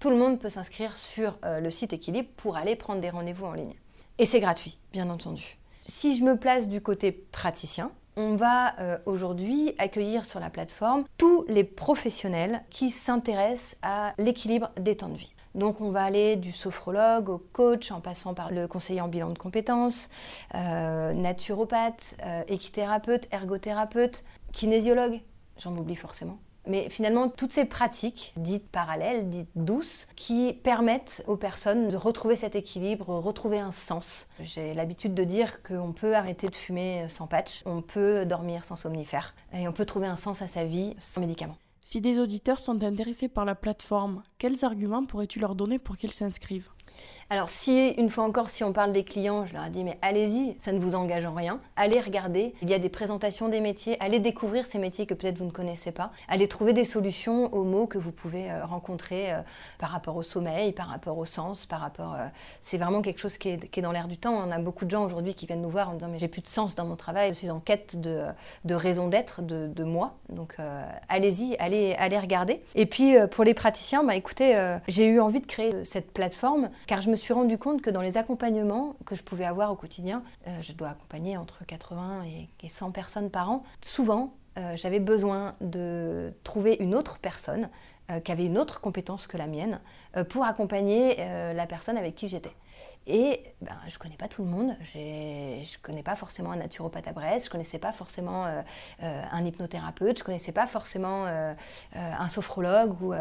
tout 0.00 0.10
le 0.10 0.16
monde 0.16 0.40
peut 0.40 0.50
s'inscrire 0.50 0.96
sur 0.96 1.38
le 1.44 1.70
site 1.70 1.92
Équilibre 1.92 2.28
pour 2.36 2.56
aller 2.56 2.74
prendre 2.74 3.00
des 3.00 3.10
rendez-vous 3.10 3.46
en 3.46 3.52
ligne. 3.52 3.74
Et 4.18 4.26
c'est 4.26 4.40
gratuit, 4.40 4.78
bien 4.92 5.10
entendu. 5.10 5.58
Si 5.86 6.18
je 6.18 6.24
me 6.24 6.36
place 6.36 6.68
du 6.68 6.80
côté 6.80 7.12
praticien, 7.12 7.92
on 8.20 8.36
va 8.36 8.78
euh, 8.78 8.98
aujourd'hui 9.06 9.74
accueillir 9.78 10.26
sur 10.26 10.40
la 10.40 10.50
plateforme 10.50 11.04
tous 11.16 11.44
les 11.48 11.64
professionnels 11.64 12.62
qui 12.70 12.90
s'intéressent 12.90 13.78
à 13.82 14.12
l'équilibre 14.18 14.70
des 14.78 14.96
temps 14.96 15.08
de 15.08 15.16
vie. 15.16 15.34
Donc 15.54 15.80
on 15.80 15.90
va 15.90 16.04
aller 16.04 16.36
du 16.36 16.52
sophrologue 16.52 17.30
au 17.30 17.38
coach 17.38 17.90
en 17.90 18.00
passant 18.00 18.34
par 18.34 18.52
le 18.52 18.68
conseiller 18.68 19.00
en 19.00 19.08
bilan 19.08 19.30
de 19.30 19.38
compétences, 19.38 20.08
euh, 20.54 21.12
naturopathe, 21.14 22.16
euh, 22.24 22.42
équithérapeute, 22.46 23.26
ergothérapeute, 23.32 24.24
kinésiologue, 24.52 25.20
j'en 25.58 25.74
oublie 25.76 25.96
forcément. 25.96 26.38
Mais 26.66 26.88
finalement, 26.88 27.28
toutes 27.28 27.52
ces 27.52 27.64
pratiques, 27.64 28.32
dites 28.36 28.68
parallèles, 28.68 29.28
dites 29.28 29.50
douces, 29.54 30.06
qui 30.16 30.52
permettent 30.52 31.24
aux 31.26 31.36
personnes 31.36 31.88
de 31.88 31.96
retrouver 31.96 32.36
cet 32.36 32.54
équilibre, 32.54 33.08
retrouver 33.08 33.58
un 33.58 33.72
sens. 33.72 34.26
J'ai 34.40 34.74
l'habitude 34.74 35.14
de 35.14 35.24
dire 35.24 35.62
qu'on 35.62 35.92
peut 35.92 36.14
arrêter 36.14 36.48
de 36.48 36.54
fumer 36.54 37.06
sans 37.08 37.26
patch, 37.26 37.62
on 37.64 37.82
peut 37.82 38.26
dormir 38.26 38.64
sans 38.64 38.76
somnifère, 38.76 39.34
et 39.52 39.68
on 39.68 39.72
peut 39.72 39.86
trouver 39.86 40.06
un 40.06 40.16
sens 40.16 40.42
à 40.42 40.46
sa 40.46 40.64
vie 40.64 40.94
sans 40.98 41.20
médicaments. 41.20 41.56
Si 41.82 42.00
des 42.00 42.18
auditeurs 42.18 42.60
sont 42.60 42.82
intéressés 42.84 43.28
par 43.28 43.44
la 43.44 43.54
plateforme, 43.54 44.22
quels 44.38 44.64
arguments 44.64 45.04
pourrais-tu 45.04 45.40
leur 45.40 45.54
donner 45.54 45.78
pour 45.78 45.96
qu'ils 45.96 46.12
s'inscrivent? 46.12 46.68
Alors 47.32 47.48
si, 47.48 47.90
une 47.90 48.10
fois 48.10 48.24
encore, 48.24 48.50
si 48.50 48.64
on 48.64 48.72
parle 48.72 48.92
des 48.92 49.04
clients, 49.04 49.46
je 49.46 49.54
leur 49.54 49.64
ai 49.64 49.70
dit, 49.70 49.84
mais 49.84 49.96
allez-y, 50.02 50.56
ça 50.58 50.72
ne 50.72 50.80
vous 50.80 50.96
engage 50.96 51.24
en 51.24 51.32
rien. 51.32 51.60
Allez 51.76 52.00
regarder, 52.00 52.56
il 52.60 52.68
y 52.68 52.74
a 52.74 52.80
des 52.80 52.88
présentations 52.88 53.48
des 53.48 53.60
métiers, 53.60 53.96
allez 54.00 54.18
découvrir 54.18 54.66
ces 54.66 54.80
métiers 54.80 55.06
que 55.06 55.14
peut-être 55.14 55.38
vous 55.38 55.44
ne 55.44 55.52
connaissez 55.52 55.92
pas. 55.92 56.10
Allez 56.26 56.48
trouver 56.48 56.72
des 56.72 56.84
solutions 56.84 57.54
aux 57.54 57.62
mots 57.62 57.86
que 57.86 57.98
vous 57.98 58.10
pouvez 58.10 58.50
euh, 58.50 58.64
rencontrer 58.64 59.32
euh, 59.32 59.42
par 59.78 59.90
rapport 59.90 60.16
au 60.16 60.24
sommeil, 60.24 60.72
par 60.72 60.88
rapport 60.88 61.16
au 61.18 61.24
sens, 61.24 61.66
par 61.66 61.78
rapport... 61.78 62.14
Euh, 62.14 62.26
c'est 62.60 62.78
vraiment 62.78 63.00
quelque 63.00 63.20
chose 63.20 63.38
qui 63.38 63.50
est, 63.50 63.80
dans 63.80 63.92
l'air 63.92 64.08
du 64.08 64.16
temps. 64.16 64.34
On 64.34 64.50
a 64.50 64.58
beaucoup 64.58 64.84
de 64.84 64.90
gens 64.90 65.04
aujourd'hui 65.04 65.34
qui 65.34 65.46
viennent 65.46 65.62
nous 65.62 65.70
voir 65.70 65.90
en 65.90 65.94
disant, 65.94 66.08
mais 66.10 66.18
j'ai 66.18 66.26
plus 66.26 66.42
de 66.42 66.48
sens 66.48 66.74
dans 66.74 66.84
mon 66.84 66.96
travail, 66.96 67.32
je 67.32 67.38
suis 67.38 67.50
en 67.50 67.60
quête 67.60 68.00
de, 68.00 68.24
raison 68.68 69.06
d'être 69.06 69.40
de, 69.40 69.84
moi. 69.84 70.16
Donc 70.30 70.56
allez-y, 71.08 71.56
allez, 71.58 71.94
allez 71.96 72.18
regarder. 72.18 72.60
Et 72.74 72.86
puis 72.86 73.14
pour 73.30 73.44
les 73.44 73.54
praticiens, 73.54 74.02
bah, 74.02 74.16
écoutez, 74.16 74.76
j'ai 74.88 75.06
eu 75.06 75.20
envie 75.20 75.40
de 75.40 75.46
créer 75.46 75.84
cette 75.84 76.12
plateforme 76.12 76.70
car 76.86 77.00
je 77.00 77.10
me 77.10 77.16
suis 77.20 77.32
rendu 77.32 77.58
compte 77.58 77.82
que 77.82 77.90
dans 77.90 78.02
les 78.02 78.16
accompagnements 78.16 78.96
que 79.04 79.14
je 79.14 79.22
pouvais 79.22 79.44
avoir 79.44 79.70
au 79.72 79.76
quotidien, 79.76 80.22
euh, 80.46 80.62
je 80.62 80.72
dois 80.72 80.88
accompagner 80.90 81.36
entre 81.36 81.64
80 81.64 82.24
et 82.62 82.68
100 82.68 82.90
personnes 82.90 83.30
par 83.30 83.50
an, 83.50 83.64
souvent 83.80 84.34
euh, 84.58 84.76
j'avais 84.76 85.00
besoin 85.00 85.54
de 85.60 86.32
trouver 86.42 86.76
une 86.80 86.94
autre 86.94 87.18
personne 87.18 87.68
euh, 88.10 88.20
qui 88.20 88.32
avait 88.32 88.46
une 88.46 88.58
autre 88.58 88.80
compétence 88.80 89.26
que 89.26 89.36
la 89.36 89.46
mienne 89.46 89.80
pour 90.28 90.44
accompagner 90.44 91.16
la 91.54 91.66
personne 91.66 91.96
avec 91.96 92.14
qui 92.14 92.28
j'étais. 92.28 92.52
Et 93.06 93.42
ben, 93.62 93.76
je 93.88 93.94
ne 93.94 93.98
connais 93.98 94.16
pas 94.16 94.28
tout 94.28 94.42
le 94.42 94.48
monde. 94.48 94.76
Je 94.82 94.98
ne 94.98 95.82
connais 95.82 96.02
pas 96.02 96.14
forcément 96.16 96.52
un 96.52 96.56
naturopathe 96.56 97.08
à 97.08 97.12
Brest, 97.12 97.46
je 97.46 97.48
ne 97.48 97.52
connaissais 97.52 97.78
pas 97.78 97.92
forcément 97.92 98.46
euh, 98.46 98.60
euh, 99.02 99.22
un 99.32 99.44
hypnothérapeute, 99.44 100.18
je 100.18 100.22
ne 100.22 100.26
connaissais 100.26 100.52
pas 100.52 100.66
forcément 100.66 101.24
euh, 101.26 101.54
un 101.94 102.28
sophrologue 102.28 102.94
ou, 103.02 103.14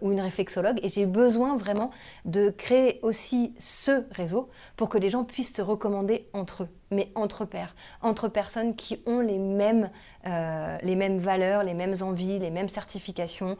ou, 0.00 0.12
une 0.12 0.20
réflexologue. 0.20 0.80
Et 0.82 0.88
j'ai 0.88 1.06
besoin 1.06 1.56
vraiment 1.56 1.90
de 2.24 2.50
créer 2.50 2.98
aussi 3.02 3.54
ce 3.58 4.04
réseau 4.12 4.50
pour 4.76 4.88
que 4.88 4.98
les 4.98 5.10
gens 5.10 5.24
puissent 5.24 5.54
se 5.54 5.62
recommander 5.62 6.28
entre 6.32 6.64
eux, 6.64 6.68
mais 6.90 7.12
entre 7.14 7.44
pairs, 7.44 7.76
entre 8.00 8.28
personnes 8.28 8.74
qui 8.74 9.02
ont 9.06 9.20
les 9.20 9.38
mêmes, 9.38 9.90
les 10.24 10.96
mêmes 10.96 11.18
valeurs, 11.18 11.62
les 11.62 11.74
mêmes 11.74 11.94
envies, 12.00 12.38
les 12.38 12.50
mêmes 12.50 12.68
certifications, 12.68 13.56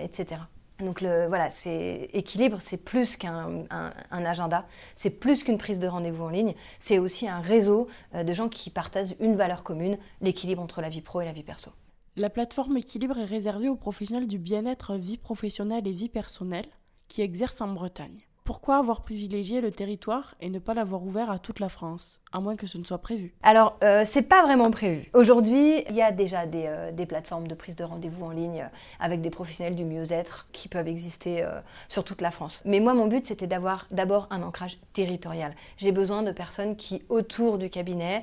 etc. 0.00 0.40
Donc 0.80 1.02
voilà, 1.02 1.50
c'est 1.50 2.08
équilibre, 2.12 2.58
c'est 2.60 2.76
plus 2.76 3.16
qu'un 3.16 3.66
agenda, 4.10 4.66
c'est 4.94 5.10
plus 5.10 5.42
qu'une 5.42 5.58
prise 5.58 5.80
de 5.80 5.88
rendez-vous 5.88 6.24
en 6.24 6.28
ligne, 6.28 6.54
c'est 6.78 7.00
aussi 7.00 7.28
un 7.28 7.40
réseau 7.40 7.88
euh, 8.14 8.22
de 8.22 8.32
gens 8.32 8.48
qui 8.48 8.70
partagent 8.70 9.16
une 9.18 9.34
valeur 9.34 9.64
commune, 9.64 9.98
l'équilibre 10.20 10.62
entre 10.62 10.80
la 10.80 10.88
vie 10.88 11.00
pro 11.00 11.20
et 11.20 11.24
la 11.24 11.32
vie 11.32 11.42
perso. 11.42 11.72
La 12.14 12.30
plateforme 12.30 12.76
Équilibre 12.76 13.18
est 13.18 13.24
réservée 13.24 13.68
aux 13.68 13.76
professionnels 13.76 14.28
du 14.28 14.38
bien-être 14.38 14.94
vie 14.94 15.18
professionnelle 15.18 15.86
et 15.86 15.92
vie 15.92 16.08
personnelle 16.08 16.66
qui 17.08 17.22
exercent 17.22 17.60
en 17.60 17.68
Bretagne. 17.68 18.27
Pourquoi 18.48 18.78
avoir 18.78 19.02
privilégié 19.02 19.60
le 19.60 19.70
territoire 19.70 20.34
et 20.40 20.48
ne 20.48 20.58
pas 20.58 20.72
l'avoir 20.72 21.02
ouvert 21.04 21.30
à 21.30 21.38
toute 21.38 21.60
la 21.60 21.68
France 21.68 22.18
à 22.32 22.40
moins 22.40 22.56
que 22.56 22.66
ce 22.66 22.78
ne 22.78 22.84
soit 22.84 22.98
prévu. 22.98 23.32
Alors, 23.42 23.78
euh, 23.82 24.02
c'est 24.04 24.22
pas 24.22 24.42
vraiment 24.42 24.70
prévu. 24.70 25.08
Aujourd'hui, 25.14 25.84
il 25.88 25.94
y 25.94 26.02
a 26.02 26.12
déjà 26.12 26.46
des, 26.46 26.64
euh, 26.66 27.06
plateformes 27.06 27.48
de 27.48 27.54
prise 27.54 27.74
de 27.74 27.84
rendez-vous 27.84 28.26
en 28.26 28.30
ligne 28.30 28.62
euh, 28.62 28.76
avec 29.00 29.22
des 29.22 29.30
professionnels 29.30 29.74
du 29.74 29.84
mieux-être 29.84 30.46
qui 30.52 30.68
peuvent 30.68 30.88
exister 30.88 31.44
sur 31.88 32.04
toute 32.04 32.20
la 32.20 32.30
France. 32.30 32.62
Mais 32.64 32.80
moi, 32.80 32.92
mon 32.92 33.06
but, 33.06 33.26
c'était 33.26 33.46
d'avoir 33.46 33.86
d'abord 33.90 34.26
un 34.30 34.42
ancrage 34.42 34.78
territorial. 34.92 35.54
J'ai 35.78 35.92
besoin 35.92 36.22
de 36.22 36.32
personnes 36.32 36.76
qui, 36.76 37.02
autour 37.08 37.58
du 37.58 37.70
cabinet, 37.70 38.22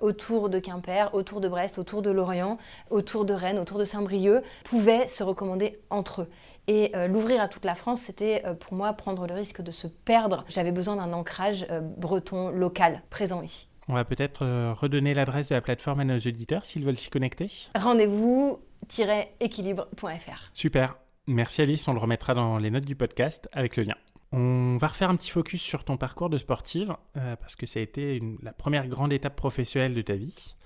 autour 0.00 0.48
de 0.48 0.58
Quimper, 0.58 1.10
autour 1.14 1.40
de 1.40 1.48
Brest, 1.48 1.78
autour 1.78 2.02
de 2.02 2.10
Lorient, 2.10 2.58
autour 2.90 3.24
de 3.24 3.34
Rennes, 3.34 3.58
autour 3.58 3.78
de 3.78 3.84
Saint-Brieuc, 3.84 4.42
pouvaient 4.64 5.08
se 5.08 5.22
recommander 5.22 5.80
entre 5.90 6.22
eux. 6.22 6.28
Et 6.68 6.92
l'ouvrir 7.08 7.40
à 7.40 7.48
toute 7.48 7.64
la 7.64 7.74
France, 7.74 8.02
c'était 8.02 8.44
pour 8.60 8.74
moi 8.74 8.92
prendre 8.92 9.26
le 9.26 9.34
risque 9.34 9.62
de 9.62 9.72
se 9.72 9.88
perdre. 9.88 10.44
J'avais 10.48 10.70
besoin 10.70 10.96
d'un 10.96 11.12
ancrage 11.12 11.66
breton 11.96 12.50
local, 12.50 13.02
présent 13.10 13.42
ici. 13.42 13.68
On 13.88 13.94
va 13.94 14.04
peut-être 14.04 14.44
euh, 14.44 14.72
redonner 14.72 15.14
l'adresse 15.14 15.48
de 15.48 15.54
la 15.54 15.60
plateforme 15.60 16.00
à 16.00 16.04
nos 16.04 16.18
auditeurs 16.18 16.64
s'ils 16.64 16.84
veulent 16.84 16.96
s'y 16.96 17.10
connecter. 17.10 17.48
Rendez-vous-équilibre.fr. 17.74 20.50
Super. 20.52 20.98
Merci 21.26 21.62
Alice, 21.62 21.88
on 21.88 21.92
le 21.92 21.98
remettra 21.98 22.34
dans 22.34 22.58
les 22.58 22.70
notes 22.70 22.84
du 22.84 22.94
podcast 22.96 23.48
avec 23.52 23.76
le 23.76 23.84
lien. 23.84 23.94
On 24.32 24.76
va 24.76 24.88
refaire 24.88 25.10
un 25.10 25.16
petit 25.16 25.30
focus 25.30 25.60
sur 25.60 25.84
ton 25.84 25.96
parcours 25.96 26.30
de 26.30 26.38
sportive, 26.38 26.96
euh, 27.16 27.36
parce 27.36 27.54
que 27.54 27.66
ça 27.66 27.78
a 27.80 27.82
été 27.82 28.22
la 28.42 28.52
première 28.52 28.88
grande 28.88 29.12
étape 29.12 29.36
professionnelle 29.36 29.94
de 29.94 30.02
ta 30.02 30.14
vie. 30.14 30.56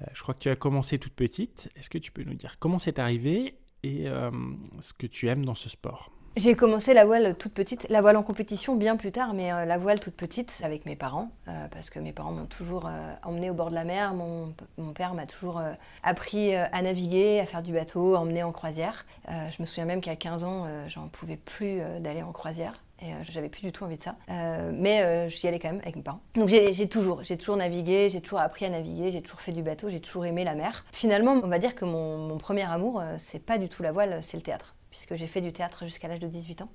Euh, 0.00 0.06
je 0.12 0.22
crois 0.22 0.34
que 0.34 0.40
tu 0.40 0.50
as 0.50 0.56
commencé 0.56 0.98
toute 0.98 1.14
petite. 1.14 1.70
Est-ce 1.76 1.88
que 1.88 1.98
tu 1.98 2.10
peux 2.10 2.24
nous 2.24 2.34
dire 2.34 2.56
comment 2.58 2.78
c'est 2.78 2.98
arrivé 2.98 3.54
et 3.82 4.06
ce 4.80 4.92
que 4.92 5.06
tu 5.06 5.28
aimes 5.28 5.44
dans 5.44 5.54
ce 5.54 5.68
sport 5.68 6.10
j'ai 6.34 6.54
commencé 6.54 6.94
la 6.94 7.04
voile 7.04 7.36
toute 7.36 7.52
petite, 7.52 7.86
la 7.90 8.00
voile 8.00 8.16
en 8.16 8.22
compétition 8.22 8.74
bien 8.74 8.96
plus 8.96 9.12
tard, 9.12 9.34
mais 9.34 9.52
euh, 9.52 9.66
la 9.66 9.76
voile 9.76 10.00
toute 10.00 10.14
petite 10.14 10.62
avec 10.64 10.86
mes 10.86 10.96
parents, 10.96 11.30
euh, 11.46 11.68
parce 11.70 11.90
que 11.90 11.98
mes 11.98 12.12
parents 12.12 12.32
m'ont 12.32 12.46
toujours 12.46 12.86
euh, 12.86 13.12
emmené 13.22 13.50
au 13.50 13.54
bord 13.54 13.68
de 13.68 13.74
la 13.74 13.84
mer. 13.84 14.14
Mon, 14.14 14.54
père 14.94 15.12
m'a 15.12 15.26
toujours 15.26 15.60
appris 16.02 16.54
à 16.54 16.82
naviguer, 16.82 17.40
à 17.40 17.46
faire 17.46 17.62
du 17.62 17.72
bateau, 17.72 18.16
emmené 18.16 18.42
en 18.42 18.52
croisière. 18.52 19.06
je 19.28 19.60
me 19.62 19.66
souviens 19.66 19.86
même 19.86 20.00
qu'à 20.02 20.16
15 20.16 20.44
ans, 20.44 20.66
j'en 20.86 21.08
pouvais 21.08 21.36
plus 21.36 21.80
d'aller 22.00 22.22
en 22.22 22.32
croisière. 22.32 22.74
Et 23.02 23.12
j'avais 23.22 23.48
plus 23.48 23.62
du 23.62 23.72
tout 23.72 23.84
envie 23.84 23.98
de 23.98 24.02
ça. 24.02 24.16
mais 24.28 25.28
j'y 25.28 25.48
allais 25.48 25.58
quand 25.58 25.70
même 25.70 25.80
avec 25.80 25.96
mes 25.96 26.02
parents. 26.02 26.20
Donc 26.34 26.48
j'ai 26.48 26.88
toujours, 26.88 27.22
j'ai 27.22 27.36
toujours 27.36 27.56
navigué, 27.56 28.08
j'ai 28.10 28.20
toujours 28.20 28.38
appris 28.38 28.64
à 28.64 28.68
naviguer, 28.70 29.10
j'ai 29.10 29.22
toujours 29.22 29.40
fait 29.40 29.52
du 29.52 29.62
bateau, 29.62 29.88
j'ai 29.88 30.00
toujours 30.00 30.24
aimé 30.24 30.44
la 30.44 30.54
mer. 30.54 30.84
Finalement, 30.92 31.32
on 31.32 31.48
va 31.48 31.58
dire 31.58 31.74
que 31.74 31.84
mon, 31.84 32.18
mon 32.18 32.38
premier 32.38 32.62
amour, 32.62 33.02
c'est 33.18 33.44
pas 33.44 33.58
du 33.58 33.68
tout 33.68 33.82
la 33.82 33.90
voile, 33.90 34.20
c'est 34.22 34.36
le 34.36 34.42
théâtre 34.42 34.76
puisque 34.92 35.14
j'ai 35.14 35.26
fait 35.26 35.40
du 35.40 35.52
théâtre 35.52 35.84
jusqu'à 35.86 36.06
l'âge 36.06 36.20
de 36.20 36.28
18 36.28 36.62
ans. 36.62 36.68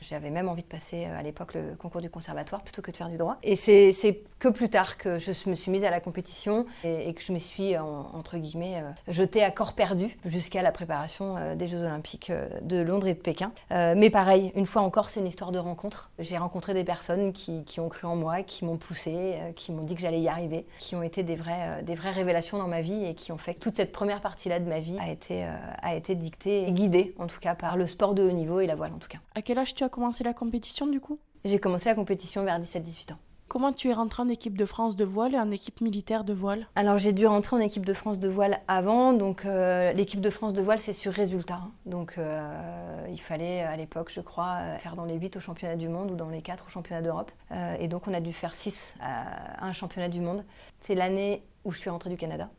J'avais 0.00 0.30
même 0.30 0.48
envie 0.48 0.62
de 0.62 0.68
passer 0.68 1.06
euh, 1.06 1.18
à 1.18 1.22
l'époque 1.22 1.54
le 1.54 1.74
concours 1.76 2.00
du 2.00 2.10
conservatoire 2.10 2.62
plutôt 2.62 2.82
que 2.82 2.90
de 2.90 2.96
faire 2.96 3.08
du 3.08 3.16
droit. 3.16 3.36
Et 3.42 3.56
c'est 3.56 4.22
que 4.38 4.48
plus 4.48 4.70
tard 4.70 4.96
que 4.96 5.18
je 5.18 5.30
me 5.48 5.54
suis 5.54 5.70
mise 5.70 5.84
à 5.84 5.90
la 5.90 6.00
compétition 6.00 6.66
et, 6.84 7.12
que 7.12 7.22
je 7.22 7.32
me 7.32 7.38
suis, 7.38 7.76
entre 7.76 8.38
guillemets, 8.38 8.82
euh, 8.82 9.12
jetée 9.12 9.44
à 9.44 9.50
corps 9.50 9.74
perdu 9.74 10.16
jusqu'à 10.24 10.62
la 10.62 10.72
préparation 10.72 11.36
euh, 11.36 11.54
des 11.54 11.66
Jeux 11.66 11.82
Olympiques 11.82 12.32
de 12.62 12.78
Londres 12.78 13.06
et 13.08 13.14
de 13.14 13.18
Pékin. 13.18 13.52
mais 13.70 14.10
pareil, 14.10 14.52
une 14.54 14.66
fois 14.66 14.82
encore, 14.82 15.10
c'est 15.10 15.20
une 15.20 15.26
histoire 15.26 15.52
de 15.52 15.58
rencontre. 15.58 16.10
J'ai 16.18 16.38
rencontré 16.38 16.74
des 16.74 16.84
personnes 16.84 17.32
qui, 17.32 17.64
ont 17.78 17.88
cru 17.88 18.06
en 18.06 18.16
moi, 18.16 18.42
qui 18.42 18.64
m'ont 18.64 18.76
poussé, 18.76 19.36
qui 19.56 19.72
m'ont 19.72 19.82
dit 19.82 19.94
que 19.94 20.00
j'allais 20.00 20.20
y 20.20 20.28
arriver, 20.28 20.66
qui 20.78 20.96
ont 20.96 21.02
été 21.02 21.22
des 21.22 21.36
vraies, 21.36 21.82
des 21.82 21.94
vraies 21.94 22.10
révélations 22.10 22.58
dans 22.58 22.68
ma 22.68 22.80
vie 22.80 23.04
et 23.04 23.14
qui 23.14 23.32
ont 23.32 23.38
fait 23.38 23.54
que 23.54 23.60
toute 23.60 23.76
cette 23.76 23.92
première 23.92 24.20
partie-là 24.20 24.60
de 24.60 24.68
ma 24.68 24.80
vie 24.80 24.98
a 24.98 25.10
été, 25.10 25.46
a 25.82 25.94
été 25.94 26.14
dictée 26.14 26.66
et 26.66 26.72
guidée, 26.72 27.14
en 27.18 27.26
tout 27.26 27.40
cas, 27.40 27.54
par 27.54 27.76
le 27.76 27.86
sport 27.86 28.14
de 28.14 28.22
haut 28.22 28.32
niveau 28.32 28.60
et 28.60 28.66
la 28.66 28.74
voile 28.74 28.92
en 28.94 28.98
tout 28.98 29.08
cas. 29.08 29.18
À 29.34 29.42
quel 29.42 29.58
âge 29.58 29.74
tu 29.74 29.84
as 29.84 29.89
commencé 29.90 30.24
la 30.24 30.32
compétition 30.32 30.86
du 30.86 31.00
coup? 31.00 31.18
J'ai 31.44 31.58
commencé 31.58 31.88
la 31.88 31.94
compétition 31.94 32.44
vers 32.44 32.58
17-18 32.58 33.12
ans. 33.12 33.18
Comment 33.50 33.72
tu 33.72 33.88
es 33.88 33.92
rentrée 33.92 34.22
en 34.22 34.28
équipe 34.28 34.56
de 34.56 34.64
France 34.64 34.94
de 34.94 35.04
voile 35.04 35.34
et 35.34 35.38
en 35.38 35.50
équipe 35.50 35.80
militaire 35.80 36.22
de 36.22 36.32
voile? 36.32 36.68
Alors 36.76 36.98
j'ai 36.98 37.12
dû 37.12 37.26
rentrer 37.26 37.56
en 37.56 37.58
équipe 37.58 37.84
de 37.84 37.94
France 37.94 38.20
de 38.20 38.28
voile 38.28 38.60
avant, 38.68 39.12
donc 39.12 39.44
euh, 39.44 39.92
l'équipe 39.92 40.20
de 40.20 40.30
France 40.30 40.52
de 40.52 40.62
voile 40.62 40.78
c'est 40.78 40.92
sur 40.92 41.12
résultat. 41.12 41.60
Donc 41.84 42.14
euh, 42.16 43.04
il 43.10 43.20
fallait 43.20 43.62
à 43.62 43.76
l'époque 43.76 44.12
je 44.14 44.20
crois 44.20 44.60
faire 44.78 44.94
dans 44.94 45.04
les 45.04 45.16
8 45.16 45.38
au 45.38 45.40
championnat 45.40 45.74
du 45.74 45.88
monde 45.88 46.12
ou 46.12 46.14
dans 46.14 46.30
les 46.30 46.42
4 46.42 46.66
au 46.66 46.70
championnat 46.70 47.02
d'Europe. 47.02 47.32
Euh, 47.50 47.74
et 47.80 47.88
donc 47.88 48.06
on 48.06 48.14
a 48.14 48.20
dû 48.20 48.32
faire 48.32 48.54
6 48.54 48.94
à 49.00 49.66
un 49.66 49.72
championnat 49.72 50.08
du 50.08 50.20
monde. 50.20 50.44
C'est 50.80 50.94
l'année 50.94 51.42
où 51.64 51.72
je 51.72 51.80
suis 51.80 51.90
rentrée 51.90 52.10
du 52.10 52.16
Canada. 52.16 52.50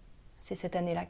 C'est 0.42 0.56
cette 0.56 0.76
année-là 0.76 1.06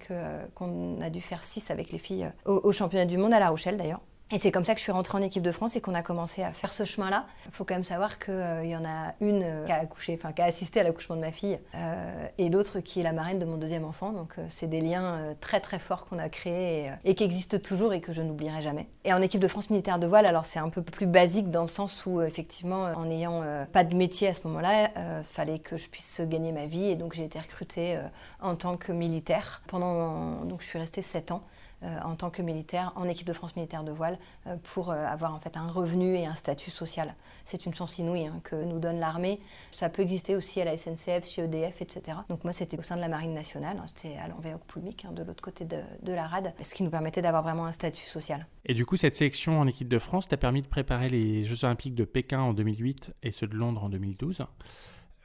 qu'on 0.54 1.02
a 1.02 1.10
dû 1.10 1.22
faire 1.22 1.44
6 1.44 1.72
avec 1.72 1.92
les 1.92 1.98
filles 1.98 2.32
au, 2.46 2.62
au 2.64 2.72
championnat 2.72 3.08
du 3.08 3.18
monde 3.18 3.34
à 3.34 3.40
La 3.40 3.50
Rochelle 3.50 3.78
d'ailleurs. 3.78 4.02
Et 4.34 4.38
c'est 4.38 4.52
comme 4.52 4.64
ça 4.64 4.74
que 4.74 4.80
je 4.80 4.84
suis 4.84 4.94
rentrée 4.94 5.18
en 5.18 5.22
équipe 5.22 5.44
de 5.44 5.52
France 5.52 5.76
et 5.76 5.82
qu'on 5.82 5.94
a 5.94 6.02
commencé 6.02 6.42
à 6.42 6.54
faire 6.54 6.72
ce 6.72 6.86
chemin-là. 6.86 7.26
Il 7.48 7.52
faut 7.52 7.66
quand 7.66 7.74
même 7.74 7.84
savoir 7.84 8.18
qu'il 8.18 8.34
euh, 8.34 8.64
y 8.64 8.76
en 8.78 8.86
a 8.86 9.14
une 9.20 9.44
euh, 9.44 9.66
qui 9.66 9.74
a 9.74 9.80
accouché, 9.80 10.18
enfin 10.18 10.32
qui 10.32 10.42
a 10.42 10.46
assisté 10.46 10.80
à 10.80 10.84
l'accouchement 10.84 11.18
de 11.18 11.22
ma 11.22 11.34
fille, 11.34 11.60
euh, 11.76 12.28
et 12.38 12.48
l'autre 12.48 12.80
qui 12.80 13.02
est 13.02 13.04
la 13.04 13.12
marraine 13.12 13.40
de 13.40 13.46
mon 13.46 13.58
deuxième 13.58 13.84
enfant. 13.84 14.14
Donc 14.14 14.36
c'est 14.48 14.68
des 14.68 14.80
liens 14.80 15.36
très 15.42 15.60
très 15.60 15.80
forts 15.80 16.06
qu'on 16.06 16.18
a 16.18 16.30
créés 16.30 16.92
et, 17.04 17.14
qui 17.14 17.26
existent 17.26 17.60
toujours 17.60 17.94
et 17.94 18.00
que 18.00 18.14
je 18.14 18.22
n'oublierai 18.22 18.62
jamais. 18.62 18.88
Et 19.04 19.12
en 19.12 19.22
équipe 19.22 19.42
de 19.42 19.50
France 19.50 19.70
militaire 19.70 20.00
de 20.00 20.08
voile, 20.08 20.26
alors 20.26 20.46
c'est 20.46 20.60
un 20.60 20.70
peu 20.70 20.82
plus 20.82 21.08
basique 21.08 21.52
dans 21.52 21.64
le 21.64 21.68
sens 21.68 22.06
où 22.06 22.22
effectivement, 22.22 22.86
en 22.96 23.06
n'ayant 23.06 23.44
pas 23.74 23.84
de 23.84 23.96
métier 23.96 24.30
à 24.30 24.34
ce 24.34 24.48
moment-là, 24.48 24.92
fallait 25.30 25.60
que 25.60 25.76
je 25.76 25.90
puisse 25.90 26.22
gagner 26.22 26.54
ma 26.54 26.66
vie 26.66 26.90
et 26.90 26.96
donc 26.96 27.14
j'ai 27.14 27.26
été 27.26 27.40
recrutée 27.40 28.00
en 28.42 28.56
tant 28.56 28.78
que 28.78 28.92
militaire. 28.92 29.62
Pendant 29.68 30.46
donc 30.46 30.62
je 30.62 30.68
suis 30.68 30.80
restée 30.80 31.02
7 31.02 31.32
ans. 31.32 31.44
Euh, 31.84 31.98
en 32.04 32.16
tant 32.16 32.30
que 32.30 32.44
militaire 32.44 32.94
en 32.96 33.08
équipe 33.08 33.26
de 33.26 33.34
France 33.34 33.56
militaire 33.56 33.84
de 33.84 33.92
voile 33.92 34.20
euh, 34.46 34.56
pour 34.62 34.92
euh, 34.92 35.04
avoir 35.04 35.34
en 35.34 35.40
fait 35.40 35.58
un 35.58 35.68
revenu 35.68 36.16
et 36.16 36.28
un 36.28 36.36
statut 36.36 36.70
social. 36.70 37.16
C'est 37.44 37.66
une 37.66 37.74
chance 37.74 37.98
inouïe 37.98 38.28
hein, 38.28 38.40
que 38.44 38.56
nous 38.56 38.78
donne 38.78 39.00
l'armée. 39.00 39.40
Ça 39.72 39.90
peut 39.90 40.04
exister 40.04 40.36
aussi 40.36 40.62
à 40.62 40.66
la 40.66 40.78
SNCF, 40.78 41.26
chez 41.26 41.42
EDF, 41.42 41.82
etc. 41.82 42.20
Donc 42.30 42.44
moi 42.44 42.54
c'était 42.54 42.78
au 42.78 42.84
sein 42.84 42.98
de 42.98 43.02
la 43.02 43.08
Marine 43.08 43.34
nationale, 43.34 43.78
hein, 43.80 43.86
c'était 43.88 44.16
à 44.18 44.28
l'envers 44.28 44.60
Poulmic, 44.60 45.06
hein, 45.06 45.12
de 45.12 45.24
l'autre 45.24 45.42
côté 45.42 45.66
de, 45.66 45.78
de, 46.04 46.14
la 46.14 46.28
rade, 46.28 46.54
ce 46.62 46.76
qui 46.76 46.84
nous 46.84 46.92
permettait 46.92 47.24
d'avoir 47.24 47.42
vraiment 47.42 47.66
un 47.66 47.72
statut 47.72 48.06
social. 48.06 48.46
Et 48.66 48.76
du 48.76 48.86
coup 48.86 48.96
cette 48.96 49.16
sélection 49.16 49.60
en 49.60 49.66
équipe 49.66 49.90
de 49.90 49.98
France 49.98 50.28
t'a 50.28 50.38
permis 50.38 50.62
de 50.62 50.68
préparer 50.68 51.10
les 51.10 51.46
Jeux 51.46 51.66
olympiques 51.66 51.96
de 51.96 52.06
Pékin 52.06 52.42
en 52.42 52.54
2008 52.54 53.16
et 53.24 53.32
ceux 53.32 53.48
de 53.48 53.56
Londres 53.56 53.84
en 53.84 53.90
2012. 53.90 54.46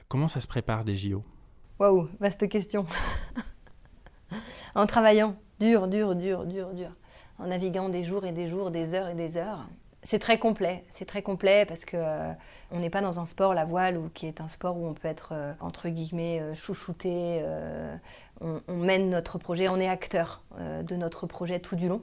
Comment 0.08 0.28
ça 0.28 0.40
se 0.40 0.46
prépare 0.46 0.84
des 0.84 0.96
JO 0.96 1.22
Waouh, 1.78 2.08
vaste 2.18 2.48
question. 2.48 2.86
en 4.74 4.86
travaillant, 4.86 5.36
dur, 5.60 5.88
dur, 5.88 6.14
dur, 6.14 6.44
dur, 6.44 6.68
dur, 6.74 6.90
en 7.38 7.46
naviguant 7.46 7.88
des 7.88 8.04
jours 8.04 8.24
et 8.24 8.32
des 8.32 8.48
jours, 8.48 8.70
des 8.70 8.94
heures 8.94 9.08
et 9.08 9.14
des 9.14 9.36
heures. 9.36 9.66
C'est 10.02 10.20
très 10.20 10.38
complet, 10.38 10.84
c'est 10.90 11.04
très 11.04 11.22
complet 11.22 11.64
parce 11.66 11.84
que 11.84 11.96
euh, 11.96 12.32
on 12.70 12.78
n'est 12.78 12.90
pas 12.90 13.00
dans 13.00 13.18
un 13.18 13.26
sport, 13.26 13.54
la 13.54 13.64
voile, 13.64 13.96
ou 13.96 14.08
qui 14.14 14.26
est 14.26 14.40
un 14.40 14.46
sport 14.46 14.76
où 14.76 14.86
on 14.86 14.94
peut 14.94 15.08
être 15.08 15.30
euh, 15.32 15.52
entre 15.58 15.88
guillemets 15.88 16.40
euh, 16.40 16.54
chouchouté. 16.54 17.44
On, 18.40 18.60
on, 18.68 18.76
mène 18.76 19.10
notre 19.10 19.38
projet, 19.38 19.68
on 19.68 19.78
est 19.78 19.88
acteur 19.88 20.42
de 20.60 20.94
notre 20.94 21.26
projet 21.26 21.58
tout 21.58 21.74
du 21.74 21.88
long. 21.88 22.02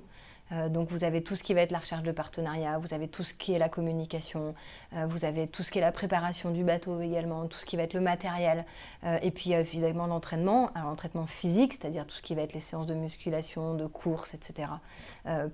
Euh, 0.52 0.70
donc 0.70 0.90
vous 0.90 1.04
avez 1.04 1.24
tout 1.24 1.36
ce 1.36 1.44
qui 1.44 1.54
va 1.54 1.62
être 1.62 1.72
la 1.72 1.80
recherche 1.80 2.04
de 2.04 2.12
partenariat, 2.12 2.78
vous 2.78 2.94
avez 2.94 3.08
tout 3.08 3.24
ce 3.24 3.34
qui 3.34 3.54
est 3.54 3.60
la 3.60 3.70
communication, 3.70 4.54
euh, 4.96 5.06
vous 5.08 5.26
avez 5.26 5.48
tout 5.48 5.64
ce 5.64 5.72
qui 5.72 5.80
est 5.80 5.82
la 5.82 5.92
préparation 5.92 6.52
du 6.52 6.64
bateau 6.64 7.00
également, 7.02 7.48
tout 7.48 7.58
ce 7.58 7.66
qui 7.66 7.78
va 7.78 7.84
être 7.84 7.94
le 7.94 8.02
matériel, 8.02 8.66
euh, 9.04 9.18
et 9.22 9.32
puis 9.32 9.54
évidemment 9.54 10.08
l'entraînement, 10.08 10.72
l'entraînement 10.76 11.26
physique, 11.26 11.74
c'est-à-dire 11.74 12.06
tout 12.06 12.16
ce 12.16 12.22
qui 12.22 12.36
va 12.36 12.42
être 12.42 12.54
les 12.54 12.60
séances 12.60 12.88
de 12.88 12.94
musculation, 12.94 13.76
de 13.76 13.86
course, 13.86 14.34
etc., 14.34 14.70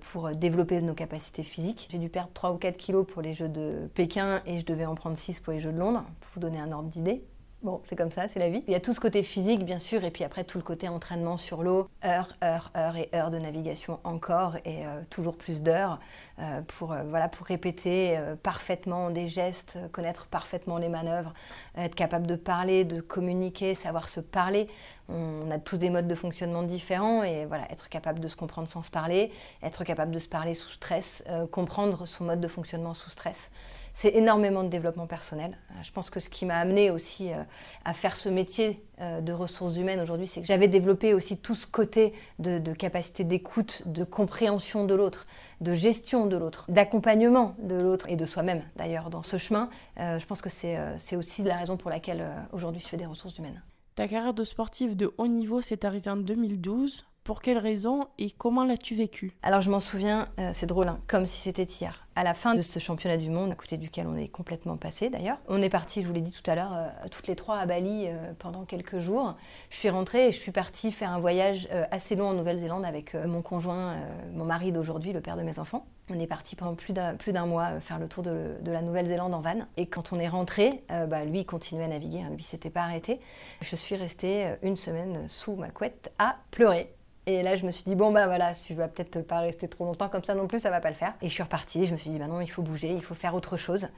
pour 0.00 0.30
développer 0.30 0.80
nos 0.80 0.94
capacités 0.94 1.42
physiques. 1.42 1.88
J'ai 1.90 1.98
dû 1.98 2.08
perdre 2.08 2.30
3 2.34 2.52
ou 2.52 2.56
4 2.56 2.76
kilos 2.76 3.06
pour 3.06 3.22
les 3.22 3.34
Jeux 3.34 3.48
de 3.48 3.88
Pékin 3.94 4.42
et 4.46 4.58
je 4.58 4.64
devais 4.64 4.86
en 4.86 4.94
prendre 4.94 5.16
6 5.16 5.40
pour 5.40 5.52
les 5.52 5.60
Jeux 5.60 5.72
de 5.72 5.78
Londres, 5.78 6.04
pour 6.20 6.30
vous 6.34 6.40
donner 6.40 6.58
un 6.58 6.72
ordre 6.72 6.88
d'idée. 6.88 7.24
Bon, 7.62 7.78
c'est 7.84 7.94
comme 7.94 8.10
ça, 8.10 8.26
c'est 8.26 8.38
la 8.38 8.48
vie. 8.48 8.64
Il 8.68 8.72
y 8.72 8.74
a 8.74 8.80
tout 8.80 8.94
ce 8.94 9.00
côté 9.00 9.22
physique, 9.22 9.66
bien 9.66 9.78
sûr, 9.78 10.02
et 10.02 10.10
puis 10.10 10.24
après 10.24 10.44
tout 10.44 10.56
le 10.56 10.64
côté 10.64 10.88
entraînement 10.88 11.36
sur 11.36 11.62
l'eau, 11.62 11.90
heure, 12.06 12.34
heure, 12.42 12.72
heure 12.74 12.96
et 12.96 13.10
heure 13.14 13.30
de 13.30 13.38
navigation 13.38 14.00
encore, 14.02 14.56
et 14.64 14.86
euh, 14.86 15.02
toujours 15.10 15.36
plus 15.36 15.60
d'heures 15.60 16.00
euh, 16.38 16.62
pour, 16.62 16.92
euh, 16.92 17.02
voilà, 17.10 17.28
pour 17.28 17.46
répéter 17.46 18.18
parfaitement 18.42 19.10
des 19.10 19.28
gestes, 19.28 19.78
connaître 19.92 20.26
parfaitement 20.26 20.78
les 20.78 20.88
manœuvres, 20.88 21.34
être 21.76 21.94
capable 21.94 22.26
de 22.26 22.34
parler, 22.34 22.86
de 22.86 23.02
communiquer, 23.02 23.74
savoir 23.74 24.08
se 24.08 24.20
parler. 24.20 24.66
On 25.10 25.50
a 25.50 25.58
tous 25.58 25.76
des 25.76 25.90
modes 25.90 26.08
de 26.08 26.14
fonctionnement 26.14 26.62
différents, 26.62 27.24
et 27.24 27.44
voilà, 27.44 27.70
être 27.70 27.90
capable 27.90 28.20
de 28.20 28.28
se 28.28 28.36
comprendre 28.36 28.68
sans 28.68 28.82
se 28.82 28.90
parler, 28.90 29.32
être 29.62 29.84
capable 29.84 30.12
de 30.12 30.18
se 30.18 30.28
parler 30.28 30.54
sous 30.54 30.70
stress, 30.70 31.24
comprendre 31.50 32.06
son 32.06 32.24
mode 32.24 32.40
de 32.40 32.48
fonctionnement 32.48 32.94
sous 32.94 33.10
stress 33.10 33.50
c'est 33.94 34.14
énormément 34.14 34.62
de 34.64 34.68
développement 34.68 35.06
personnel. 35.06 35.56
Euh, 35.70 35.82
je 35.82 35.92
pense 35.92 36.10
que 36.10 36.20
ce 36.20 36.30
qui 36.30 36.46
m'a 36.46 36.56
amené 36.56 36.90
aussi 36.90 37.32
euh, 37.32 37.42
à 37.84 37.94
faire 37.94 38.16
ce 38.16 38.28
métier 38.28 38.84
euh, 39.00 39.20
de 39.20 39.32
ressources 39.32 39.76
humaines 39.76 40.00
aujourd'hui, 40.00 40.26
c'est 40.26 40.40
que 40.40 40.46
j'avais 40.46 40.68
développé 40.68 41.14
aussi 41.14 41.36
tout 41.36 41.54
ce 41.54 41.66
côté 41.66 42.12
de, 42.38 42.72
capacité 42.72 43.24
d'écoute, 43.24 43.82
de 43.86 44.04
compréhension 44.04 44.84
de 44.84 44.94
l'autre, 44.94 45.26
de 45.60 45.72
gestion 45.72 46.26
de 46.26 46.36
l'autre, 46.36 46.64
d'accompagnement 46.68 47.54
de 47.62 47.76
l'autre 47.76 48.06
et 48.08 48.16
de 48.16 48.26
soi-même 48.26 48.62
d'ailleurs 48.76 49.10
dans 49.10 49.22
ce 49.22 49.36
chemin. 49.36 49.68
je 49.96 50.24
pense 50.24 50.40
que 50.40 50.50
c'est 50.50 51.16
aussi 51.16 51.42
la 51.42 51.56
raison 51.56 51.76
pour 51.76 51.90
laquelle 51.90 52.24
aujourd'hui 52.52 52.80
je 52.80 52.88
fais 52.88 52.96
des 52.96 53.06
ressources 53.06 53.38
humaines. 53.38 53.62
Ta 53.94 54.08
carrière 54.08 54.34
de 54.34 54.44
sportive 54.44 54.96
de 54.96 55.12
haut 55.18 55.26
niveau 55.26 55.60
s'est 55.60 55.84
arrêtée 55.84 56.10
en 56.10 56.16
2012. 56.16 57.06
Pour 57.22 57.42
quelles 57.42 57.58
raisons 57.58 58.06
et 58.18 58.30
comment 58.30 58.64
l'as-tu 58.64 58.94
vécu? 58.94 59.36
Alors 59.42 59.60
je 59.60 59.70
m'en 59.70 59.80
souviens, 59.80 60.28
euh, 60.38 60.50
c'est 60.54 60.66
drôle, 60.66 60.88
hein, 60.88 60.98
comme 61.06 61.26
si 61.26 61.38
c'était 61.38 61.64
hier. 61.64 62.06
À 62.16 62.24
la 62.24 62.32
fin 62.32 62.54
de 62.54 62.62
ce 62.62 62.78
championnat 62.78 63.18
du 63.18 63.28
monde, 63.28 63.52
à 63.52 63.54
côté 63.54 63.76
duquel 63.76 64.06
on 64.06 64.16
est 64.16 64.28
complètement 64.28 64.78
passé 64.78 65.10
d'ailleurs, 65.10 65.36
on 65.46 65.60
est 65.60 65.68
parti, 65.68 66.00
je 66.00 66.08
vous 66.08 66.14
l'ai 66.14 66.22
dit 66.22 66.32
tout 66.32 66.50
à 66.50 66.54
l'heure, 66.54 66.72
euh, 66.72 66.88
toutes 67.10 67.26
les 67.26 67.36
trois 67.36 67.58
à 67.58 67.66
Bali 67.66 68.06
euh, 68.06 68.32
pendant 68.38 68.64
quelques 68.64 68.98
jours. 68.98 69.36
Je 69.68 69.76
suis 69.76 69.90
rentrée 69.90 70.28
et 70.28 70.32
je 70.32 70.38
suis 70.38 70.50
partie 70.50 70.92
faire 70.92 71.10
un 71.10 71.20
voyage 71.20 71.68
assez 71.90 72.16
long 72.16 72.28
en 72.28 72.34
Nouvelle-Zélande 72.34 72.86
avec 72.86 73.14
mon 73.14 73.42
conjoint, 73.42 73.96
mon 74.32 74.44
mari 74.44 74.72
d'aujourd'hui, 74.72 75.12
le 75.12 75.20
père 75.20 75.36
de 75.36 75.42
mes 75.42 75.58
enfants. 75.58 75.86
On 76.08 76.18
est 76.18 76.26
parti 76.26 76.56
pendant 76.56 76.74
plus 76.74 76.92
d'un 76.92 77.46
mois 77.46 77.80
faire 77.80 77.98
le 77.98 78.08
tour 78.08 78.22
de, 78.22 78.56
la 78.64 78.82
Nouvelle-Zélande 78.82 79.34
en 79.34 79.40
van. 79.40 79.60
Et 79.76 79.86
quand 79.86 80.12
on 80.12 80.18
est 80.18 80.28
rentré, 80.28 80.82
bah, 81.08 81.24
lui 81.24 81.44
continuait 81.44 81.84
à 81.84 81.88
naviguer, 81.88 82.22
hein, 82.22 82.30
lui 82.34 82.42
s'était 82.42 82.70
pas 82.70 82.82
arrêté. 82.82 83.20
Je 83.60 83.76
suis 83.76 83.94
restée 83.94 84.54
une 84.62 84.76
semaine 84.76 85.28
sous 85.28 85.54
ma 85.54 85.70
couette 85.70 86.12
à 86.18 86.36
pleurer 86.50 86.92
et 87.26 87.42
là, 87.42 87.54
je 87.54 87.66
me 87.66 87.70
suis 87.70 87.84
dit, 87.84 87.94
bon, 87.94 88.12
bah 88.12 88.26
voilà, 88.26 88.54
tu 88.54 88.74
vas 88.74 88.88
peut-être 88.88 89.20
pas 89.20 89.40
rester 89.40 89.68
trop 89.68 89.84
longtemps 89.84 90.08
comme 90.08 90.24
ça 90.24 90.34
non 90.34 90.46
plus, 90.46 90.58
ça 90.58 90.70
va 90.70 90.80
pas 90.80 90.88
le 90.88 90.96
faire. 90.96 91.14
Et 91.20 91.28
je 91.28 91.32
suis 91.32 91.42
repartie, 91.42 91.84
je 91.84 91.92
me 91.92 91.98
suis 91.98 92.10
dit, 92.10 92.18
bah 92.18 92.26
non, 92.26 92.40
il 92.40 92.50
faut 92.50 92.62
bouger, 92.62 92.88
il 92.88 93.02
faut 93.02 93.14
faire 93.14 93.34
autre 93.34 93.56
chose. 93.56 93.88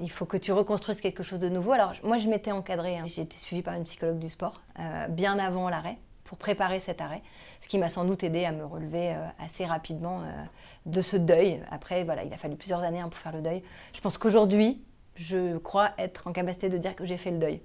Il 0.00 0.10
faut 0.10 0.24
que 0.24 0.38
tu 0.38 0.50
reconstruises 0.52 1.00
quelque 1.00 1.22
chose 1.22 1.38
de 1.40 1.48
nouveau. 1.48 1.72
Alors, 1.72 1.92
moi, 2.04 2.16
je 2.16 2.28
m'étais 2.28 2.52
encadrée, 2.52 2.96
hein. 2.96 3.04
j'ai 3.04 3.22
été 3.22 3.36
suivie 3.36 3.62
par 3.62 3.74
une 3.74 3.84
psychologue 3.84 4.18
du 4.18 4.30
sport, 4.30 4.62
euh, 4.78 5.08
bien 5.08 5.38
avant 5.38 5.68
l'arrêt, 5.68 5.98
pour 6.24 6.38
préparer 6.38 6.80
cet 6.80 7.02
arrêt, 7.02 7.22
ce 7.60 7.68
qui 7.68 7.76
m'a 7.76 7.90
sans 7.90 8.06
doute 8.06 8.24
aidé 8.24 8.46
à 8.46 8.52
me 8.52 8.64
relever 8.64 9.10
euh, 9.10 9.26
assez 9.38 9.66
rapidement 9.66 10.22
euh, 10.22 10.44
de 10.86 11.00
ce 11.02 11.18
deuil. 11.18 11.62
Après, 11.70 12.02
voilà, 12.04 12.24
il 12.24 12.32
a 12.32 12.38
fallu 12.38 12.56
plusieurs 12.56 12.80
années 12.80 13.00
hein, 13.00 13.10
pour 13.10 13.18
faire 13.18 13.32
le 13.32 13.42
deuil. 13.42 13.62
Je 13.92 14.00
pense 14.00 14.16
qu'aujourd'hui, 14.16 14.82
je 15.16 15.58
crois 15.58 15.90
être 15.98 16.26
en 16.28 16.32
capacité 16.32 16.70
de 16.70 16.78
dire 16.78 16.96
que 16.96 17.04
j'ai 17.04 17.18
fait 17.18 17.30
le 17.30 17.38
deuil. 17.38 17.60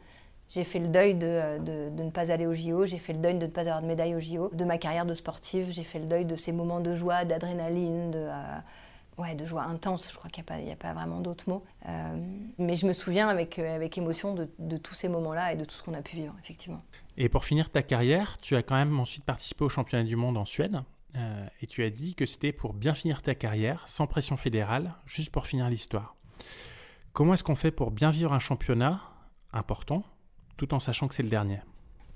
J'ai 0.50 0.64
fait 0.64 0.80
le 0.80 0.88
deuil 0.88 1.16
de, 1.16 1.60
de, 1.60 1.90
de, 1.90 2.04
ne 2.04 2.12
pas 2.12 2.32
aller 2.32 2.46
au 2.46 2.54
JO, 2.54 2.86
j'ai 2.86 3.00
fait 3.00 3.14
le 3.14 3.20
deuil 3.20 3.38
de 3.38 3.46
ne 3.46 3.52
pas 3.52 3.62
avoir 3.62 3.82
de 3.82 3.88
médaille 3.88 4.16
au 4.16 4.20
JO, 4.20 4.52
de 4.54 4.64
ma 4.64 4.78
carrière 4.78 5.06
de 5.06 5.14
sportive, 5.14 5.68
j'ai 5.72 5.84
fait 5.84 6.00
le 6.00 6.06
deuil 6.06 6.26
de 6.26 6.36
ces 6.36 6.52
moments 6.52 6.80
de 6.80 6.94
joie, 6.94 7.26
d'adrénaline, 7.26 8.12
de, 8.12 8.20
euh, 8.20 8.58
ouais, 9.18 9.34
de 9.34 9.46
joie 9.46 9.64
intense, 9.64 10.12
je 10.12 10.18
crois 10.18 10.30
qu'il 10.30 10.44
n'y 10.44 10.70
a, 10.70 10.74
a, 10.74 10.76
pas 10.76 10.94
vraiment 10.94 11.20
d'autres 11.20 11.50
mots. 11.50 11.64
Euh, 11.88 12.18
mais 12.60 12.76
je 12.76 12.86
me 12.86 12.94
souviens 12.94 13.28
avec, 13.28 13.58
euh, 13.58 13.76
avec 13.76 13.98
émotion 13.98 14.36
de, 14.36 14.48
de 14.60 14.78
tous 14.78 14.94
ces 14.94 15.10
moments-là 15.10 15.54
et 15.54 15.56
de 15.56 15.66
tout 15.66 15.74
ce 15.74 15.82
qu'on 15.82 15.96
a 15.96 16.02
pu 16.04 16.16
vivre, 16.16 16.36
effectivement. 16.44 16.80
Et 17.18 17.28
pour 17.28 17.44
finir 17.44 17.72
ta 17.72 17.82
carrière, 17.82 18.38
tu 18.40 18.56
as 18.56 18.62
quand 18.62 18.76
même 18.76 19.00
ensuite 19.00 19.26
participé 19.26 19.64
au 19.64 19.70
championnat 19.70 20.04
du 20.04 20.16
monde 20.16 20.38
en 20.38 20.46
Suède. 20.46 20.82
et 21.62 21.68
tu 21.68 21.84
as 21.84 21.90
dit 21.90 22.14
que 22.14 22.26
c'était 22.26 22.52
pour 22.52 22.74
bien 22.74 22.94
finir 22.94 23.22
ta 23.22 23.34
carrière, 23.34 23.88
sans 23.88 24.06
pression 24.06 24.38
fédérale, 24.38 24.94
juste 25.06 25.32
pour 25.32 25.48
finir 25.48 25.70
l'histoire. 25.70 26.16
Comment 27.14 27.34
est-ce 27.34 27.44
qu'on 27.46 27.56
fait 27.56 27.72
pour 27.72 27.92
bien 27.92 28.12
vivre 28.12 28.34
un 28.34 28.40
championnat 28.40 29.02
important 29.54 30.04
tout 30.58 30.74
en 30.74 30.80
sachant 30.80 31.08
que 31.08 31.16
c'est 31.16 31.24
le 31.24 31.30
dernier 31.30 31.60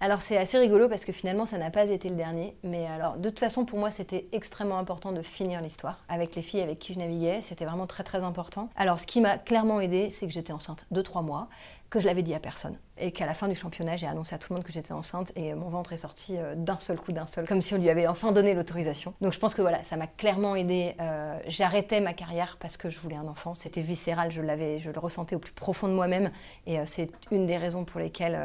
alors 0.01 0.21
c'est 0.21 0.37
assez 0.37 0.57
rigolo 0.57 0.87
parce 0.87 1.03
que 1.03 1.11
finalement 1.11 1.45
ça 1.45 1.57
n'a 1.57 1.71
pas 1.71 1.85
été 1.85 2.09
le 2.09 2.15
dernier, 2.15 2.55
mais 2.63 2.85
alors 2.87 3.17
de 3.17 3.29
toute 3.29 3.39
façon 3.39 3.65
pour 3.65 3.79
moi 3.79 3.91
c'était 3.91 4.27
extrêmement 4.31 4.77
important 4.77 5.11
de 5.11 5.21
finir 5.21 5.61
l'histoire 5.61 6.03
avec 6.07 6.35
les 6.35 6.41
filles 6.41 6.61
avec 6.61 6.79
qui 6.79 6.93
je 6.93 6.99
naviguais, 6.99 7.41
c'était 7.41 7.65
vraiment 7.65 7.85
très 7.85 8.03
très 8.03 8.23
important. 8.23 8.69
Alors 8.77 8.97
ce 8.99 9.05
qui 9.05 9.19
m'a 9.19 9.37
clairement 9.37 9.81
aidé 9.81 10.09
c'est 10.11 10.25
que 10.25 10.31
j'étais 10.31 10.53
enceinte 10.53 10.85
de 10.91 11.01
trois 11.01 11.21
mois, 11.21 11.49
que 11.89 11.99
je 11.99 12.05
l'avais 12.05 12.23
dit 12.23 12.33
à 12.33 12.39
personne 12.39 12.77
et 12.97 13.11
qu'à 13.11 13.25
la 13.25 13.33
fin 13.33 13.49
du 13.49 13.55
championnat 13.55 13.97
j'ai 13.97 14.07
annoncé 14.07 14.35
à 14.35 14.37
tout 14.37 14.53
le 14.53 14.57
monde 14.57 14.65
que 14.65 14.71
j'étais 14.71 14.93
enceinte 14.93 15.33
et 15.35 15.53
mon 15.53 15.67
ventre 15.67 15.91
est 15.91 15.97
sorti 15.97 16.37
euh, 16.37 16.55
d'un 16.55 16.79
seul 16.79 16.97
coup 16.97 17.11
d'un 17.11 17.25
seul, 17.25 17.45
comme 17.45 17.61
si 17.61 17.73
on 17.73 17.77
lui 17.77 17.89
avait 17.89 18.07
enfin 18.07 18.31
donné 18.31 18.53
l'autorisation. 18.53 19.13
Donc 19.19 19.33
je 19.33 19.39
pense 19.39 19.53
que 19.53 19.61
voilà 19.61 19.83
ça 19.83 19.97
m'a 19.97 20.07
clairement 20.07 20.55
aidé. 20.55 20.95
Euh, 21.01 21.37
j'arrêtais 21.47 21.99
ma 21.99 22.13
carrière 22.13 22.55
parce 22.61 22.77
que 22.77 22.89
je 22.89 22.99
voulais 22.99 23.17
un 23.17 23.27
enfant, 23.27 23.53
c'était 23.53 23.81
viscéral, 23.81 24.31
je 24.31 24.41
l'avais, 24.41 24.79
je 24.79 24.91
le 24.91 24.99
ressentais 24.99 25.35
au 25.35 25.39
plus 25.39 25.51
profond 25.51 25.89
de 25.89 25.93
moi-même 25.93 26.31
et 26.67 26.79
euh, 26.79 26.83
c'est 26.85 27.11
une 27.31 27.47
des 27.47 27.57
raisons 27.57 27.83
pour 27.83 27.99
lesquelles 27.99 28.39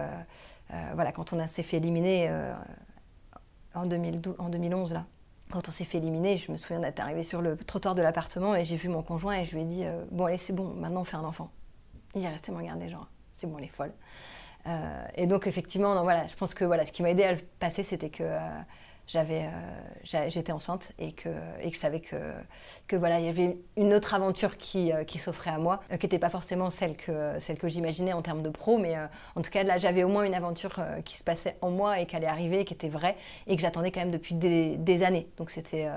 voilà, 0.95 1.13
quand 1.13 1.33
on 1.33 1.47
s'est 1.47 1.63
fait 1.63 1.77
éliminer 1.77 2.27
euh, 2.29 2.55
en, 3.75 3.87
2012, 3.87 4.37
en 4.39 4.49
2011, 4.49 4.93
là, 4.93 5.07
quand 5.51 5.69
on 5.69 5.71
s'est 5.71 5.85
fait 5.85 5.99
éliminer, 5.99 6.37
je 6.37 6.51
me 6.51 6.57
souviens 6.57 6.81
d'être 6.81 7.01
arrivée 7.01 7.25
sur 7.25 7.43
le 7.43 7.57
trottoir 7.57 7.95
de 7.95 8.03
l'appartement 8.03 8.55
et 8.55 8.65
j'ai 8.65 8.77
vu 8.77 8.89
mon 8.89 9.03
conjoint 9.03 9.35
et 9.39 9.45
je 9.45 9.55
lui 9.55 9.63
ai 9.63 9.67
dit 9.67 9.85
euh, 9.85 10.05
Bon, 10.11 10.25
allez, 10.25 10.39
c'est 10.39 10.53
bon, 10.53 10.75
maintenant 10.75 11.03
on 11.03 11.05
fait 11.05 11.17
un 11.17 11.25
enfant. 11.25 11.51
Il 12.15 12.25
est 12.25 12.29
resté 12.29 12.53
me 12.53 12.57
regarder 12.57 12.89
genre, 12.89 13.09
c'est 13.33 13.47
bon, 13.47 13.59
les 13.59 13.69
folles. 13.69 13.93
et 15.17 15.27
donc 15.27 15.47
effectivement, 15.47 16.03
voilà, 16.03 16.27
je 16.27 16.35
pense 16.35 16.55
que 16.55 16.65
voilà, 16.65 16.87
ce 16.87 16.93
qui 16.93 17.03
m'a 17.03 17.11
aidé 17.11 17.25
à 17.25 17.33
le 17.33 17.41
passer, 17.59 17.83
c'était 17.83 18.11
que 18.11 18.25
j'avais, 19.07 19.43
euh, 19.43 20.29
j'étais 20.29 20.53
enceinte 20.53 20.93
et 20.99 21.13
que, 21.13 21.29
et 21.61 21.69
que 21.69 21.75
je 21.75 21.79
savais 21.79 22.01
que, 22.01 22.17
que 22.89 22.97
voilà, 22.97 23.19
il 23.19 23.27
y 23.27 23.29
avait 23.29 23.59
une 23.77 23.93
autre 23.93 24.15
aventure 24.15 24.57
qui, 24.57 24.93
euh, 24.93 25.05
qui 25.05 25.19
s'offrait 25.19 25.51
à 25.51 25.59
moi, 25.59 25.83
euh, 25.93 25.97
qui 25.97 26.07
n'était 26.07 26.19
pas 26.19 26.31
forcément 26.31 26.71
celle 26.71 26.97
que, 26.97 27.39
celle 27.39 27.59
que 27.59 27.69
j'imaginais 27.69 28.15
en 28.15 28.23
termes 28.23 28.43
de 28.43 28.49
pro, 28.49 28.79
mais 28.79 28.95
en 29.35 29.43
tout 29.43 29.51
cas 29.51 29.63
là 29.63 29.79
j'avais 29.79 30.05
au 30.05 30.09
moins 30.09 30.25
une 30.25 30.35
aventure 30.35 30.81
qui 31.05 31.17
se 31.17 31.25
passait 31.25 31.57
en 31.61 31.71
moi 31.71 32.01
et 32.01 32.07
qui 32.07 32.17
allait 32.17 32.27
arriver, 32.27 32.65
qui 32.65 32.75
était 32.75 32.89
vraie 32.89 33.17
et 33.47 33.57
que 33.57 33.63
j'attendais 33.63 33.91
quand 33.91 34.01
même 34.01 34.11
depuis 34.11 34.35
des, 34.35 35.03
années. 35.03 35.29
Donc 35.37 35.51
c'était, 35.51 35.89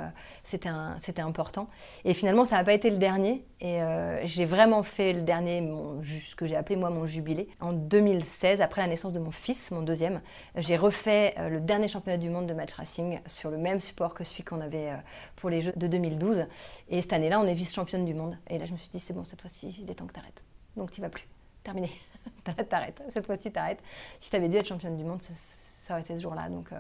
c'était, 0.44 0.70
c'était 1.00 1.22
important. 1.22 1.70
Et 2.04 2.14
finalement 2.14 2.46
ça 2.46 2.58
n'a 2.58 2.64
pas 2.64 2.74
été 2.74 2.90
le 2.90 2.98
dernier 2.98 3.46
et 3.62 3.80
j'ai 4.24 4.46
vraiment 4.46 4.84
fait 4.84 5.14
le 5.14 5.22
dernier, 5.22 5.62
mon, 5.62 6.02
ce 6.04 6.36
que 6.36 6.46
j'ai 6.46 6.56
appelé 6.56 6.76
moi 6.76 6.90
mon 6.90 7.06
jubilé, 7.06 7.48
en 7.62 7.74
2016, 7.74 8.62
après 8.62 8.82
la 8.82 8.88
naissance 8.88 9.14
de 9.14 9.20
mon 9.20 9.32
fils, 9.32 9.72
mon 9.72 9.82
deuxième. 9.82 10.22
J'ai 10.56 10.78
refait 10.78 11.36
le 11.50 11.60
dernier 11.60 11.88
championnat 11.88 12.18
du 12.18 12.30
monde 12.30 12.48
de 12.48 12.54
match 12.54 12.74
racing 12.74 12.97
sur 13.26 13.50
le 13.50 13.58
même 13.58 13.82
support 13.82 14.14
que 14.14 14.24
celui 14.24 14.44
qu'on 14.44 14.62
avait 14.62 14.90
euh, 14.90 14.98
pour 15.36 15.50
les 15.50 15.62
Jeux 15.62 15.74
de 15.76 15.88
2012. 15.88 16.46
Et 16.90 17.02
cette 17.02 17.14
année-là, 17.14 17.40
on 17.40 17.46
est 17.46 17.54
vice-championne 17.54 18.06
du 18.06 18.14
monde. 18.14 18.38
Et 18.50 18.58
là, 18.58 18.66
je 18.66 18.74
me 18.74 18.78
suis 18.78 18.90
dit, 18.90 19.00
c'est 19.00 19.14
bon, 19.14 19.24
cette 19.24 19.42
fois-ci, 19.42 19.68
il 19.82 19.90
est 19.90 19.96
temps 19.96 20.08
que 20.08 20.14
tu 20.14 20.20
arrêtes. 20.20 20.44
Donc, 20.76 20.92
tu 20.92 21.02
vas 21.02 21.10
plus. 21.10 21.28
Terminé. 21.64 21.90
t'arrêtes. 22.70 23.04
Cette 23.10 23.26
fois-ci, 23.26 23.52
t'arrêtes. 23.52 23.82
Si 24.20 24.30
tu 24.30 24.36
avais 24.36 24.50
dû 24.50 24.58
être 24.58 24.68
championne 24.68 24.98
du 24.98 25.04
monde, 25.04 25.22
ça, 25.22 25.94
aurait 25.94 26.02
été 26.02 26.16
ce 26.16 26.22
jour-là. 26.22 26.50
Donc, 26.50 26.72
euh, 26.72 26.80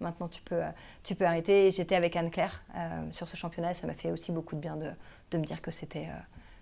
maintenant, 0.00 0.28
tu 0.28 0.42
peux, 0.42 0.62
euh, 0.62 0.70
tu 1.02 1.14
peux 1.14 1.24
arrêter. 1.24 1.70
J'étais 1.70 1.94
avec 1.94 2.14
Anne-Claire 2.16 2.62
sur 3.10 3.28
ce 3.28 3.36
championnat. 3.36 3.74
ça 3.74 3.86
m'a 3.86 3.94
fait 3.94 4.10
aussi 4.10 4.32
beaucoup 4.32 4.54
de 4.54 4.60
bien 4.60 4.76
de, 4.76 4.90
de 5.30 5.38
me 5.38 5.44
dire 5.44 5.60
que 5.60 5.70
c'était 5.70 6.08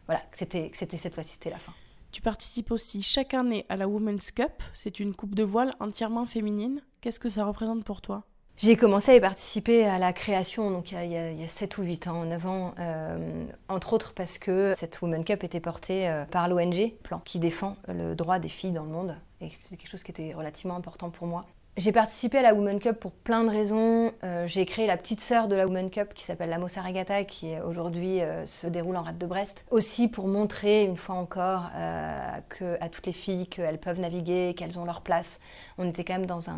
voilà, 0.07 0.21
que 0.31 0.39
c'était 0.39 0.71
cette 0.73 1.15
fois-ci, 1.15 1.33
c'était 1.33 1.51
la 1.51 1.59
fin. 1.59 1.73
Tu 2.13 2.23
participes 2.23 2.71
aussi 2.71 3.03
chaque 3.03 3.35
année 3.35 3.67
à 3.69 3.77
la 3.77 3.89
Women's 3.89 4.31
Cup. 4.31 4.63
C'est 4.73 5.01
une 5.01 5.15
coupe 5.15 5.35
de 5.35 5.43
voile 5.43 5.75
entièrement 5.81 6.27
féminine. 6.27 6.81
Qu'est-ce 7.01 7.21
que 7.21 7.29
ça 7.29 7.45
représente 7.45 7.85
pour 7.85 8.01
toi? 8.01 8.25
J'ai 8.57 8.77
commencé 8.77 9.13
à 9.13 9.17
y 9.17 9.21
participer 9.21 9.85
à 9.85 9.99
la 9.99 10.13
création, 10.13 10.71
donc 10.71 10.93
il 10.93 11.13
y 11.13 11.17
a, 11.17 11.49
7 11.49 11.79
ou 11.79 11.83
8 11.83 12.07
ans, 12.09 12.25
9 12.25 12.47
ans, 12.47 12.75
euh, 12.79 13.45
entre 13.69 13.93
autres 13.93 14.15
parce 14.15 14.39
que 14.39 14.73
cette 14.75 15.01
Women 15.03 15.25
Cup 15.25 15.45
était 15.45 15.61
portée 15.61 16.09
euh, 16.09 16.25
par 16.25 16.49
l'ONG 16.49 16.93
Plan, 17.03 17.19
qui 17.19 17.39
défend 17.39 17.77
le 17.89 18.15
droit 18.15 18.39
des 18.39 18.49
filles 18.49 18.73
dans 18.73 18.85
le 18.85 18.91
monde, 18.91 19.17
et 19.41 19.49
c'est 19.51 19.77
quelque 19.77 19.91
chose 19.91 20.03
qui 20.03 20.11
était 20.11 20.33
relativement 20.33 20.77
important 20.77 21.11
pour 21.11 21.27
moi. 21.27 21.45
J'ai 21.77 21.93
participé 21.93 22.39
à 22.39 22.43
la 22.43 22.55
Women 22.55 22.79
Cup 22.79 22.99
pour 22.99 23.13
plein 23.13 23.45
de 23.45 23.51
raisons. 23.51 24.11
Euh, 24.25 24.47
j'ai 24.47 24.65
créé 24.65 24.87
la 24.87 24.97
petite 24.97 25.21
sœur 25.21 25.47
de 25.47 25.55
la 25.55 25.67
Women 25.67 25.91
Cup 25.91 26.15
qui 26.15 26.25
s'appelle 26.25 26.49
la 26.49 26.57
Mossa 26.57 26.81
Regatta, 26.81 27.25
qui 27.25 27.53
aujourd'hui 27.61 28.23
euh, 28.23 28.47
se 28.47 28.67
déroule 28.67 28.97
en 28.97 29.03
rade 29.03 29.19
de 29.19 29.27
Brest. 29.27 29.67
Aussi 29.71 30.09
pour 30.09 30.27
montrer 30.27 30.85
une 30.85 30.97
fois 30.97 31.17
encore 31.17 31.65
euh, 31.75 32.77
à 32.81 32.89
toutes 32.89 33.05
les 33.05 33.13
filles 33.13 33.47
qu'elles 33.47 33.79
peuvent 33.79 34.01
naviguer, 34.01 34.55
qu'elles 34.57 34.79
ont 34.79 34.87
leur 34.87 35.03
place. 35.03 35.39
On 35.77 35.87
était 35.87 36.03
quand 36.03 36.15
même 36.15 36.25
dans 36.25 36.49
un, 36.49 36.57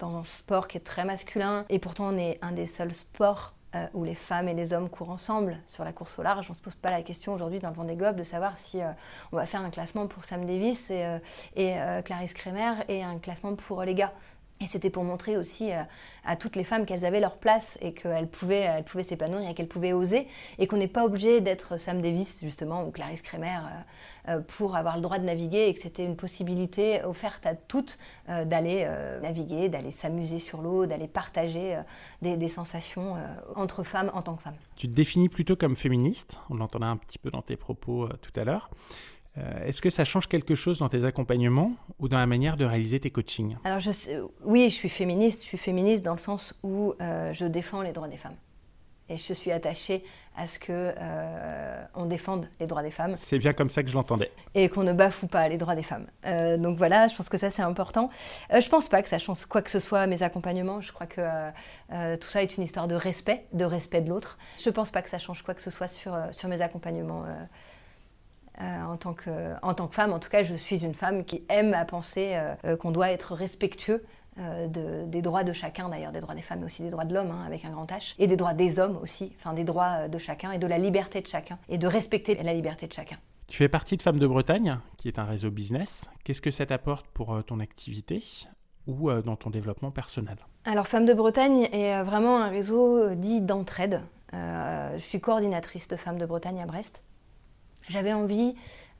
dans 0.00 0.16
un 0.16 0.24
sport 0.24 0.66
qui 0.66 0.78
est 0.78 0.80
très 0.80 1.04
masculin 1.04 1.64
et 1.68 1.78
pourtant 1.78 2.12
on 2.12 2.18
est 2.18 2.36
un 2.42 2.50
des 2.50 2.66
seuls 2.66 2.92
sports 2.92 3.52
où 3.92 4.04
les 4.04 4.14
femmes 4.14 4.48
et 4.48 4.54
les 4.54 4.72
hommes 4.72 4.88
courent 4.88 5.10
ensemble 5.10 5.58
sur 5.66 5.84
la 5.84 5.92
course 5.92 6.18
au 6.18 6.22
large. 6.22 6.46
On 6.48 6.54
ne 6.54 6.56
se 6.56 6.62
pose 6.62 6.76
pas 6.76 6.90
la 6.90 7.02
question 7.02 7.34
aujourd'hui 7.34 7.58
dans 7.58 7.68
le 7.68 7.74
Vendée 7.74 7.94
Globe 7.94 8.16
de 8.16 8.22
savoir 8.22 8.56
si 8.56 8.78
on 9.32 9.36
va 9.36 9.44
faire 9.44 9.60
un 9.60 9.68
classement 9.68 10.06
pour 10.06 10.24
Sam 10.24 10.46
Davis 10.46 10.90
et, 10.90 11.04
et 11.56 11.76
Clarisse 12.06 12.32
Kremer 12.32 12.72
et 12.88 13.02
un 13.02 13.18
classement 13.18 13.54
pour 13.54 13.82
les 13.82 13.94
gars. 13.94 14.14
Et 14.60 14.66
c'était 14.66 14.88
pour 14.88 15.04
montrer 15.04 15.36
aussi 15.36 15.70
euh, 15.70 15.82
à 16.24 16.34
toutes 16.34 16.56
les 16.56 16.64
femmes 16.64 16.86
qu'elles 16.86 17.04
avaient 17.04 17.20
leur 17.20 17.36
place 17.36 17.76
et 17.82 17.92
qu'elles 17.92 18.28
pouvaient 18.28 18.60
elles 18.60 18.84
pouvaient 18.84 19.02
s'épanouir 19.02 19.46
et 19.48 19.52
qu'elles 19.52 19.68
pouvaient 19.68 19.92
oser 19.92 20.26
et 20.58 20.66
qu'on 20.66 20.78
n'est 20.78 20.88
pas 20.88 21.04
obligé 21.04 21.42
d'être 21.42 21.76
Sam 21.76 22.00
Davis 22.00 22.40
justement 22.42 22.86
ou 22.86 22.90
Clarisse 22.90 23.20
Kremer 23.20 23.58
euh, 23.58 24.32
euh, 24.32 24.40
pour 24.40 24.74
avoir 24.74 24.96
le 24.96 25.02
droit 25.02 25.18
de 25.18 25.24
naviguer 25.24 25.66
et 25.68 25.74
que 25.74 25.80
c'était 25.80 26.06
une 26.06 26.16
possibilité 26.16 27.04
offerte 27.04 27.44
à 27.44 27.54
toutes 27.54 27.98
d'aller 28.26 28.88
naviguer, 29.22 29.68
d'aller 29.68 29.90
s'amuser 29.90 30.38
sur 30.38 30.62
l'eau, 30.62 30.86
d'aller 30.86 31.06
partager 31.06 31.78
des, 32.22 32.36
des, 32.36 32.48
sensations 32.48 33.16
entre 33.54 33.82
femmes 33.82 34.10
en 34.14 34.22
tant 34.22 34.34
que 34.34 34.42
femmes. 34.42 34.56
Tu 34.76 34.88
te 34.88 34.94
définis 34.94 35.28
plutôt 35.28 35.56
comme 35.56 35.76
féministe, 35.76 36.40
on 36.50 36.54
l'entendait 36.54 36.86
un 36.86 36.96
petit 36.96 37.18
peu 37.18 37.30
dans 37.30 37.42
tes 37.42 37.56
propos 37.56 38.08
tout 38.20 38.40
à 38.40 38.44
l'heure. 38.44 38.70
Euh, 39.38 39.66
est-ce 39.66 39.82
que 39.82 39.90
ça 39.90 40.04
change 40.04 40.28
quelque 40.28 40.54
chose 40.54 40.78
dans 40.78 40.88
tes 40.88 41.04
accompagnements 41.04 41.72
ou 41.98 42.08
dans 42.08 42.18
la 42.18 42.26
manière 42.26 42.56
de 42.56 42.64
réaliser 42.64 43.00
tes 43.00 43.10
coachings 43.10 43.56
Alors 43.64 43.80
je 43.80 43.90
oui, 44.44 44.68
je 44.68 44.74
suis 44.74 44.88
féministe. 44.88 45.42
Je 45.42 45.46
suis 45.46 45.58
féministe 45.58 46.02
dans 46.02 46.14
le 46.14 46.18
sens 46.18 46.54
où 46.62 46.94
euh, 47.00 47.32
je 47.32 47.44
défends 47.44 47.82
les 47.82 47.92
droits 47.92 48.08
des 48.08 48.16
femmes. 48.16 48.36
Et 49.08 49.18
je 49.18 49.32
suis 49.32 49.52
attachée 49.52 50.02
à 50.36 50.48
ce 50.48 50.58
que 50.58 50.72
euh, 50.72 51.84
on 51.94 52.06
défende 52.06 52.48
les 52.58 52.66
droits 52.66 52.82
des 52.82 52.90
femmes. 52.90 53.14
C'est 53.16 53.38
bien 53.38 53.52
comme 53.52 53.70
ça 53.70 53.84
que 53.84 53.88
je 53.88 53.94
l'entendais. 53.94 54.32
Et 54.56 54.68
qu'on 54.68 54.82
ne 54.82 54.92
bafoue 54.92 55.28
pas 55.28 55.48
les 55.48 55.58
droits 55.58 55.76
des 55.76 55.84
femmes. 55.84 56.06
donc 56.58 56.76
voilà, 56.76 57.06
je 57.06 57.14
pense 57.14 57.28
que 57.28 57.38
ça 57.38 57.50
c'est 57.50 57.62
important. 57.62 58.10
je 58.50 58.68
pense 58.68 58.88
pas 58.88 59.02
que 59.02 59.08
ça 59.08 59.18
change 59.18 59.44
quoi 59.44 59.62
que 59.62 59.70
ce 59.70 59.78
soit 59.78 60.00
à 60.00 60.06
mes 60.08 60.24
accompagnements. 60.24 60.80
Je 60.80 60.92
crois 60.92 61.06
que 61.06 61.50
tout 62.16 62.26
ça 62.26 62.42
est 62.42 62.56
une 62.56 62.64
histoire 62.64 62.88
de 62.88 62.96
respect, 62.96 63.44
de 63.52 63.64
respect 63.64 64.00
de 64.00 64.08
l'autre. 64.08 64.38
Je 64.58 64.70
pense 64.70 64.90
pas 64.90 65.02
que 65.02 65.08
ça 65.08 65.20
change 65.20 65.42
quoi 65.42 65.54
que 65.54 65.62
ce 65.62 65.70
soit 65.70 65.88
sur, 65.88 66.18
sur 66.32 66.48
mes 66.48 66.60
accompagnements. 66.60 67.26
Euh, 68.60 68.82
en, 68.84 68.96
tant 68.96 69.12
que, 69.12 69.54
en 69.62 69.74
tant 69.74 69.86
que 69.86 69.94
femme, 69.94 70.12
en 70.12 70.18
tout 70.18 70.30
cas, 70.30 70.42
je 70.42 70.54
suis 70.54 70.78
une 70.78 70.94
femme 70.94 71.24
qui 71.24 71.44
aime 71.48 71.74
à 71.74 71.84
penser 71.84 72.32
euh, 72.34 72.54
euh, 72.64 72.76
qu'on 72.76 72.90
doit 72.90 73.10
être 73.10 73.34
respectueux 73.34 74.04
des 74.68 75.22
droits 75.22 75.44
de 75.44 75.54
chacun, 75.54 75.88
d'ailleurs, 75.88 76.12
des 76.12 76.20
droits 76.20 76.34
des 76.34 76.42
femmes, 76.42 76.58
mais 76.58 76.66
aussi 76.66 76.82
des 76.82 76.90
droits 76.90 77.06
de 77.06 77.14
l'homme, 77.14 77.30
hein, 77.30 77.42
avec 77.46 77.64
un 77.64 77.70
grand 77.70 77.90
H, 77.90 78.14
et 78.18 78.26
des 78.26 78.36
droits 78.36 78.52
des 78.52 78.78
hommes 78.78 78.98
aussi, 79.00 79.32
enfin 79.38 79.54
des 79.54 79.64
droits 79.64 80.08
de 80.08 80.18
chacun 80.18 80.52
et 80.52 80.58
de 80.58 80.66
la 80.66 80.76
liberté 80.76 81.22
de 81.22 81.26
chacun, 81.26 81.58
et 81.70 81.78
de 81.78 81.86
respecter 81.86 82.34
la 82.34 82.52
liberté 82.52 82.86
de 82.86 82.92
chacun. 82.92 83.16
Tu 83.46 83.56
fais 83.56 83.70
partie 83.70 83.96
de 83.96 84.02
Femmes 84.02 84.18
de 84.18 84.26
Bretagne, 84.26 84.78
qui 84.98 85.08
est 85.08 85.18
un 85.18 85.24
réseau 85.24 85.50
business. 85.50 86.10
Qu'est-ce 86.22 86.42
que 86.42 86.50
ça 86.50 86.66
t'apporte 86.66 87.06
pour 87.14 87.42
ton 87.46 87.60
activité 87.60 88.22
ou 88.86 89.10
dans 89.10 89.36
ton 89.36 89.48
développement 89.48 89.90
personnel? 89.90 90.36
Alors, 90.66 90.86
Femmes 90.86 91.06
de 91.06 91.14
Bretagne 91.14 91.70
est 91.72 92.02
vraiment 92.02 92.36
un 92.36 92.50
réseau 92.50 93.14
dit 93.14 93.40
d'entraide. 93.40 94.02
je 94.34 94.98
suis 94.98 95.22
coordinatrice 95.22 95.88
de 95.88 95.96
Femmes 95.96 96.18
de 96.18 96.26
Bretagne 96.26 96.60
à 96.60 96.66
Brest. 96.66 97.02
J'avais 97.88 98.12
envie 98.12 98.54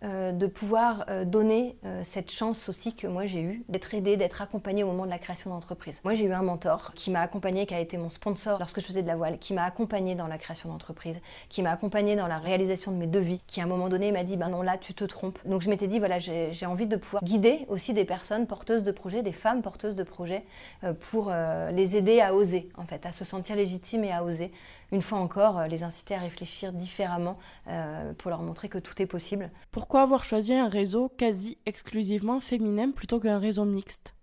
euh, 0.05 0.31
de 0.31 0.47
pouvoir 0.47 1.07
euh, 1.09 1.25
donner 1.25 1.75
euh, 1.87 2.03
cette 2.05 2.31
chance 2.31 2.69
aussi 2.69 2.95
que 2.95 3.07
moi 3.07 3.25
j'ai 3.25 3.41
eue, 3.41 3.65
d'être 3.71 3.95
aidée, 3.95 4.19
d'être 4.19 4.43
accompagnée 4.43 4.85
au 4.85 4.89
moment 4.89 5.07
de 5.07 5.11
la 5.11 5.19
création 5.19 5.49
d'entreprise. 5.49 6.03
Moi 6.05 6.13
j'ai 6.13 6.27
eu 6.27 6.33
un 6.35 6.43
mentor 6.43 6.93
qui 6.95 7.11
m'a 7.11 7.21
accompagnée, 7.21 7.65
qui 7.65 7.73
a 7.73 7.81
été 7.81 7.97
mon 7.97 8.11
sponsor 8.11 8.59
lorsque 8.59 8.81
je 8.81 8.85
faisais 8.85 9.03
de 9.03 9.07
la 9.07 9.17
voile, 9.17 9.39
qui 9.39 9.55
m'a 9.55 9.65
accompagnée 9.65 10.15
dans 10.15 10.27
la 10.27 10.37
création 10.37 10.69
d'entreprise, 10.69 11.19
qui 11.49 11.63
m'a 11.63 11.71
accompagnée 11.71 12.15
dans 12.15 12.27
la 12.27 12.37
réalisation 12.37 12.93
de 12.93 12.99
mes 12.99 13.07
devis, 13.07 13.41
qui 13.47 13.63
à 13.63 13.65
un 13.65 13.67
moment 13.67 13.89
donné 13.89 14.13
m'a 14.13 14.23
dit 14.23 14.37
ben 14.37 14.51
non 14.51 14.61
là 14.61 14.77
tu 14.77 14.93
te 14.93 15.03
trompes. 15.05 15.39
Donc 15.47 15.63
je 15.63 15.71
m'étais 15.71 15.89
dit 15.89 15.99
voilà 15.99 16.19
j'ai 16.19 16.67
envie 16.67 16.87
de 16.87 16.97
pouvoir 16.97 17.25
guider 17.25 17.65
aussi 17.69 17.95
des 17.95 18.05
personnes 18.05 18.47
porteuses 18.47 18.83
de 18.83 18.93
projets, 18.93 19.23
des 19.23 19.33
femmes 19.33 19.63
porteuses 19.63 19.95
de 19.95 20.05
projets 20.05 20.45
pour 21.01 21.33
les 21.73 21.97
aider 21.97 22.21
à 22.21 22.35
oser 22.35 22.69
en 22.77 22.85
fait, 22.85 23.07
à 23.07 23.13
se 23.13 23.25
sentir 23.25 23.57
légitimes 23.57 24.05
et 24.05 24.13
à 24.13 24.23
oser 24.23 24.53
une 24.93 25.03
fois 25.03 25.19
encore, 25.19 25.59
euh, 25.59 25.67
les 25.67 25.83
inciter 25.83 26.15
à 26.15 26.19
réfléchir 26.19 26.73
différemment 26.73 27.39
euh, 27.69 28.13
pour 28.15 28.31
leur 28.31 28.43
montrer 28.43 28.69
que 28.69 28.79
tout 28.79 29.01
est 29.01 29.07
possible. 29.07 29.51
Pourquoi 29.71 30.03
avoir 30.03 30.25
choisi 30.25 30.55
un 30.55 30.69
réseau 30.69 31.09
quasi 31.17 31.59
exclusivement 31.67 32.41
féminin 32.41 32.91
plutôt 32.91 33.21
qu'un 33.21 33.39
réseau 33.39 33.65
mixte? 33.65 34.16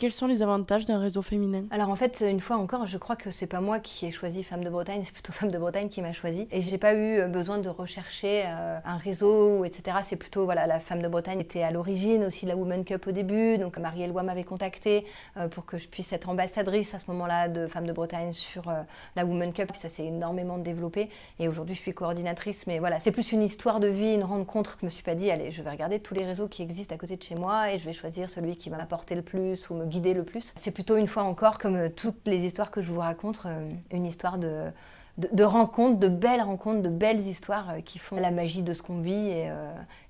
Quels 0.00 0.12
sont 0.12 0.26
les 0.26 0.40
avantages 0.40 0.86
d'un 0.86 0.98
réseau 0.98 1.20
féminin? 1.20 1.64
Alors 1.70 1.90
en 1.90 1.94
fait, 1.94 2.24
une 2.26 2.40
fois 2.40 2.56
encore, 2.56 2.86
je 2.86 2.96
crois 2.96 3.16
que 3.16 3.30
c'est 3.30 3.46
pas 3.46 3.60
moi 3.60 3.80
qui 3.80 4.06
ai 4.06 4.10
choisi 4.10 4.42
Femme 4.42 4.64
de 4.64 4.70
Bretagne, 4.70 5.02
c'est 5.04 5.12
plutôt 5.12 5.32
Femme 5.34 5.50
de 5.50 5.58
Bretagne 5.58 5.90
qui 5.90 6.00
m'a 6.00 6.14
choisi. 6.14 6.48
Et 6.50 6.62
j'ai 6.62 6.78
pas 6.78 6.94
eu 6.94 7.18
euh, 7.18 7.28
besoin 7.28 7.58
de 7.58 7.68
rechercher 7.68 8.44
euh, 8.46 8.78
un 8.82 8.96
réseau, 8.96 9.62
etc. 9.66 9.98
C'est 10.02 10.16
plutôt, 10.16 10.46
voilà, 10.46 10.66
la 10.66 10.80
Femme 10.80 11.02
de 11.02 11.08
Bretagne 11.08 11.40
était 11.40 11.62
à 11.62 11.70
l'origine 11.70 12.24
aussi 12.24 12.46
de 12.46 12.50
la 12.50 12.56
Women 12.56 12.86
Cup 12.86 13.08
au 13.08 13.12
début. 13.12 13.58
Donc 13.58 13.76
Marie-Éloi 13.76 14.22
m'avait 14.22 14.42
contacté 14.42 15.04
euh, 15.36 15.48
pour 15.48 15.66
que 15.66 15.76
je 15.76 15.86
puisse 15.86 16.14
être 16.14 16.30
ambassadrice 16.30 16.94
à 16.94 16.98
ce 16.98 17.04
moment-là 17.10 17.48
de 17.48 17.66
Femme 17.66 17.86
de 17.86 17.92
Bretagne 17.92 18.32
sur 18.32 18.72
la 19.16 19.26
Women 19.26 19.52
Cup. 19.52 19.72
Ça 19.74 19.90
s'est 19.90 20.06
énormément 20.06 20.56
développé. 20.56 21.10
Et 21.38 21.46
aujourd'hui, 21.46 21.74
je 21.74 21.80
suis 21.80 21.92
coordinatrice. 21.92 22.66
Mais 22.66 22.78
voilà, 22.78 23.00
c'est 23.00 23.12
plus 23.12 23.32
une 23.32 23.42
histoire 23.42 23.80
de 23.80 23.88
vie, 23.88 24.14
une 24.14 24.24
rencontre. 24.24 24.78
Je 24.80 24.86
me 24.86 24.90
suis 24.90 25.02
pas 25.02 25.14
dit, 25.14 25.30
allez, 25.30 25.50
je 25.50 25.60
vais 25.60 25.70
regarder 25.70 26.00
tous 26.00 26.14
les 26.14 26.24
réseaux 26.24 26.48
qui 26.48 26.62
existent 26.62 26.94
à 26.94 26.98
côté 26.98 27.18
de 27.18 27.22
chez 27.22 27.34
moi 27.34 27.70
et 27.70 27.76
je 27.76 27.84
vais 27.84 27.92
choisir 27.92 28.30
celui 28.30 28.56
qui 28.56 28.70
va 28.70 28.78
m'apporter 28.78 29.14
le 29.14 29.20
plus 29.20 29.68
ou 29.68 29.74
me 29.74 29.89
guider 29.90 30.14
le 30.14 30.24
plus. 30.24 30.54
C'est 30.56 30.70
plutôt 30.70 30.96
une 30.96 31.06
fois 31.06 31.24
encore, 31.24 31.58
comme 31.58 31.76
euh, 31.76 31.88
toutes 31.88 32.26
les 32.26 32.38
histoires 32.38 32.70
que 32.70 32.80
je 32.80 32.90
vous 32.90 33.00
raconte, 33.00 33.40
euh, 33.44 33.68
une 33.92 34.06
histoire 34.06 34.38
de, 34.38 34.70
de, 35.18 35.44
rencontres, 35.44 35.98
de 35.98 36.08
belles 36.08 36.40
rencontres, 36.40 36.82
de 36.82 36.88
belles 36.88 37.20
histoires 37.20 37.70
euh, 37.70 37.80
qui 37.80 37.98
font 37.98 38.16
la 38.16 38.30
magie 38.30 38.62
de 38.62 38.72
ce 38.72 38.82
qu'on 38.82 39.00
vit 39.00 39.12
et, 39.12 39.50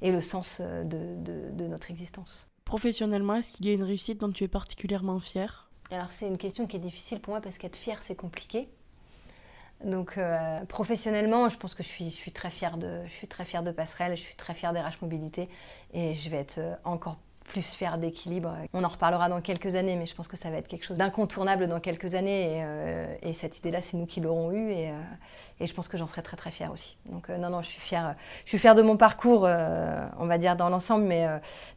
et, 0.02 0.12
le 0.12 0.20
sens 0.20 0.60
de, 0.60 1.16
de, 1.52 1.66
notre 1.66 1.90
existence. 1.90 2.48
Professionnellement, 2.64 3.34
est-ce 3.34 3.50
qu'il 3.50 3.66
y 3.66 3.70
a 3.70 3.72
une 3.72 3.82
réussite 3.82 4.20
dont 4.20 4.30
tu 4.30 4.44
es 4.44 4.48
particulièrement 4.48 5.18
fière? 5.18 5.68
Alors 5.90 6.08
c'est 6.08 6.28
une 6.28 6.38
question 6.38 6.68
qui 6.68 6.76
est 6.76 6.80
difficile 6.80 7.20
pour 7.20 7.32
moi 7.32 7.40
parce 7.40 7.58
qu'être 7.58 7.76
fière, 7.76 8.00
c'est 8.00 8.14
compliqué. 8.14 8.68
Donc 9.84 10.20
professionnellement, 10.68 11.48
je 11.48 11.56
pense 11.56 11.74
que 11.74 11.82
je 11.82 11.88
suis, 11.88 12.04
je 12.04 12.10
suis 12.10 12.30
très 12.30 12.50
fière 12.50 12.76
de, 12.76 13.00
je 13.06 13.12
suis 13.12 13.26
très 13.26 13.44
fière 13.44 13.64
de 13.64 13.72
Passerelle, 13.72 14.14
je 14.14 14.20
suis 14.20 14.36
très 14.36 14.54
fière 14.54 14.72
d'RH 14.72 15.00
Mobilité 15.02 15.48
et 15.92 16.14
je 16.14 16.28
vais 16.30 16.36
être 16.36 16.60
encore 16.84 17.16
plus 17.50 17.74
fière 17.74 17.98
d'équilibre. 17.98 18.54
On 18.72 18.84
en 18.84 18.88
reparlera 18.88 19.28
dans 19.28 19.40
quelques 19.40 19.74
années, 19.74 19.96
mais 19.96 20.06
je 20.06 20.14
pense 20.14 20.28
que 20.28 20.36
ça 20.36 20.50
va 20.50 20.56
être 20.56 20.68
quelque 20.68 20.84
chose 20.84 20.98
d'incontournable 20.98 21.66
dans 21.66 21.80
quelques 21.80 22.14
années. 22.14 22.58
Et, 22.58 22.64
euh, 22.64 23.32
cette 23.32 23.58
idée-là, 23.58 23.82
c'est 23.82 23.96
nous 23.96 24.06
qui 24.06 24.20
l'aurons 24.20 24.52
eue. 24.52 24.70
Et, 24.70 24.90
et, 25.60 25.66
je 25.66 25.74
pense 25.74 25.88
que 25.88 25.96
j'en 25.96 26.06
serai 26.06 26.22
très 26.22 26.36
très 26.36 26.50
fière 26.50 26.72
aussi. 26.72 26.98
Donc 27.06 27.28
non, 27.28 27.50
non, 27.50 27.62
je 27.62 27.68
suis 27.68 27.80
fière. 27.80 28.14
Je 28.44 28.50
suis 28.50 28.58
fière 28.58 28.74
de 28.74 28.82
mon 28.82 28.96
parcours, 28.96 29.42
on 29.42 30.26
va 30.26 30.38
dire 30.38 30.56
dans 30.56 30.68
l'ensemble, 30.68 31.04
mais 31.04 31.26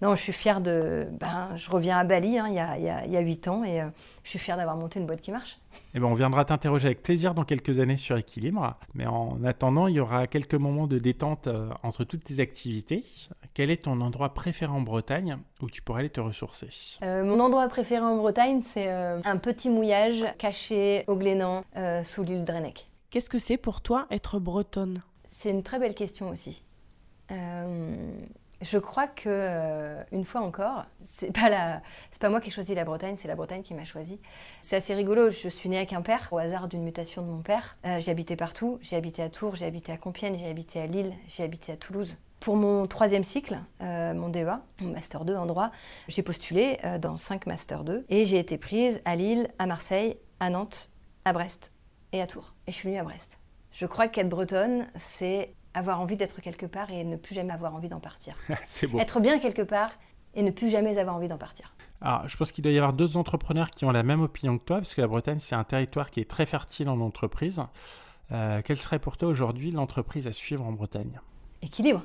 non, 0.02 0.16
je 0.16 0.22
suis 0.22 0.34
fière 0.34 0.62
de. 0.62 1.08
Ben, 1.12 1.50
je 1.56 1.70
reviens 1.70 1.98
à 1.98 2.04
Bali 2.04 2.38
hein, 2.38 2.48
il, 2.50 2.56
y 2.56 2.60
a, 2.60 3.06
il 3.06 3.12
y 3.12 3.18
a 3.18 3.20
8 3.20 3.48
ans 3.48 3.64
et 3.64 3.82
je 4.24 4.30
suis 4.30 4.40
fière 4.40 4.58
d'avoir 4.58 4.78
monté 4.78 5.00
une 5.00 5.06
boîte 5.06 5.22
qui 5.22 5.32
marche. 5.32 5.60
Eh 5.94 6.00
ben, 6.00 6.08
on 6.08 6.14
viendra 6.14 6.46
t'interroger 6.46 6.88
avec 6.88 7.04
plaisir 7.04 7.34
dans 7.34 7.44
quelques 7.44 7.80
années 7.80 7.98
sur 7.98 8.18
Équilibre. 8.18 8.76
Mais 8.94 9.06
en 9.06 9.44
attendant, 9.44 9.88
il 9.88 9.96
y 9.96 10.00
aura 10.00 10.28
quelques 10.28 10.56
moments 10.56 10.88
de 10.88 10.98
détente 10.98 11.48
euh, 11.48 11.70
entre 11.84 12.04
toutes 12.06 12.24
tes 12.24 12.40
activités. 12.40 13.04
Quel 13.54 13.70
est 13.70 13.84
ton 13.84 14.00
endroit 14.02 14.34
préféré 14.34 14.72
en 14.72 14.82
Bretagne 14.82 15.38
où 15.62 15.70
tu 15.70 15.82
pourrais 15.82 16.00
aller 16.02 16.10
te 16.10 16.22
ressourcer? 16.22 16.70
Euh, 17.04 17.24
Mon 17.24 17.40
endroit 17.40 17.68
préféré 17.68 18.04
en 18.04 18.16
Bretagne, 18.18 18.62
c'est 18.62 18.90
euh, 18.90 19.20
un 19.26 19.38
petit 19.38 19.70
mouillage 19.70 20.24
caché 20.38 21.04
au 21.08 21.16
Glénan, 21.16 21.64
sous 22.04 22.24
l'île 22.24 22.46
Drennec. 22.46 22.88
Qu'est-ce 23.10 23.30
que 23.30 23.40
c'est 23.40 23.58
pour 23.58 23.82
toi 23.82 24.08
être 24.10 24.40
bretonne? 24.40 25.04
C'est 25.30 25.50
une 25.50 25.64
très 25.64 25.80
belle 25.80 25.96
question 25.96 26.30
aussi. 26.30 26.64
Je 28.64 28.78
crois 28.78 29.08
que 29.08 29.28
euh, 29.28 30.02
une 30.14 30.24
fois 30.24 30.42
encore, 30.42 30.86
c'est 31.02 31.34
pas 31.34 31.82
pas 32.20 32.30
moi 32.30 32.40
qui 32.40 32.48
ai 32.48 32.52
choisi 32.52 32.74
la 32.74 32.86
Bretagne, 32.86 33.16
c'est 33.18 33.28
la 33.28 33.36
Bretagne 33.36 33.62
qui 33.62 33.74
m'a 33.74 33.84
choisi. 33.84 34.22
C'est 34.62 34.78
assez 34.78 34.96
rigolo. 34.96 35.30
Je 35.30 35.50
suis 35.50 35.68
née 35.68 35.78
à 35.78 35.86
Quimper 35.86 36.30
au 36.32 36.38
hasard 36.38 36.70
d'une 36.70 36.82
mutation 36.82 37.22
de 37.22 37.28
mon 37.28 37.42
père. 37.42 37.78
Euh, 37.86 38.00
j'ai 38.00 38.12
habité 38.12 38.38
partout. 38.38 38.80
J'ai 38.82 38.96
habité 38.96 39.22
à 39.22 39.30
Tours, 39.30 39.58
j'ai 39.58 39.66
habité 39.66 39.92
à 39.92 39.98
Compiègne, 39.98 40.38
j'ai 40.38 40.50
habité 40.50 40.80
à 40.80 40.88
Lille, 40.88 41.14
j'ai 41.28 41.44
habité 41.44 41.74
à 41.74 41.76
Toulouse. 41.76 42.18
Pour 42.40 42.56
mon 42.56 42.88
troisième 42.88 43.26
cycle, 43.26 43.60
euh, 43.82 44.14
mon 44.14 44.30
DEA, 44.30 44.62
mon 44.80 44.90
master 44.94 45.26
2 45.26 45.36
en 45.36 45.46
droit, 45.46 45.72
j'ai 46.08 46.24
postulé 46.24 46.78
dans 47.00 47.18
cinq 47.18 47.46
master 47.46 47.84
2 47.84 48.06
et 48.10 48.26
j'ai 48.26 48.40
été 48.40 48.58
prise 48.58 49.02
à 49.04 49.16
Lille, 49.16 49.50
à 49.60 49.66
Marseille, 49.66 50.18
à 50.40 50.50
Nantes, 50.50 50.90
à 51.26 51.34
Brest 51.34 51.74
et 52.14 52.22
à 52.22 52.28
Tours. 52.28 52.54
Et 52.68 52.72
je 52.72 52.78
suis 52.78 52.90
venue 52.90 53.00
à 53.00 53.04
Brest. 53.04 53.40
Je 53.72 53.86
crois 53.86 54.08
qu'être 54.08 54.30
bretonne, 54.30 54.88
c'est 54.96 55.54
avoir 55.74 56.00
envie 56.02 56.18
d'être 56.18 56.42
quelque 56.42 56.66
part 56.66 56.92
et 56.92 57.04
ne 57.04 57.16
plus 57.16 57.36
jamais 57.36 57.54
avoir 57.54 57.76
envie 57.76 57.90
d'en 57.90 58.00
partir. 58.00 58.36
c'est 58.66 58.88
beau. 58.88 59.00
Être 59.00 59.20
bien 59.20 59.40
quelque 59.40 59.62
part 59.62 59.92
et 60.34 60.44
ne 60.44 60.52
plus 60.52 60.70
jamais 60.70 60.98
avoir 60.98 61.16
envie 61.16 61.28
d'en 61.28 61.38
partir. 61.38 61.74
Alors, 62.02 62.28
je 62.28 62.36
pense 62.36 62.52
qu'il 62.52 62.64
doit 62.64 62.74
y 62.74 62.78
avoir 62.78 62.94
d'autres 62.94 63.18
entrepreneurs 63.18 63.70
qui 63.70 63.86
ont 63.86 63.92
la 63.92 64.04
même 64.04 64.22
opinion 64.22 64.58
que 64.58 64.64
toi, 64.64 64.78
parce 64.78 64.94
que 64.94 65.02
la 65.02 65.08
Bretagne, 65.08 65.40
c'est 65.40 65.56
un 65.56 65.64
territoire 65.64 66.12
qui 66.12 66.20
est 66.20 66.30
très 66.30 66.46
fertile 66.46 66.90
en 66.90 67.00
entreprise. 67.00 67.62
Euh, 68.32 68.62
quelle 68.64 68.78
serait 68.78 69.00
pour 69.00 69.18
toi 69.18 69.30
aujourd'hui 69.30 69.72
l'entreprise 69.72 70.28
à 70.28 70.34
suivre 70.34 70.66
en 70.66 70.72
Bretagne? 70.72 71.20
Équilibre. 71.62 72.04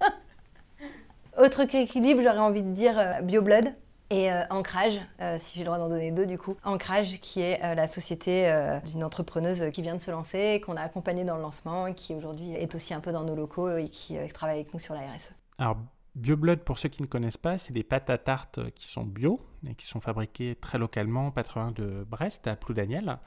Autre 1.38 1.64
qu'équilibre, 1.64 2.20
j'aurais 2.22 2.38
envie 2.38 2.62
de 2.62 2.72
dire 2.72 2.98
euh, 2.98 3.22
BioBlood. 3.22 3.72
Et 4.10 4.32
euh, 4.32 4.42
Ancrage, 4.50 5.00
euh, 5.20 5.36
si 5.38 5.58
j'ai 5.58 5.64
le 5.64 5.66
droit 5.66 5.78
d'en 5.78 5.88
donner 5.88 6.12
deux 6.12 6.26
du 6.26 6.38
coup. 6.38 6.56
Ancrage, 6.64 7.20
qui 7.20 7.40
est 7.40 7.62
euh, 7.64 7.74
la 7.74 7.88
société 7.88 8.50
d'une 8.86 9.02
entrepreneuse 9.02 9.70
qui 9.72 9.82
vient 9.82 9.96
de 9.96 10.00
se 10.00 10.10
lancer, 10.10 10.60
qu'on 10.64 10.76
a 10.76 10.82
accompagnée 10.82 11.24
dans 11.24 11.36
le 11.36 11.42
lancement, 11.42 11.92
qui 11.92 12.14
aujourd'hui 12.14 12.52
est 12.52 12.74
aussi 12.74 12.94
un 12.94 13.00
peu 13.00 13.12
dans 13.12 13.24
nos 13.24 13.34
locaux 13.34 13.76
et 13.76 13.88
qui 13.88 14.16
travaille 14.32 14.56
avec 14.56 14.72
nous 14.72 14.80
sur 14.80 14.94
la 14.94 15.00
RSE. 15.00 15.32
Alors, 15.58 15.76
BioBlood, 16.14 16.60
pour 16.60 16.78
ceux 16.78 16.88
qui 16.88 17.02
ne 17.02 17.06
connaissent 17.06 17.36
pas, 17.36 17.58
c'est 17.58 17.72
des 17.72 17.82
pâtes 17.82 18.10
à 18.10 18.18
tarte 18.18 18.70
qui 18.74 18.86
sont 18.86 19.02
bio 19.02 19.40
et 19.68 19.74
qui 19.74 19.86
sont 19.86 20.00
fabriquées 20.00 20.54
très 20.54 20.78
localement, 20.78 21.30
pas 21.30 21.42
très 21.42 21.60
de 21.72 22.04
Brest, 22.08 22.46
à 22.46 22.56
Ploudaniel. 22.56 23.18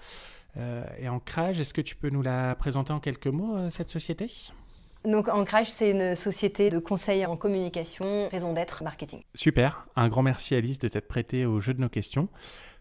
et 0.97 1.09
Ancrage, 1.09 1.59
est-ce 1.59 1.73
que 1.73 1.81
tu 1.81 1.95
peux 1.95 2.09
nous 2.09 2.21
la 2.21 2.55
présenter 2.55 2.93
en 2.93 2.99
quelques 2.99 3.27
mots, 3.27 3.69
cette 3.69 3.89
société? 3.89 4.27
Donc 5.05 5.27
Ancrage, 5.27 5.71
c'est 5.71 5.91
une 5.91 6.15
société 6.15 6.69
de 6.69 6.79
conseil 6.79 7.25
en 7.25 7.37
communication, 7.37 8.27
raison 8.29 8.53
d'être, 8.53 8.83
marketing. 8.83 9.23
Super, 9.33 9.85
un 9.95 10.07
grand 10.07 10.23
merci 10.23 10.55
Alice 10.55 10.79
de 10.79 10.87
t'être 10.87 11.07
prêtée 11.07 11.45
au 11.45 11.59
jeu 11.59 11.73
de 11.73 11.81
nos 11.81 11.89
questions. 11.89 12.29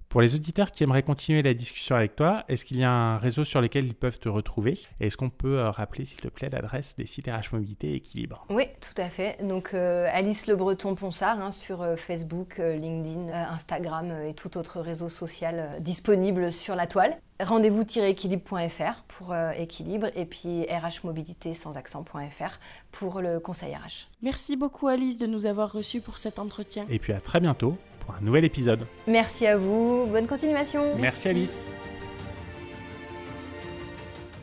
Pour 0.08 0.22
les 0.22 0.34
auditeurs 0.34 0.72
qui 0.72 0.84
aimeraient 0.84 1.02
continuer 1.02 1.42
la 1.42 1.52
discussion 1.52 1.94
avec 1.94 2.16
toi, 2.16 2.44
est-ce 2.48 2.64
qu'il 2.64 2.78
y 2.78 2.84
a 2.84 2.90
un 2.90 3.18
réseau 3.18 3.44
sur 3.44 3.60
lequel 3.60 3.84
ils 3.84 3.94
peuvent 3.94 4.18
te 4.18 4.30
retrouver? 4.30 4.78
Est-ce 5.00 5.18
qu'on 5.18 5.28
peut 5.28 5.58
euh, 5.58 5.70
rappeler, 5.70 6.06
s'il 6.06 6.18
te 6.18 6.28
plaît, 6.28 6.48
l'adresse 6.48 6.96
des 6.96 7.04
sites 7.04 7.26
RH 7.26 7.52
Mobilité 7.52 7.92
Équilibre? 7.92 8.46
Oui, 8.48 8.64
tout 8.80 8.98
à 9.00 9.10
fait. 9.10 9.36
Donc 9.46 9.74
euh, 9.74 10.06
Alice 10.10 10.46
Le 10.46 10.56
Breton 10.56 10.94
Ponsard 10.94 11.38
hein, 11.40 11.52
sur 11.52 11.82
euh, 11.82 11.96
Facebook, 11.96 12.58
LinkedIn, 12.58 13.28
Instagram 13.32 14.10
et 14.26 14.32
tout 14.32 14.56
autre 14.56 14.80
réseau 14.80 15.10
social 15.10 15.76
disponible 15.80 16.52
sur 16.52 16.74
la 16.74 16.86
toile. 16.86 17.18
Rendez-vous-équilibre.fr 17.40 19.02
pour 19.08 19.34
équilibre 19.56 20.08
et 20.16 20.24
puis 20.24 20.66
rhmobilité 20.66 21.54
sans 21.54 21.76
accent.fr 21.76 22.58
pour 22.92 23.20
le 23.20 23.38
conseil 23.38 23.74
RH. 23.74 24.08
Merci 24.22 24.56
beaucoup 24.56 24.88
Alice 24.88 25.18
de 25.18 25.26
nous 25.26 25.46
avoir 25.46 25.72
reçus 25.72 26.00
pour 26.00 26.18
cet 26.18 26.38
entretien. 26.38 26.84
Et 26.90 26.98
puis 26.98 27.12
à 27.12 27.20
très 27.20 27.40
bientôt 27.40 27.76
un 28.16 28.24
nouvel 28.24 28.44
épisode. 28.44 28.86
Merci 29.06 29.46
à 29.46 29.56
vous, 29.56 30.06
bonne 30.06 30.26
continuation. 30.26 30.96
Merci, 30.98 31.28
Alice. 31.28 31.66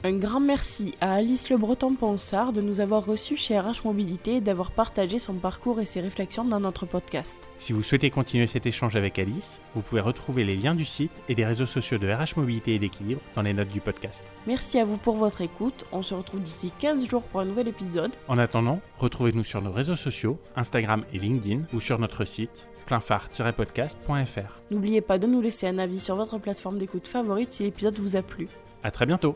Un 0.05 0.19
grand 0.19 0.39
merci 0.39 0.93
à 1.01 1.15
Alice 1.15 1.49
Le 1.49 1.57
Breton-Ponsard 1.57 2.53
de 2.53 2.61
nous 2.61 2.79
avoir 2.79 3.03
reçus 3.03 3.37
chez 3.37 3.59
RH 3.59 3.85
Mobilité 3.85 4.35
et 4.35 4.39
d'avoir 4.39 4.69
partagé 4.69 5.17
son 5.17 5.33
parcours 5.33 5.81
et 5.81 5.87
ses 5.87 5.99
réflexions 5.99 6.43
dans 6.43 6.59
notre 6.59 6.85
podcast. 6.85 7.49
Si 7.57 7.73
vous 7.73 7.81
souhaitez 7.81 8.11
continuer 8.11 8.45
cet 8.45 8.67
échange 8.67 8.95
avec 8.95 9.17
Alice, 9.17 9.61
vous 9.73 9.81
pouvez 9.81 10.01
retrouver 10.01 10.43
les 10.43 10.57
liens 10.57 10.75
du 10.75 10.85
site 10.85 11.09
et 11.27 11.33
des 11.33 11.43
réseaux 11.43 11.65
sociaux 11.65 11.97
de 11.97 12.07
RH 12.07 12.37
Mobilité 12.37 12.75
et 12.75 12.77
d'équilibre 12.77 13.19
dans 13.33 13.41
les 13.41 13.55
notes 13.55 13.69
du 13.69 13.81
podcast. 13.81 14.23
Merci 14.45 14.77
à 14.77 14.85
vous 14.85 14.97
pour 14.97 15.15
votre 15.15 15.41
écoute. 15.41 15.87
On 15.91 16.03
se 16.03 16.13
retrouve 16.13 16.41
d'ici 16.41 16.71
15 16.77 17.07
jours 17.07 17.23
pour 17.23 17.39
un 17.39 17.45
nouvel 17.45 17.67
épisode. 17.67 18.15
En 18.27 18.37
attendant, 18.37 18.81
retrouvez-nous 18.99 19.43
sur 19.43 19.63
nos 19.63 19.71
réseaux 19.71 19.95
sociaux, 19.95 20.37
Instagram 20.55 21.03
et 21.13 21.17
LinkedIn 21.17 21.61
ou 21.73 21.81
sur 21.81 21.97
notre 21.97 22.25
site 22.25 22.67
pleinphare-podcast.fr. 22.85 24.61
N'oubliez 24.69 25.01
pas 25.01 25.17
de 25.17 25.25
nous 25.25 25.41
laisser 25.41 25.65
un 25.65 25.79
avis 25.79 25.99
sur 25.99 26.15
votre 26.15 26.37
plateforme 26.37 26.77
d'écoute 26.77 27.07
favorite 27.07 27.51
si 27.51 27.63
l'épisode 27.63 27.97
vous 27.97 28.15
a 28.15 28.21
plu. 28.21 28.47
À 28.83 28.91
très 28.91 29.07
bientôt 29.07 29.35